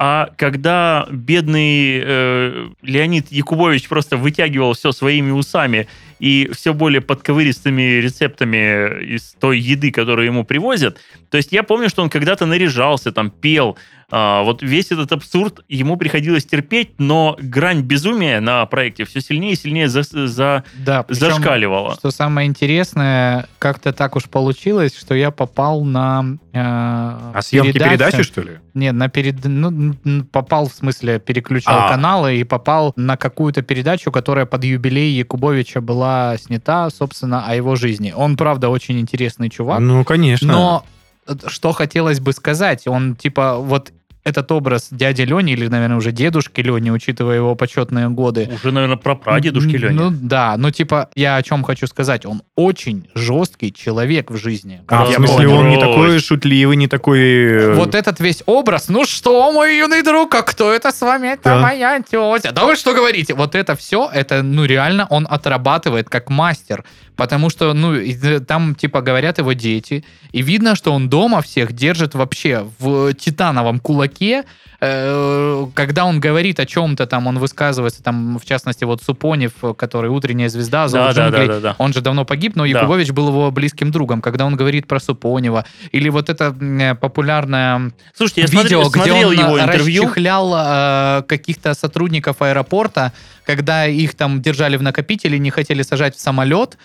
А 0.00 0.30
когда 0.36 1.08
бедный 1.10 2.00
э, 2.02 2.68
Леонид 2.82 3.32
Якубович 3.32 3.88
просто 3.88 4.16
вытягивал 4.16 4.74
все 4.74 4.92
своими 4.92 5.32
усами 5.32 5.88
и 6.18 6.50
все 6.52 6.74
более 6.74 7.00
подковыристыми 7.00 8.00
рецептами 8.00 9.14
из 9.14 9.34
той 9.38 9.58
еды, 9.58 9.90
которую 9.90 10.26
ему 10.26 10.44
привозят, 10.44 10.98
то 11.30 11.36
есть 11.36 11.52
я 11.52 11.62
помню, 11.62 11.88
что 11.88 12.02
он 12.02 12.10
когда-то 12.10 12.46
наряжался, 12.46 13.12
там 13.12 13.30
пел, 13.30 13.76
вот 14.10 14.62
весь 14.62 14.90
этот 14.90 15.12
абсурд 15.12 15.60
ему 15.68 15.96
приходилось 15.96 16.46
терпеть, 16.46 16.92
но 16.98 17.36
грань 17.40 17.82
безумия 17.82 18.40
на 18.40 18.64
проекте 18.66 19.04
все 19.04 19.20
сильнее 19.20 19.52
и 19.52 19.56
сильнее 19.56 19.88
за- 19.88 20.02
за- 20.02 20.64
Да, 20.78 21.02
причем, 21.02 21.20
зашкаливала. 21.32 21.94
Что 21.94 22.10
самое 22.10 22.48
интересное, 22.48 23.46
как-то 23.58 23.92
так 23.92 24.16
уж 24.16 24.24
получилось, 24.24 24.96
что 24.98 25.14
я 25.14 25.30
попал 25.30 25.84
на 25.84 26.24
э, 26.52 26.58
А 26.58 27.38
съемки 27.42 27.72
передачи, 27.78 28.22
что 28.22 28.40
ли? 28.40 28.58
Нет, 28.74 28.94
на 28.94 29.08
перед... 29.08 29.44
ну, 29.44 29.94
попал, 30.32 30.68
в 30.68 30.72
смысле, 30.72 31.18
переключал 31.18 31.78
А. 31.86 31.88
каналы 31.90 32.36
и 32.36 32.44
попал 32.44 32.92
на 32.96 33.16
какую-то 33.16 33.60
передачу, 33.62 34.10
которая 34.10 34.46
под 34.46 34.64
юбилей 34.64 35.12
Якубовича 35.18 35.80
была 35.80 36.36
снята, 36.38 36.88
собственно, 36.90 37.44
о 37.46 37.54
его 37.54 37.76
жизни. 37.76 38.12
Он, 38.16 38.36
правда, 38.36 38.68
очень 38.70 38.98
интересный 39.00 39.50
чувак. 39.50 39.80
Ну, 39.80 40.04
конечно. 40.04 40.50
Но 40.52 40.84
э, 41.26 41.34
что 41.48 41.72
хотелось 41.72 42.20
бы 42.20 42.32
сказать, 42.32 42.86
он 42.86 43.14
типа 43.16 43.56
вот 43.58 43.92
этот 44.28 44.52
образ 44.52 44.88
дяди 44.90 45.22
Лени, 45.22 45.52
или, 45.52 45.66
наверное, 45.68 45.96
уже 45.96 46.12
дедушки 46.12 46.60
Лени, 46.60 46.90
учитывая 46.90 47.36
его 47.36 47.54
почетные 47.54 48.08
годы. 48.08 48.48
Уже, 48.54 48.70
наверное, 48.72 48.96
про 48.96 49.14
прадедушки 49.16 49.76
Лени. 49.76 49.94
Ну 49.96 50.10
да, 50.12 50.54
ну 50.56 50.70
типа, 50.70 51.08
я 51.14 51.36
о 51.36 51.42
чем 51.42 51.64
хочу 51.64 51.86
сказать. 51.86 52.26
Он 52.26 52.42
очень 52.54 53.08
жесткий 53.14 53.72
человек 53.72 54.30
в 54.30 54.36
жизни. 54.36 54.82
А, 54.88 55.04
в 55.04 55.10
Я 55.10 55.16
смысле, 55.16 55.48
он 55.48 55.68
не 55.68 55.76
Ой. 55.76 55.80
такой 55.80 56.18
шутливый, 56.20 56.76
не 56.76 56.86
такой... 56.88 57.18
э, 57.20 57.74
Вот 57.74 57.94
этот 57.94 58.20
весь 58.20 58.42
образ, 58.46 58.88
ну 58.88 59.04
что, 59.04 59.50
мой 59.52 59.78
юный 59.78 60.02
друг, 60.02 60.34
а 60.34 60.42
кто 60.42 60.72
это 60.72 60.92
с 60.92 61.00
вами? 61.00 61.28
Это 61.28 61.44
Да. 61.44 61.58
моя 61.60 61.98
тетя. 62.00 62.52
Да 62.52 62.64
вы 62.66 62.76
что 62.76 62.94
говорите? 62.94 63.34
Вот 63.34 63.54
это 63.54 63.74
все, 63.76 64.08
это, 64.12 64.42
ну, 64.42 64.64
реально 64.64 65.06
он 65.10 65.26
отрабатывает 65.28 66.08
как 66.08 66.30
мастер. 66.30 66.84
Потому 67.18 67.50
что, 67.50 67.74
ну, 67.74 67.94
э, 67.96 68.38
там, 68.38 68.76
типа, 68.76 69.00
говорят 69.00 69.38
его 69.38 69.52
дети. 69.52 70.04
И 70.30 70.40
видно, 70.40 70.76
что 70.76 70.92
он 70.92 71.08
дома 71.08 71.42
всех 71.42 71.72
держит 71.72 72.14
вообще 72.14 72.64
в 72.78 73.12
титановом 73.12 73.80
кулаке. 73.80 74.44
Э, 74.80 75.66
Когда 75.74 76.04
он 76.04 76.20
говорит 76.20 76.60
о 76.60 76.64
чем-то, 76.64 77.06
там, 77.06 77.26
он 77.26 77.40
высказывается, 77.40 78.04
там, 78.04 78.38
в 78.38 78.44
частности, 78.44 78.84
вот 78.84 79.02
Супонев, 79.02 79.52
который 79.76 80.08
«Утренняя 80.10 80.48
звезда», 80.48 80.86
«Зов 80.86 81.00
Да, 81.00 81.12
да, 81.12 81.22
джунглей», 81.24 81.46
да, 81.48 81.54
да, 81.54 81.60
да. 81.60 81.76
он 81.78 81.92
же 81.92 82.00
давно 82.00 82.24
погиб, 82.24 82.54
но 82.54 82.62
Да. 82.62 82.68
Якубович 82.68 83.10
был 83.10 83.28
его 83.28 83.50
близким 83.50 83.90
другом. 83.90 84.22
Когда 84.22 84.46
он 84.46 84.54
говорит 84.54 84.86
про 84.86 85.00
Супонева, 85.00 85.64
или 85.90 86.08
вот 86.10 86.28
это 86.30 86.54
э, 86.60 86.94
популярное 86.94 87.90
Слушайте, 88.14 88.42
я 88.42 88.46
видео, 88.46 88.84
смотрел, 88.84 88.90
где 88.90 89.00
смотрел 89.00 89.28
он 89.30 89.34
его 89.34 89.60
интервью. 89.60 90.02
расчехлял 90.04 90.54
э, 90.56 91.22
каких-то 91.26 91.74
сотрудников 91.74 92.40
аэропорта, 92.42 93.12
когда 93.44 93.86
их 93.86 94.14
там 94.14 94.40
держали 94.40 94.76
в 94.76 94.82
накопителе, 94.82 95.38
не 95.40 95.50
хотели 95.50 95.82
сажать 95.82 96.14
в 96.14 96.20
самолет. 96.20 96.78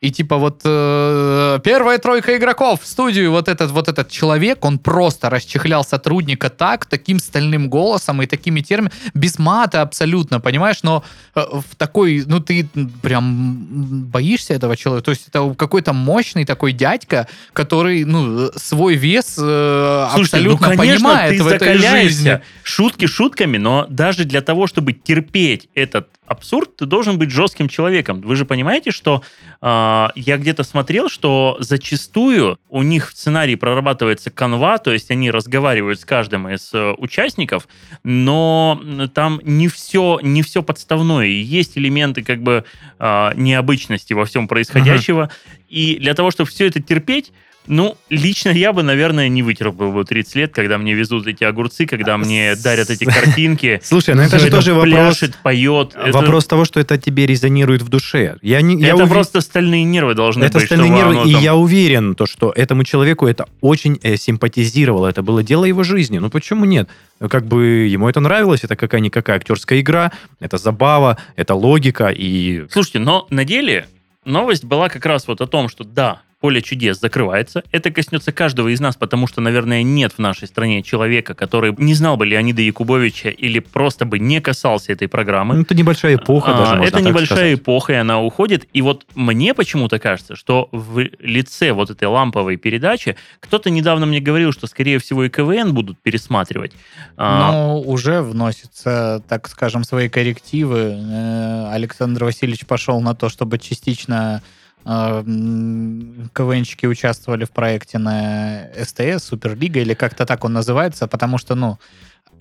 И 0.00 0.10
типа 0.10 0.38
вот 0.38 0.62
э, 0.64 1.58
первая 1.62 1.98
тройка 1.98 2.34
игроков 2.38 2.80
в 2.82 2.86
студию, 2.86 3.30
вот 3.32 3.48
этот 3.48 3.70
вот 3.70 3.86
этот 3.86 4.08
человек, 4.08 4.64
он 4.64 4.78
просто 4.78 5.28
расчехлял 5.28 5.84
сотрудника 5.84 6.48
так, 6.48 6.86
таким 6.86 7.18
стальным 7.18 7.68
голосом 7.68 8.22
и 8.22 8.26
такими 8.26 8.62
терминами, 8.62 8.94
без 9.12 9.38
мата 9.38 9.82
абсолютно, 9.82 10.40
понимаешь, 10.40 10.82
но 10.82 11.04
э, 11.34 11.40
в 11.52 11.76
такой, 11.76 12.24
ну 12.26 12.40
ты 12.40 12.66
прям 13.02 14.06
боишься 14.10 14.54
этого 14.54 14.74
человека, 14.74 15.04
то 15.04 15.10
есть 15.10 15.28
это 15.28 15.54
какой-то 15.54 15.92
мощный 15.92 16.46
такой 16.46 16.72
дядька, 16.72 17.28
который, 17.52 18.04
ну, 18.04 18.50
свой 18.56 18.94
вес 18.94 19.36
э, 19.38 20.06
Слушайте, 20.14 20.36
абсолютно 20.36 20.68
ну, 20.70 20.76
конечно, 20.76 21.08
понимает 21.08 21.36
ты 21.36 21.42
в 21.42 21.46
этой 21.46 21.76
жизни. 21.76 22.40
Шутки 22.62 23.04
шутками, 23.06 23.58
но 23.58 23.86
даже 23.90 24.24
для 24.24 24.40
того, 24.40 24.66
чтобы 24.66 24.94
терпеть 24.94 25.68
этот 25.74 26.08
абсурд, 26.30 26.76
ты 26.76 26.86
должен 26.86 27.18
быть 27.18 27.30
жестким 27.30 27.68
человеком. 27.68 28.20
Вы 28.20 28.36
же 28.36 28.44
понимаете, 28.44 28.92
что 28.92 29.22
э, 29.60 30.08
я 30.14 30.36
где-то 30.36 30.62
смотрел, 30.62 31.08
что 31.08 31.56
зачастую 31.58 32.56
у 32.68 32.82
них 32.82 33.10
в 33.10 33.16
сценарии 33.16 33.56
прорабатывается 33.56 34.30
канва, 34.30 34.78
то 34.78 34.92
есть 34.92 35.10
они 35.10 35.30
разговаривают 35.32 35.98
с 35.98 36.04
каждым 36.04 36.48
из 36.48 36.72
э, 36.72 36.94
участников, 36.98 37.66
но 38.04 38.80
там 39.12 39.40
не 39.42 39.66
все, 39.66 40.20
не 40.22 40.42
все 40.42 40.62
подставное. 40.62 41.26
Есть 41.26 41.76
элементы 41.76 42.22
как 42.22 42.42
бы 42.42 42.64
э, 43.00 43.30
необычности 43.34 44.12
во 44.12 44.24
всем 44.24 44.46
происходящего. 44.46 45.30
И 45.68 45.96
для 45.96 46.14
того, 46.14 46.30
чтобы 46.30 46.48
все 46.48 46.68
это 46.68 46.80
терпеть, 46.80 47.32
ну, 47.70 47.96
лично 48.08 48.48
я 48.48 48.72
бы, 48.72 48.82
наверное, 48.82 49.28
не 49.28 49.44
вытерпел 49.44 49.92
бы 49.92 50.04
30 50.04 50.34
лет, 50.34 50.52
когда 50.52 50.76
мне 50.76 50.92
везут 50.92 51.28
эти 51.28 51.44
огурцы, 51.44 51.86
когда 51.86 52.18
мне 52.18 52.56
дарят 52.56 52.90
эти 52.90 53.04
картинки. 53.04 53.80
Слушай, 53.84 54.16
ну 54.16 54.22
это 54.22 54.40
же 54.40 54.50
тоже 54.50 54.74
вопрос... 54.74 55.22
поет. 55.44 55.94
Это- 55.94 56.18
Вопрос 56.18 56.46
того, 56.46 56.64
что 56.64 56.80
это 56.80 56.98
тебе 56.98 57.26
резонирует 57.26 57.82
в 57.82 57.88
душе. 57.88 58.38
Это 58.42 59.06
просто 59.06 59.40
стальные 59.40 59.84
нервы 59.84 60.14
должны 60.14 60.42
это 60.42 60.58
быть. 60.58 60.66
стальные 60.66 60.88
чтобы 60.90 61.14
нервы, 61.14 61.30
и 61.30 61.32
я 61.42 61.54
уверен, 61.54 62.16
то, 62.16 62.26
что 62.26 62.52
этому 62.56 62.82
человеку 62.82 63.28
это 63.28 63.46
очень 63.60 64.00
э, 64.02 64.16
симпатизировало. 64.16 65.06
Это 65.06 65.22
было 65.22 65.44
дело 65.44 65.64
его 65.64 65.84
жизни. 65.84 66.18
Ну 66.18 66.28
почему 66.28 66.64
нет? 66.64 66.88
Как 67.28 67.46
бы 67.46 67.86
ему 67.86 68.08
это 68.08 68.18
нравилось, 68.18 68.64
это 68.64 68.74
какая-никакая 68.74 69.36
актерская 69.36 69.78
игра, 69.78 70.10
это 70.40 70.58
забава, 70.58 71.18
это 71.36 71.54
логика 71.54 72.08
и... 72.08 72.66
Слушайте, 72.68 72.98
но 72.98 73.28
на 73.30 73.44
деле 73.44 73.86
новость 74.24 74.64
была 74.64 74.88
как 74.88 75.06
раз 75.06 75.28
вот 75.28 75.40
о 75.40 75.46
том, 75.46 75.68
что 75.68 75.84
да, 75.84 76.22
поле 76.40 76.62
чудес 76.62 76.98
закрывается. 77.00 77.62
Это 77.70 77.90
коснется 77.90 78.32
каждого 78.32 78.68
из 78.68 78.80
нас, 78.80 78.96
потому 78.96 79.26
что, 79.26 79.40
наверное, 79.40 79.82
нет 79.82 80.12
в 80.12 80.18
нашей 80.18 80.48
стране 80.48 80.82
человека, 80.82 81.34
который 81.34 81.74
не 81.76 81.94
знал 81.94 82.16
бы 82.16 82.26
Леонида 82.26 82.62
Якубовича 82.62 83.28
или 83.28 83.58
просто 83.58 84.06
бы 84.06 84.18
не 84.18 84.40
касался 84.40 84.92
этой 84.92 85.06
программы. 85.08 85.54
Ну, 85.56 85.62
это 85.62 85.74
небольшая 85.74 86.16
эпоха 86.16 86.54
А, 86.54 86.58
даже, 86.58 86.70
можно 86.76 86.82
Это 86.84 86.96
так 86.98 87.06
небольшая 87.06 87.38
сказать. 87.38 87.58
эпоха, 87.58 87.92
и 87.92 87.96
она 87.96 88.20
уходит. 88.20 88.66
И 88.72 88.82
вот 88.82 89.04
мне 89.14 89.54
почему-то 89.54 89.98
кажется, 89.98 90.34
что 90.34 90.68
в 90.72 91.00
лице 91.20 91.72
вот 91.72 91.90
этой 91.90 92.08
ламповой 92.08 92.56
передачи 92.56 93.16
кто-то 93.40 93.68
недавно 93.70 94.06
мне 94.06 94.20
говорил, 94.20 94.52
что, 94.52 94.66
скорее 94.66 94.98
всего, 94.98 95.24
и 95.24 95.28
КВН 95.28 95.74
будут 95.74 96.00
пересматривать. 96.00 96.72
А, 97.16 97.52
Но 97.52 97.80
уже 97.80 98.22
вносятся, 98.22 99.22
так 99.28 99.48
скажем, 99.48 99.84
свои 99.84 100.08
коррективы. 100.08 100.96
Э, 100.98 101.70
Александр 101.72 102.24
Васильевич 102.24 102.64
пошел 102.66 103.00
на 103.00 103.14
то, 103.14 103.28
чтобы 103.28 103.58
частично 103.58 104.42
КВНщики 104.84 106.86
участвовали 106.86 107.44
в 107.44 107.50
проекте 107.50 107.98
на 107.98 108.68
СТС, 108.82 109.24
Суперлига, 109.24 109.80
или 109.80 109.94
как-то 109.94 110.26
так 110.26 110.44
он 110.44 110.52
называется, 110.52 111.06
потому 111.06 111.38
что, 111.38 111.54
ну, 111.54 111.78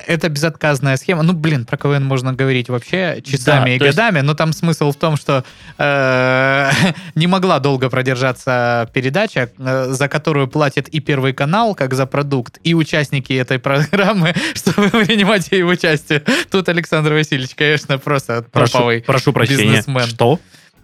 это 0.07 0.29
безотказная 0.29 0.95
схема. 0.95 1.23
Ну, 1.23 1.33
блин, 1.33 1.65
про 1.65 1.75
КВН 1.75 2.05
можно 2.05 2.31
говорить 2.31 2.69
вообще 2.69 3.21
часами 3.21 3.65
Да, 3.65 3.75
и 3.75 3.79
то 3.79 3.85
есть- 3.85 3.97
годами, 3.97 4.21
но 4.21 4.33
там 4.33 4.53
смысл 4.53 4.93
в 4.93 4.95
том, 4.95 5.17
что 5.17 5.43
э, 5.77 6.69
не 7.15 7.27
могла 7.27 7.59
долго 7.59 7.89
продержаться 7.89 8.89
передача, 8.93 9.51
э, 9.57 9.87
за 9.89 10.07
которую 10.07 10.47
платит 10.47 10.87
и 10.87 11.01
Первый 11.01 11.33
канал, 11.33 11.75
как 11.75 11.93
за 11.95 12.05
продукт, 12.05 12.59
и 12.63 12.73
участники 12.73 13.33
этой 13.33 13.59
программы, 13.59 14.33
чтобы 14.55 14.89
принимать 14.89 15.51
ей 15.51 15.63
участие. 15.63 16.23
Тут 16.49 16.69
Александр 16.69 17.11
Васильевич, 17.11 17.55
конечно, 17.55 17.97
просто 17.97 18.45
Прошу, 18.53 18.71
топовый 18.71 19.01
прошу 19.01 19.33
прощения. 19.33 19.63
бизнесмен. 19.63 20.05
Что? 20.07 20.39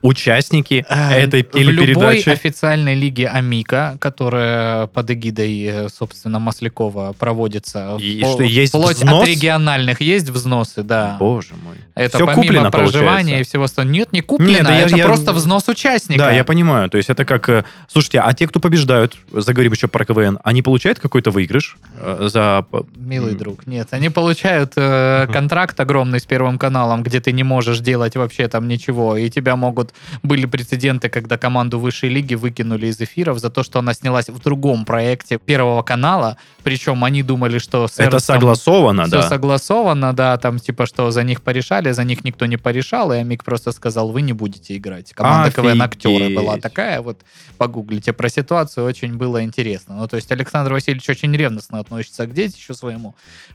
Участники 0.06 0.86
Э, 0.90 1.14
этой 1.14 1.42
В 1.44 1.56
любой 1.56 1.76
телепередачи. 1.86 2.30
официальной 2.30 2.96
лиге 2.96 3.28
Амика, 3.28 3.98
которая 4.00 4.88
под 4.88 5.10
эгидой, 5.12 5.64
э, 5.64 5.90
собственно, 5.90 6.40
Маслякова 6.40 7.14
проводится, 7.18 7.98
И 8.00 8.22
по- 8.22 8.28
что, 8.34 8.44
есть 8.44 8.70
вплоть 8.74 8.98
взнос? 8.98 9.24
от 9.24 9.28
региональных 9.30 10.02
есть 10.02 10.30
взносы, 10.30 10.84
да. 10.84 11.18
Боже 11.20 11.56
мой. 11.64 11.76
Это 11.96 12.18
Всё 12.18 12.26
помимо 12.28 12.42
куплено, 12.44 12.72
проживания 12.72 13.08
получается. 13.24 13.42
и 13.42 13.44
всего 13.44 13.64
остального. 13.64 13.96
Нет, 13.96 14.14
не 14.14 14.22
куплено, 14.22 14.50
Нет, 14.52 14.64
да 14.64 14.76
я- 14.78 14.86
это 14.86 14.96
я- 14.98 15.06
просто 15.06 15.34
взнос 15.34 15.68
участника. 15.68 16.20
Да, 16.20 16.32
я 16.32 16.44
понимаю. 16.44 16.90
То 16.90 16.98
есть 16.98 17.10
это 17.10 17.26
как... 17.26 17.50
э, 17.50 17.64
Слушайте, 17.88 18.20
а 18.20 18.34
те, 18.34 18.48
кто 18.48 18.60
побеждают, 18.60 19.16
заговорим 19.32 19.72
еще 19.72 19.88
про 19.88 20.06
КВН, 20.06 20.38
они 20.44 20.62
получают 20.62 21.00
какой-то 21.00 21.32
выигрыш 21.32 21.78
за... 22.20 22.66
Милый 22.96 23.36
друг, 23.36 23.66
нет, 23.68 23.88
они 23.92 24.10
получают 24.10 24.74
э, 24.76 25.28
контракт 25.32 25.80
огромный 25.80 26.20
с 26.20 26.26
Первым 26.26 26.58
каналом, 26.58 27.02
где 27.04 27.20
ты 27.22 27.32
не 27.32 27.44
можешь 27.44 27.80
делать 27.80 28.16
вообще 28.16 28.48
там 28.48 28.68
ничего, 28.68 29.18
и 29.18 29.30
тебя 29.30 29.56
могут... 29.56 29.94
Были 30.24 30.46
прецеденты, 30.46 31.10
когда 31.10 31.38
команду 31.38 31.80
высшей 31.80 32.10
лиги 32.10 32.36
выкинули 32.36 32.88
из 32.88 33.00
эфиров 33.00 33.40
за 33.40 33.50
то, 33.50 33.64
что 33.64 33.80
она 33.80 33.94
снялась 33.94 34.30
в 34.30 34.40
другом 34.40 34.86
проекте 34.86 35.38
Первого 35.38 35.84
канала, 35.84 36.38
причем 36.66 37.04
они 37.04 37.22
думали, 37.22 37.60
что 37.60 37.88
с 37.88 38.00
Это 38.00 38.16
Эрнстом 38.16 38.38
согласовано, 38.38 39.04
всё 39.04 39.22
да. 39.22 39.30
согласовано, 39.30 40.14
да, 40.14 40.36
там 40.38 40.58
типа 40.58 40.88
что 40.88 41.12
за 41.12 41.22
них 41.22 41.44
порешали, 41.44 41.92
за 41.92 42.04
них 42.04 42.24
никто 42.24 42.48
не 42.48 42.58
порешал, 42.58 43.14
и 43.14 43.18
Амик 43.18 43.44
просто 43.44 43.72
сказал, 43.72 44.10
вы 44.10 44.24
не 44.24 44.34
будете 44.34 44.76
играть. 44.76 45.14
Команда 45.14 45.52
КВН 45.52 45.80
актера 45.80 46.16
Офигеть. 46.16 46.36
была 46.36 46.58
такая, 46.58 47.02
вот 47.02 47.20
погуглите 47.60 48.14
про 48.14 48.30
ситуацию, 48.30 48.88
очень 48.88 49.14
было 49.16 49.44
интересно. 49.44 49.96
Ну, 49.96 50.08
то 50.08 50.16
есть 50.16 50.32
Александр 50.32 50.74
Васильевич 50.74 51.08
очень 51.08 51.32
ревностно 51.38 51.78
относится 51.78 52.26
к 52.26 52.34
детищу 52.34 52.74
своему, 52.74 53.14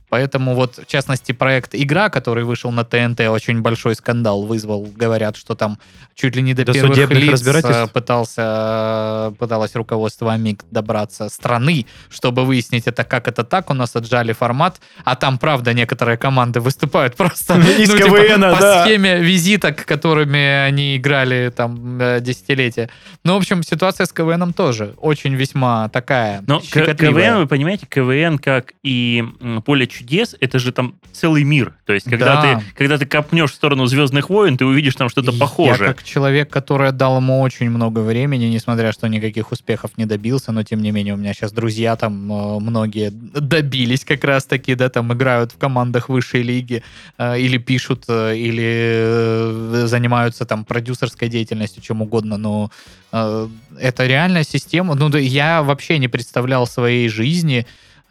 поэтому 0.08 0.54
вот, 0.54 0.78
в 0.78 0.86
частности, 0.86 1.32
проект 1.32 1.74
«Игра», 1.74 2.10
который 2.10 2.44
вышел 2.44 2.70
на 2.70 2.84
ТНТ, 2.84 3.22
очень 3.22 3.60
большой 3.60 3.96
скандал 3.96 4.42
вызвал, 4.42 4.86
говорят, 4.94 5.36
что 5.36 5.56
там 5.56 5.80
чуть 6.14 6.36
ли 6.36 6.42
не 6.42 6.54
до, 6.54 6.64
До 6.64 6.72
первых 6.72 7.10
лиц 7.10 7.42
э, 7.44 7.88
пытался, 7.88 9.34
пыталось 9.40 9.74
руководство 9.74 10.32
АМИК 10.32 10.64
добраться 10.70 11.28
страны, 11.28 11.86
чтобы 12.08 12.44
выяснить 12.44 12.86
это, 12.86 12.99
как 13.08 13.28
это 13.28 13.44
так, 13.44 13.70
у 13.70 13.74
нас 13.74 13.96
отжали 13.96 14.32
формат, 14.32 14.80
а 15.04 15.16
там, 15.16 15.38
правда, 15.38 15.72
некоторые 15.72 16.16
команды 16.18 16.60
выступают 16.60 17.16
просто 17.16 17.58
Из 17.58 17.88
ну, 17.88 17.96
типа, 17.96 18.18
КВНа, 18.20 18.54
по 18.54 18.60
да. 18.60 18.84
схеме 18.84 19.20
визиток, 19.20 19.84
которыми 19.84 20.40
они 20.40 20.96
играли 20.96 21.52
там 21.54 22.00
э, 22.00 22.20
десятилетия. 22.20 22.90
Ну, 23.24 23.34
в 23.34 23.36
общем, 23.38 23.62
ситуация 23.62 24.06
с 24.06 24.12
КВНом 24.12 24.52
тоже 24.52 24.94
очень 24.96 25.34
весьма 25.34 25.88
такая 25.88 26.42
Но. 26.46 26.60
КВН, 26.60 27.38
вы 27.38 27.46
понимаете, 27.46 27.86
КВН, 27.86 28.38
как 28.38 28.72
и 28.82 29.24
поле 29.64 29.86
чудес, 29.86 30.36
это 30.40 30.58
же 30.58 30.72
там 30.72 30.94
целый 31.12 31.44
мир. 31.44 31.74
То 31.86 31.92
есть, 31.92 32.08
когда, 32.08 32.40
Да. 32.40 32.42
ты, 32.42 32.64
когда 32.76 32.98
ты 32.98 33.06
копнешь 33.06 33.50
в 33.52 33.54
сторону 33.54 33.86
Звездных 33.86 34.30
войн, 34.30 34.56
ты 34.56 34.64
увидишь 34.64 34.94
там 34.94 35.08
что-то 35.08 35.32
Я 35.32 35.38
похожее. 35.38 35.88
как 35.88 36.02
человек, 36.02 36.50
который 36.50 36.88
отдал 36.88 37.16
ему 37.16 37.40
очень 37.40 37.70
много 37.70 38.00
времени, 38.00 38.46
несмотря 38.46 38.92
что 38.92 39.08
никаких 39.08 39.52
успехов 39.52 39.92
не 39.96 40.06
добился, 40.06 40.52
но 40.52 40.62
тем 40.62 40.82
не 40.82 40.90
менее 40.90 41.14
у 41.14 41.16
меня 41.16 41.32
сейчас 41.34 41.52
друзья 41.52 41.96
там 41.96 42.32
э, 42.32 42.60
многие 42.90 43.10
добились 43.10 44.04
как 44.04 44.24
раз 44.24 44.44
таки, 44.44 44.74
да, 44.74 44.88
там 44.88 45.12
играют 45.12 45.52
в 45.52 45.58
командах 45.58 46.08
высшей 46.08 46.42
лиги 46.42 46.82
э, 47.18 47.38
или 47.38 47.58
пишут, 47.58 48.04
э, 48.08 48.36
или 48.36 48.62
э, 48.64 49.86
занимаются 49.86 50.44
там 50.44 50.64
продюсерской 50.64 51.28
деятельностью, 51.28 51.82
чем 51.82 52.02
угодно, 52.02 52.36
но 52.36 52.70
это 53.12 54.06
реальная 54.06 54.44
система. 54.44 54.94
Ну, 54.94 55.08
да, 55.08 55.18
я 55.18 55.62
вообще 55.62 55.98
не 55.98 56.08
представлял 56.08 56.66
своей 56.66 57.08
жизни, 57.08 57.66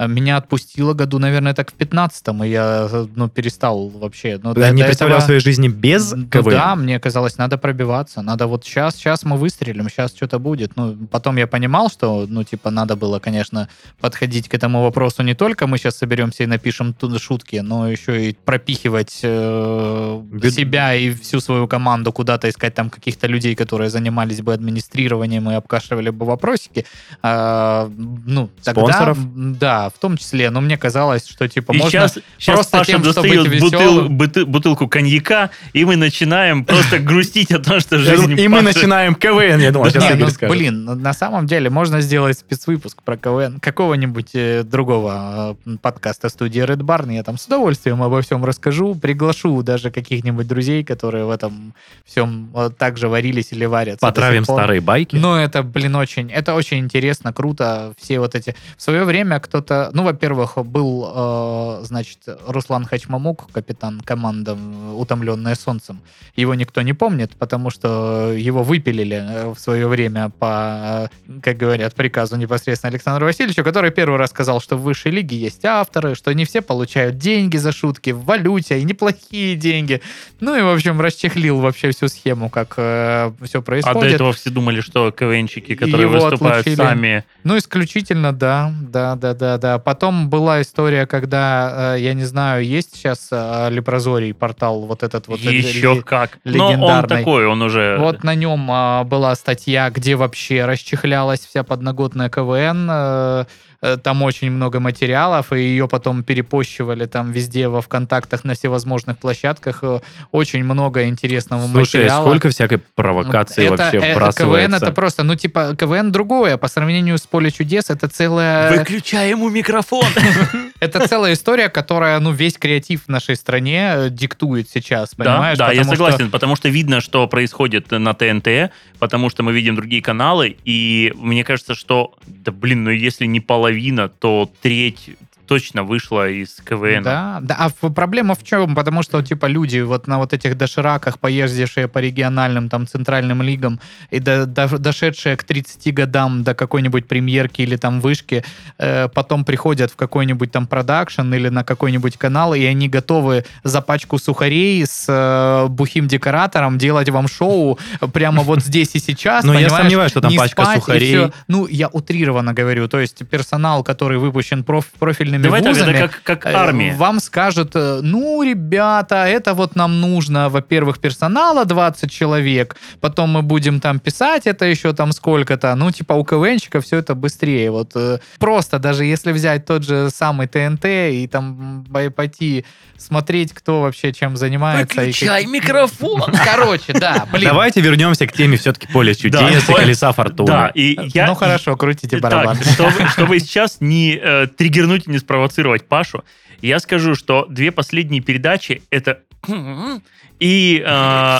меня 0.07 0.37
отпустило 0.37 0.93
году, 0.93 1.19
наверное, 1.19 1.53
так 1.53 1.71
в 1.71 1.75
15-м, 1.75 2.43
и 2.43 2.49
я 2.49 2.87
э, 2.91 3.07
ну, 3.15 3.27
перестал 3.29 3.89
вообще. 3.89 4.39
Ну, 4.41 4.49
Я 4.49 4.53
до- 4.69 4.71
не 4.71 4.81
до 4.81 4.87
представлял 4.87 5.17
этого- 5.17 5.25
своей 5.27 5.39
жизни 5.41 5.67
без 5.67 6.11
ну 6.11 6.25
КВН. 6.27 6.51
Да, 6.51 6.75
мне 6.75 6.99
казалось, 6.99 7.37
надо 7.37 7.57
пробиваться. 7.57 8.21
Надо 8.21 8.47
вот 8.47 8.63
сейчас, 8.65 8.95
сейчас 8.95 9.23
мы 9.23 9.37
выстрелим, 9.37 9.89
сейчас 9.89 10.11
что-то 10.15 10.39
будет. 10.39 10.75
Ну, 10.77 10.95
потом 11.11 11.37
я 11.37 11.47
понимал, 11.47 11.89
что, 11.89 12.25
ну, 12.29 12.43
типа, 12.43 12.71
надо 12.71 12.95
было, 12.95 13.19
конечно, 13.19 13.67
подходить 13.99 14.47
к 14.47 14.53
этому 14.53 14.83
вопросу 14.83 15.23
не 15.23 15.33
только 15.35 15.67
мы 15.67 15.77
сейчас 15.77 15.97
соберемся 15.97 16.43
и 16.43 16.47
напишем 16.47 16.93
тут 16.93 17.21
шутки, 17.21 17.57
но 17.57 17.89
еще 17.89 18.29
и 18.29 18.33
пропихивать 18.45 19.19
э, 19.23 20.21
себя 20.51 20.95
и 20.95 21.11
всю 21.13 21.39
свою 21.41 21.67
команду 21.67 22.11
куда-то 22.11 22.49
искать 22.49 22.73
там 22.73 22.89
каких-то 22.89 23.27
людей, 23.27 23.55
которые 23.55 23.89
занимались 23.89 24.41
бы 24.41 24.53
администрированием 24.53 25.49
и 25.51 25.53
обкашивали 25.55 26.09
бы 26.09 26.25
вопросики. 26.25 26.85
А, 27.21 27.89
ну, 27.97 28.49
тогда, 28.63 28.81
Спонсоров? 28.81 29.17
да, 29.59 29.88
в 29.89 29.99
том 29.99 30.17
числе. 30.17 30.49
Но 30.49 30.61
мне 30.61 30.77
казалось, 30.77 31.27
что, 31.27 31.47
типа, 31.47 31.71
И 31.73 31.77
можно 31.77 31.89
сейчас, 31.91 32.19
сейчас 32.37 32.55
просто 32.55 32.77
Паша 32.77 32.91
тем, 32.91 33.03
чтобы 33.03 33.27
быть 33.27 33.61
бутыл- 33.61 33.79
весёлым. 33.79 34.17
бутыл- 34.17 34.45
бутылку 34.45 34.87
коньяка, 34.87 35.49
и 35.73 35.85
мы 35.85 35.95
начинаем 35.95 36.65
просто 36.65 36.99
грустить 37.09 37.51
о 37.51 37.59
том, 37.59 37.79
что 37.79 37.97
жизнь 37.99 38.21
думаю, 38.23 38.39
И 38.43 38.47
мы 38.47 38.61
начинаем 38.61 39.15
КВн, 39.15 39.59
я 39.59 39.71
думал, 39.71 39.89
сейчас 39.89 40.03
Не, 40.03 40.09
Игорь 40.09 40.19
ну, 40.25 40.29
скажет. 40.29 40.55
блин, 40.57 40.85
ну, 40.85 40.95
на 40.95 41.13
самом 41.13 41.45
деле 41.47 41.69
можно 41.69 42.01
сделать 42.01 42.37
спецвыпуск 42.39 43.01
про 43.03 43.17
КВН 43.17 43.59
какого-нибудь 43.59 44.29
э, 44.33 44.63
другого 44.63 45.57
э, 45.65 45.77
подкаста 45.81 46.29
студии 46.29 46.61
Red 46.63 46.81
Barn. 46.81 47.13
Я 47.13 47.23
там 47.23 47.37
с 47.37 47.45
удовольствием 47.45 48.01
обо 48.03 48.21
всем 48.21 48.43
расскажу, 48.45 48.95
приглашу 48.95 49.61
даже 49.63 49.91
каких-нибудь 49.91 50.47
друзей, 50.47 50.83
которые 50.83 51.25
в 51.25 51.29
этом 51.29 51.73
всем 52.05 52.49
э, 52.55 52.69
также 52.77 53.07
варились 53.07 53.51
или 53.51 53.65
варятся. 53.65 54.05
Потравим 54.05 54.43
старые 54.43 54.81
байки. 54.81 55.15
Ну, 55.15 55.35
это, 55.35 55.63
блин, 55.63 55.95
очень, 55.95 56.31
это 56.31 56.53
очень 56.53 56.79
интересно, 56.79 57.33
круто. 57.33 57.93
Все 57.99 58.19
вот 58.19 58.35
эти... 58.35 58.55
В 58.77 58.81
свое 58.81 59.03
время 59.03 59.39
кто-то... 59.39 59.78
Ну, 59.93 60.03
во-первых, 60.03 60.57
был, 60.65 61.11
э, 61.13 61.79
значит, 61.83 62.19
Руслан 62.47 62.85
Хачмамук, 62.85 63.51
капитан 63.51 64.01
команды 64.01 64.55
«Утомленная 64.95 65.55
солнцем». 65.55 66.01
Его 66.35 66.55
никто 66.55 66.81
не 66.81 66.93
помнит, 66.93 67.31
потому 67.37 67.69
что 67.69 68.31
его 68.33 68.63
выпилили 68.63 69.17
э, 69.17 69.53
в 69.53 69.59
свое 69.59 69.87
время 69.87 70.29
по, 70.39 71.09
э, 71.27 71.39
как 71.41 71.57
говорят, 71.57 71.95
приказу 71.95 72.35
непосредственно 72.37 72.91
Александру 72.91 73.25
Васильевичу, 73.25 73.63
который 73.63 73.91
первый 73.91 74.17
раз 74.17 74.29
сказал, 74.29 74.61
что 74.61 74.77
в 74.77 74.81
высшей 74.81 75.11
лиге 75.11 75.37
есть 75.37 75.63
авторы, 75.65 76.15
что 76.15 76.33
не 76.33 76.45
все 76.45 76.61
получают 76.61 77.17
деньги 77.17 77.57
за 77.57 77.71
шутки 77.71 78.09
в 78.11 78.23
валюте, 78.25 78.79
и 78.79 78.83
неплохие 78.83 79.55
деньги. 79.55 80.01
Ну 80.39 80.55
и, 80.55 80.61
в 80.61 80.69
общем, 80.69 80.99
расчехлил 81.01 81.59
вообще 81.59 81.91
всю 81.91 82.07
схему, 82.07 82.49
как 82.49 82.73
все 82.73 83.59
А 83.59 83.61
происходит. 83.61 83.99
до 84.01 84.07
этого 84.07 84.33
все 84.33 84.49
думали, 84.49 84.81
что 84.81 85.11
КВНчики, 85.11 85.75
которые 85.75 86.01
Его 86.01 86.13
выступают 86.19 86.61
отлучили. 86.61 86.75
сами... 86.75 87.23
Ну, 87.43 87.57
исключительно, 87.57 88.33
да, 88.33 88.73
да, 88.81 89.15
да, 89.15 89.33
да, 89.33 89.57
да. 89.57 89.68
Потом 89.77 90.29
была 90.29 90.61
история, 90.61 91.05
когда, 91.05 91.95
э, 91.95 91.99
я 91.99 92.13
не 92.15 92.23
знаю, 92.23 92.65
есть 92.65 92.95
сейчас 92.95 93.27
э, 93.31 93.69
Лепрозорий 93.69 94.33
портал, 94.33 94.81
вот 94.81 95.03
этот 95.03 95.27
вот. 95.27 95.39
э, 95.41 95.53
Еще 95.53 95.93
ли- 95.95 96.01
как. 96.01 96.39
Но 96.43 96.65
он 96.65 96.71
легендарный. 96.73 97.17
такой, 97.19 97.45
он 97.45 97.61
уже... 97.61 97.97
Вот 97.99 98.23
на 98.23 98.33
нем 98.33 98.67
а, 98.71 99.03
была 99.03 99.35
статья, 99.35 99.89
где 99.91 100.15
вообще 100.15 100.65
расчехлялась 100.65 101.41
вся 101.41 101.63
подноготная 101.63 102.29
КВН. 102.29 103.45
Э, 103.81 103.97
Там 104.03 104.21
очень 104.23 104.51
много 104.51 104.79
материалов, 104.79 105.51
и 105.53 105.59
ее 105.59 105.87
потом 105.87 106.23
перепощивали 106.23 107.05
там 107.05 107.31
везде 107.31 107.67
во 107.67 107.81
ВКонтактах 107.81 108.43
на 108.43 108.53
всевозможных 108.53 109.17
площадках. 109.17 109.79
э, 109.83 109.99
Очень 110.31 110.63
много 110.63 111.05
интересного 111.07 111.67
Слушай, 111.67 111.97
материала. 112.01 112.23
сколько 112.25 112.49
всякой 112.49 112.77
провокации 112.95 113.65
Это- 113.65 113.75
вообще 113.83 113.97
э, 113.97 114.13
вбрасывается. 114.13 114.67
КВН 114.67 114.75
это 114.75 114.91
просто, 114.91 115.23
ну 115.23 115.35
типа 115.35 115.75
КВН 115.77 116.11
другое 116.11 116.57
по 116.57 116.67
сравнению 116.67 117.17
с 117.17 117.21
Поле 117.27 117.51
чудес. 117.51 117.89
Это 117.89 118.07
целая, 118.07 118.77
Выключай 118.77 119.29
ему 119.29 119.49
микрофон! 119.49 120.05
это 120.79 121.07
целая 121.07 121.33
история, 121.33 121.69
которая, 121.69 122.19
ну 122.19 122.31
весь 122.31 122.57
креатив 122.57 123.03
в 123.05 123.09
нашей 123.09 123.35
стране 123.35 123.91
э, 123.95 124.09
диктует 124.09 124.69
сейчас, 124.69 125.11
Да, 125.17 125.23
понимаешь? 125.25 125.57
да, 125.57 125.71
я 125.71 125.81
Потому 125.81 125.95
что- 125.95 126.03
согласен, 126.05 126.31
потому 126.31 126.55
что 126.55 126.69
видно, 126.69 127.01
что 127.01 127.27
происходит 127.27 127.91
на 127.91 128.13
ТНТ, 128.13 128.71
потому 128.99 129.29
что 129.29 129.43
мы 129.43 129.53
видим 129.53 129.75
другие 129.75 130.01
каналы, 130.01 130.57
и 130.65 131.13
мне 131.15 131.43
кажется, 131.43 131.75
что, 131.75 132.15
да 132.27 132.51
блин, 132.51 132.83
ну 132.83 132.89
если 132.91 133.25
не 133.25 133.39
половина, 133.39 133.68
то 134.07 134.49
треть 134.61 135.11
точно 135.49 135.83
вышла 135.83 136.29
из 136.29 136.57
КВН. 136.63 137.03
Да, 137.03 137.39
да. 137.41 137.55
А 137.59 137.89
проблема 137.89 138.35
в 138.35 138.43
чем? 138.43 138.75
Потому 138.75 139.03
что, 139.03 139.21
типа, 139.21 139.47
люди 139.47 139.79
вот 139.79 140.07
на 140.07 140.17
вот 140.19 140.31
этих 140.33 140.55
дошираках, 140.55 141.17
поездившие 141.19 141.87
по 141.87 141.97
региональным, 141.99 142.69
там, 142.69 142.85
центральным 142.87 143.41
лигам, 143.41 143.79
и 144.11 144.19
до- 144.19 144.45
до- 144.45 144.77
дошедшие 144.77 145.35
к 145.35 145.43
30 145.43 145.91
годам 145.91 146.43
до 146.43 146.53
какой-нибудь 146.53 147.07
премьерки 147.07 147.63
или 147.63 147.75
там 147.77 147.99
вышки, 147.99 148.43
э, 148.77 149.07
потом 149.13 149.43
приходят 149.43 149.91
в 149.91 149.95
какой-нибудь 149.95 150.51
там 150.51 150.67
продакшн 150.67 151.33
или 151.33 151.49
на 151.49 151.63
какой-нибудь 151.63 152.17
канал, 152.17 152.53
и 152.53 152.63
они 152.63 152.87
готовы 152.87 153.43
за 153.63 153.81
пачку 153.81 154.19
сухарей 154.19 154.85
с 154.85 155.05
э, 155.09 155.67
бухим 155.69 156.07
декоратором 156.07 156.77
делать 156.77 157.09
вам 157.09 157.27
шоу 157.27 157.79
прямо 158.13 158.43
вот 158.43 158.63
здесь 158.63 158.95
и 158.95 158.99
сейчас, 158.99 159.43
Но 159.43 159.53
я 159.53 159.69
сомневаюсь, 159.81 160.11
что 160.11 160.21
там 160.21 160.31
пачка 160.43 160.61
сухарей. 160.79 161.11
Ну, 161.47 161.67
я 161.67 161.87
утрированно 161.87 162.53
говорю. 162.53 162.87
То 162.87 162.99
есть 162.99 163.27
персонал, 163.29 163.83
который 163.83 164.17
выпущен 164.19 164.63
проф- 164.63 164.91
профильными 164.99 165.38
профильными 165.39 165.43
Давай 165.43 165.61
так, 165.61 165.73
вузами, 165.73 165.97
это 165.97 166.07
как, 166.07 166.23
как 166.23 166.45
э, 166.45 166.55
армия. 166.55 166.95
Вам 166.95 167.19
скажут, 167.19 167.71
э, 167.75 167.99
ну, 168.01 168.43
ребята, 168.43 169.25
это 169.25 169.53
вот 169.53 169.75
нам 169.75 170.01
нужно, 170.01 170.49
во-первых, 170.49 170.99
персонала 170.99 171.65
20 171.65 172.11
человек, 172.11 172.75
потом 172.99 173.31
мы 173.31 173.41
будем 173.41 173.79
там 173.79 173.99
писать 173.99 174.47
это 174.47 174.65
еще 174.65 174.93
там 174.93 175.11
сколько-то, 175.11 175.75
ну, 175.75 175.91
типа 175.91 176.13
у 176.13 176.23
КВНщика 176.23 176.81
все 176.81 176.97
это 176.97 177.15
быстрее. 177.15 177.71
Вот 177.71 177.91
э, 177.95 178.19
просто 178.39 178.79
даже 178.79 179.05
если 179.05 179.31
взять 179.31 179.65
тот 179.65 179.83
же 179.83 180.09
самый 180.09 180.47
ТНТ 180.47 180.85
и 180.85 181.29
там 181.31 181.85
пойти 182.15 182.65
смотреть, 182.97 183.53
кто 183.53 183.81
вообще 183.81 184.11
чем 184.13 184.37
занимается. 184.37 185.03
и 185.03 185.13
как- 185.13 185.45
микрофон. 185.47 186.33
Короче, 186.45 186.93
да, 186.93 187.25
блин. 187.31 187.49
Давайте 187.49 187.81
вернемся 187.81 188.27
к 188.27 188.33
теме 188.33 188.57
все-таки 188.57 188.87
поле 188.87 189.15
чудес 189.15 189.39
Да, 189.39 189.73
и 189.73 189.75
колеса 189.75 190.11
фортуны. 190.11 190.47
Да, 190.47 190.71
и 190.73 190.97
я... 191.13 191.27
Ну 191.27 191.35
хорошо, 191.35 191.75
крутите 191.77 192.17
барабан. 192.17 192.57
Так, 192.57 192.67
чтобы, 192.67 193.07
чтобы 193.09 193.39
сейчас 193.39 193.77
не 193.79 194.19
э, 194.21 194.47
триггернуть 194.47 195.07
и 195.07 195.11
не 195.11 195.17
спровоцировать 195.29 195.87
Пашу, 195.87 196.23
я 196.61 196.79
скажу, 196.79 197.13
что 197.13 197.45
две 197.47 197.71
последние 197.71 198.19
передачи 198.19 198.81
это 198.89 199.19
и, 200.39 200.83
э, 200.83 201.39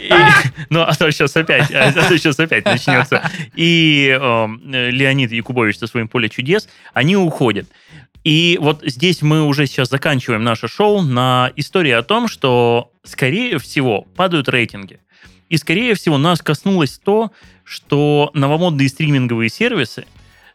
и- 0.00 0.12
ну 0.70 0.80
а 0.80 0.92
то 0.96 1.08
сейчас 1.12 1.36
опять, 1.36 1.70
а 1.70 1.92
то 1.92 2.18
сейчас 2.18 2.40
опять 2.40 2.64
начнется. 2.64 3.22
И 3.54 4.08
э, 4.20 4.46
Леонид 4.90 5.30
Якубович 5.30 5.78
со 5.78 5.86
своим 5.86 6.08
поле 6.08 6.28
чудес, 6.28 6.68
они 6.94 7.16
уходят. 7.16 7.68
И 8.24 8.58
вот 8.60 8.82
здесь 8.84 9.22
мы 9.22 9.42
уже 9.44 9.66
сейчас 9.66 9.88
заканчиваем 9.88 10.42
наше 10.42 10.66
шоу 10.66 11.00
на 11.02 11.52
истории 11.54 11.92
о 11.92 12.02
том, 12.02 12.26
что, 12.26 12.90
скорее 13.04 13.58
всего, 13.58 14.02
падают 14.16 14.48
рейтинги. 14.48 14.98
И, 15.48 15.56
скорее 15.58 15.94
всего, 15.94 16.18
нас 16.18 16.40
коснулось 16.42 16.98
то, 16.98 17.30
что 17.62 18.30
новомодные 18.34 18.88
стриминговые 18.88 19.48
сервисы 19.48 20.06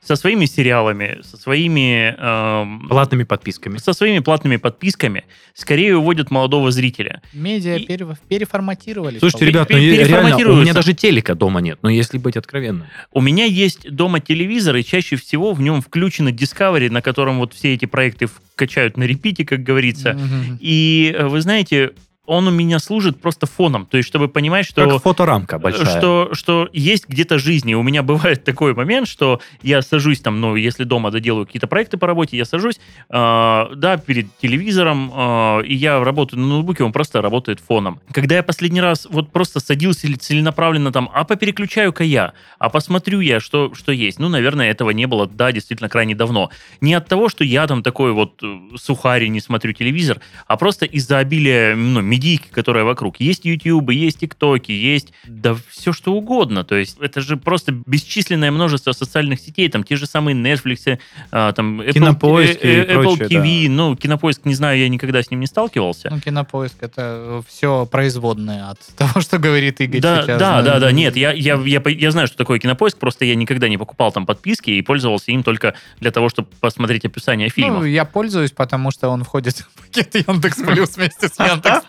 со 0.08 0.16
своими 0.16 0.45
сериалами, 0.45 1.20
со 1.22 1.36
своими, 1.36 2.16
эм, 2.18 2.88
Платными 2.88 3.24
подписками. 3.24 3.78
со 3.78 3.91
своими 3.91 4.20
платными 4.20 4.55
подписками 4.55 5.26
скорее 5.53 5.97
уводят 5.97 6.32
молодого 6.32 6.72
зрителя. 6.72 7.22
Медиа 7.34 7.76
И- 7.76 7.86
пере- 7.86 8.08
переформатировались. 8.30 9.20
Слушайте, 9.20 9.45
ребят, 9.47 9.70
ну 9.70 9.78
реально, 9.78 10.38
у 10.51 10.55
меня 10.62 10.74
даже 10.74 10.93
телека 10.93 11.36
дома 11.36 11.60
нет, 11.60 11.80
но 11.82 11.89
если 11.89 12.18
быть 12.18 12.38
откровенным. 12.38 12.88
У 13.12 13.20
меня 13.20 13.43
есть 13.45 13.91
дома 13.91 14.22
телевизор, 14.22 14.78
и 14.78 14.84
чаще 14.84 15.18
всего 15.18 15.51
в 15.53 15.62
нем 15.62 15.82
включено 15.82 16.30
Discovery, 16.30 16.89
на 16.89 17.01
котором 17.01 17.39
вот 17.39 17.53
все 17.53 17.74
эти 17.74 17.86
проекты 17.86 18.30
качают 18.55 18.95
на 18.97 19.03
репите, 19.03 19.45
как 19.45 19.62
говорится. 19.64 20.14
Мгм. 20.14 20.58
И 20.62 21.14
э, 21.18 21.28
вы 21.28 21.41
знаете, 21.41 21.91
он 22.28 22.47
у 22.47 22.51
меня 22.51 22.78
служит 22.80 23.19
просто 23.19 23.47
фоном, 23.47 23.86
то 23.86 23.97
есть 23.97 24.07
чтобы 24.07 24.28
понимать, 24.28 24.65
что... 24.65 24.88
Как 24.88 25.01
фоторамка 25.01 25.57
большая. 25.57 25.86
Что, 25.86 26.30
что 26.34 26.69
есть 26.73 27.07
где-то 27.07 27.39
жизнь. 27.39 27.69
И 27.69 27.75
у 27.75 27.84
меня 27.84 28.03
бывает 28.17 28.43
такой 28.43 28.73
момент, 28.73 29.07
что 29.07 29.41
я 29.63 29.82
сажусь 29.82 30.19
там, 30.19 30.39
ну, 30.39 30.55
если 30.55 30.84
дома 30.84 31.09
доделаю 31.09 31.45
какие-то 31.45 31.67
проекты 31.67 31.97
по 31.97 32.05
работе, 32.05 32.38
я 32.38 32.45
сажусь, 32.45 32.80
э, 33.09 33.65
да, 33.75 33.97
перед 33.97 34.38
телевизором, 34.38 35.11
э, 35.13 35.63
и 35.65 35.73
я 35.73 36.03
работаю 36.03 36.41
на 36.41 36.47
ноутбуке, 36.47 36.84
он 36.84 36.91
просто 36.91 37.21
работает 37.21 37.59
фоном. 37.59 38.01
Когда 38.11 38.36
я 38.36 38.43
последний 38.43 38.82
раз 38.82 39.07
вот 39.09 39.32
просто 39.32 39.59
садился 39.59 40.07
целенаправленно 40.19 40.91
там, 40.91 41.09
а 41.13 41.23
попереключаю-ка 41.23 42.03
я, 42.03 42.34
а 42.59 42.69
посмотрю 42.69 43.21
я, 43.21 43.39
что, 43.39 43.73
что 43.73 43.91
есть. 43.91 44.19
Ну, 44.19 44.28
наверное, 44.30 44.69
этого 44.69 44.89
не 44.89 45.05
было, 45.05 45.28
да, 45.28 45.51
действительно, 45.51 45.89
крайне 45.89 46.13
давно. 46.13 46.49
Не 46.82 46.93
от 46.93 47.07
того, 47.07 47.30
что 47.30 47.43
я 47.43 47.67
там 47.67 47.84
такой 47.84 48.11
вот 48.11 48.43
э, 48.43 48.57
сухарь 48.75 49.28
не 49.28 49.39
смотрю 49.39 49.71
телевизор, 49.71 50.19
а 50.45 50.57
просто 50.57 50.86
из-за 50.86 51.19
обилия, 51.19 51.75
ну, 51.75 52.01
медийки, 52.18 52.47
которая 52.51 52.84
вокруг. 52.84 53.20
Есть 53.20 53.45
YouTube, 53.45 53.91
есть 53.91 54.20
ТикТоки, 54.20 54.72
есть 54.72 55.13
да 55.26 55.55
все 55.70 55.93
что 55.93 56.13
угодно. 56.13 56.63
То 56.63 56.76
есть 56.76 56.97
это 56.99 57.22
же 57.22 57.38
просто 57.38 57.72
бесчисленное 57.86 58.51
множество 58.51 58.91
социальных 58.91 59.39
сетей, 59.39 59.70
там 59.70 59.84
те 59.84 59.95
же 59.95 60.05
самые 60.07 60.36
Netflix, 60.36 60.99
а, 61.32 61.51
там 61.53 61.82
Apple, 61.82 61.93
Кинопоиск 61.93 62.63
и 62.63 62.68
э, 62.68 62.86
Apple 62.86 63.18
прочее, 63.18 63.28
TV, 63.28 63.70
ну, 63.70 63.95
Кинопоиск, 63.95 64.45
не 64.45 64.55
знаю, 64.55 64.80
я 64.80 64.89
никогда 64.89 65.22
с 65.22 65.30
ним 65.32 65.39
не 65.39 65.47
сталкивался. 65.47 66.09
Ну, 66.11 66.20
кинопоиск 66.20 66.76
это 66.82 67.43
все 67.47 67.86
производное 67.86 68.70
от 68.70 68.80
того, 68.97 69.22
что 69.22 69.38
говорит 69.38 69.80
Игорь 69.82 70.01
Да, 70.01 70.24
сейчас. 70.24 70.39
да, 70.39 70.61
да, 70.61 70.80
да, 70.80 70.91
нет, 70.91 71.15
я, 71.15 71.32
я, 71.32 71.55
я, 71.55 71.82
по- 71.82 71.89
я 71.89 72.11
знаю, 72.11 72.28
что 72.28 72.38
такое 72.38 72.59
кинопоиск, 72.59 72.97
просто 72.97 73.26
я 73.26 73.36
никогда 73.36 73.70
не 73.70 73.78
покупал 73.78 74.11
там 74.11 74.26
подписки 74.26 74.72
и 74.72 74.82
пользовался 74.82 75.32
им 75.32 75.43
только 75.43 75.76
для 75.99 76.11
того, 76.11 76.30
чтобы 76.30 76.49
посмотреть 76.59 77.05
описание 77.05 77.49
фильмов. 77.49 77.80
Ну, 77.82 77.86
я 77.86 78.05
пользуюсь, 78.05 78.51
потому 78.51 78.91
что 78.91 79.09
он 79.09 79.24
входит 79.24 79.57
в 79.57 79.70
пакет 79.82 80.15
Яндекс 80.15 80.57
Плюс 80.57 80.95
вместе 80.97 81.28
с 81.28 81.39
Яндекс 81.39 81.86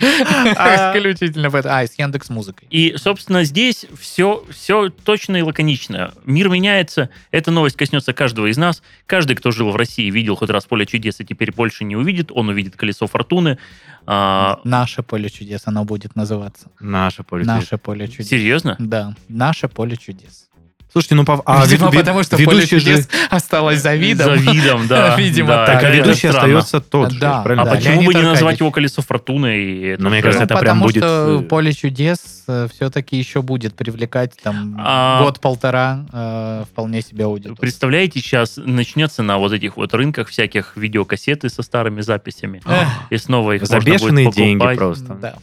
Исключительно 0.00 1.50
в 1.50 1.54
это. 1.54 1.76
А, 1.76 1.84
и 1.84 1.86
с 1.86 1.98
Яндекс 1.98 2.30
Музыкой. 2.30 2.66
И, 2.70 2.94
собственно, 2.96 3.44
здесь 3.44 3.86
все, 3.98 4.44
все 4.50 4.88
точно 4.90 5.36
и 5.36 5.42
лаконично. 5.42 6.12
Мир 6.24 6.48
меняется. 6.48 7.10
Эта 7.30 7.50
новость 7.50 7.76
коснется 7.76 8.12
каждого 8.12 8.50
из 8.50 8.56
нас. 8.56 8.82
Каждый, 9.06 9.36
кто 9.36 9.50
жил 9.50 9.70
в 9.70 9.76
России, 9.76 10.10
видел 10.10 10.36
хоть 10.36 10.50
раз 10.50 10.66
поле 10.66 10.86
чудес 10.86 11.20
и 11.20 11.24
теперь 11.24 11.52
больше 11.52 11.84
не 11.84 11.96
увидит. 11.96 12.30
Он 12.32 12.48
увидит 12.48 12.76
колесо 12.76 13.06
фортуны. 13.06 13.58
А, 14.06 14.60
Наше 14.64 15.02
поле 15.02 15.30
чудес 15.30 15.62
оно 15.66 15.84
будет 15.84 16.16
называться. 16.16 16.70
Наше 16.80 17.22
поле 17.22 17.44
чудес. 17.44 17.54
Наше 17.54 17.78
поле 17.78 18.08
чудес. 18.08 18.28
серьезно? 18.28 18.76
Да, 18.78 19.14
наше 19.28 19.68
поле 19.68 19.96
чудес. 19.96 20.48
Слушайте, 20.92 21.14
ну, 21.14 21.22
пов- 21.22 21.42
а 21.46 21.64
Видимо, 21.66 21.88
вед- 21.90 22.00
потому 22.00 22.22
что 22.22 22.36
поле 22.36 22.46
ведущий 22.58 22.78
же- 22.78 22.84
чудес 22.90 23.08
осталось 23.30 23.80
за 23.80 23.94
видом. 23.94 24.26
За 24.26 24.34
видом, 24.52 24.86
да. 24.88 25.16
Видимо, 25.18 25.48
Да, 25.48 25.66
так. 25.66 25.82
А 25.84 25.90
ведущий 25.90 26.28
странно. 26.28 26.38
остается 26.38 26.80
тот 26.82 27.12
же, 27.12 27.18
Да. 27.18 27.40
правильно? 27.42 27.62
А 27.62 27.64
Да, 27.64 27.70
почему 27.76 27.92
Леонид 27.94 28.06
бы 28.08 28.14
не 28.14 28.20
назвать 28.20 28.32
Аркадьевич. 28.42 28.60
его 28.60 28.70
колесо 28.70 29.02
фортуны? 29.02 29.56
И 29.58 29.80
это 29.86 30.02
Ну, 30.02 30.08
мне 30.10 30.18
же- 30.18 30.22
кажется, 30.24 30.40
Ну, 30.40 30.44
это 30.44 30.54
прям 30.58 30.62
потому 30.80 30.82
будет, 30.84 31.02
что 31.02 31.40
э, 31.40 31.48
поле 31.48 31.72
чудес 31.72 32.44
все-таки 32.74 33.16
еще 33.16 33.40
будет 33.40 33.74
привлекать 33.74 34.32
там 34.42 34.76
А- 34.78 35.22
год-полтора 35.22 36.04
э, 36.12 36.64
вполне 36.70 37.00
себе 37.00 37.24
аудиторию. 37.24 37.56
Представляете, 37.56 38.20
сейчас 38.20 38.58
начнется 38.62 39.22
на 39.22 39.38
вот 39.38 39.52
этих 39.52 39.78
вот 39.78 39.94
рынках 39.94 40.28
всяких 40.28 40.76
видеокассеты 40.76 41.48
со 41.48 41.62
старыми 41.62 42.02
записями. 42.02 42.60
Эх. 42.66 42.88
И 43.08 43.16
снова 43.16 43.52
их 43.52 43.64
За 43.66 43.76
можно 43.76 43.90
будет 43.92 44.02
бешеные 44.02 44.30
деньги 44.32 44.74
просто. 44.76 45.14
Да. 45.14 45.34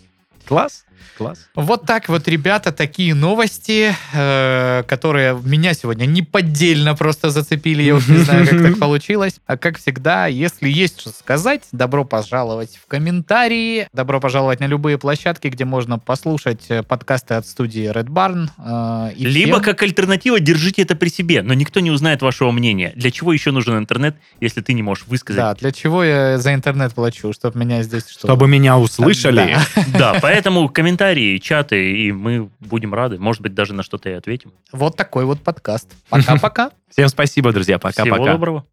Класс, 0.47 0.83
класс. 1.19 1.47
Вот 1.53 1.85
так 1.85 2.07
вот, 2.09 2.27
ребята, 2.27 2.71
такие 2.71 3.13
новости, 3.13 3.93
э, 4.13 4.83
которые 4.87 5.39
меня 5.43 5.73
сегодня 5.73 6.05
неподдельно 6.05 6.95
просто 6.95 7.29
зацепили. 7.29 7.83
Я 7.83 7.95
уж 7.95 8.07
не 8.07 8.17
знаю, 8.17 8.47
как 8.47 8.61
так 8.63 8.79
получилось. 8.79 9.35
А 9.45 9.57
как 9.57 9.77
всегда, 9.77 10.27
если 10.27 10.69
есть 10.69 10.99
что 11.01 11.09
сказать, 11.11 11.63
добро 11.71 12.05
пожаловать 12.05 12.79
в 12.81 12.87
комментарии. 12.87 13.87
Добро 13.93 14.19
пожаловать 14.19 14.59
на 14.59 14.65
любые 14.65 14.97
площадки, 14.97 15.47
где 15.49 15.65
можно 15.65 15.99
послушать 15.99 16.65
э, 16.69 16.83
подкасты 16.83 17.33
от 17.35 17.45
студии 17.45 17.91
Red 17.91 18.07
Barn. 18.07 18.49
э, 18.57 19.13
и 19.15 19.25
Либо 19.25 19.53
всем- 19.59 19.63
как 19.63 19.83
альтернатива 19.83 20.39
держите 20.39 20.81
это 20.83 20.95
при 20.95 21.09
себе, 21.09 21.41
но 21.41 21.53
никто 21.53 21.79
не 21.81 21.91
узнает 21.91 22.21
вашего 22.21 22.51
мнения. 22.51 22.93
Для 22.95 23.11
чего 23.11 23.33
еще 23.33 23.51
нужен 23.51 23.77
интернет, 23.77 24.15
если 24.39 24.61
ты 24.61 24.73
не 24.73 24.81
можешь 24.83 25.05
высказать? 25.07 25.37
Да, 25.41 25.53
для 25.55 25.71
чего 25.71 26.03
я 26.03 26.37
за 26.37 26.53
интернет 26.53 26.93
плачу? 26.93 27.33
Чтобы 27.33 27.59
меня 27.59 27.83
здесь 27.83 28.07
что? 28.09 28.27
Чтобы 28.27 28.47
меня 28.47 28.77
услышали. 28.77 29.57
Да. 29.75 30.13
Да, 30.13 30.19
поэтому 30.21 30.69
комментарии, 30.69 31.08
чаты, 31.39 31.91
и 31.91 32.11
мы 32.11 32.49
будем 32.59 32.93
рады. 32.93 33.19
Может 33.19 33.41
быть, 33.41 33.53
даже 33.53 33.73
на 33.73 33.83
что-то 33.83 34.09
и 34.09 34.13
ответим. 34.13 34.53
Вот 34.71 34.95
такой 34.95 35.25
вот 35.25 35.41
подкаст. 35.41 35.91
Пока-пока. 36.09 36.71
Всем 36.89 37.07
спасибо, 37.07 37.51
друзья. 37.51 37.77
Всего 37.77 37.91
Пока-пока. 37.91 38.31
доброго. 38.31 38.65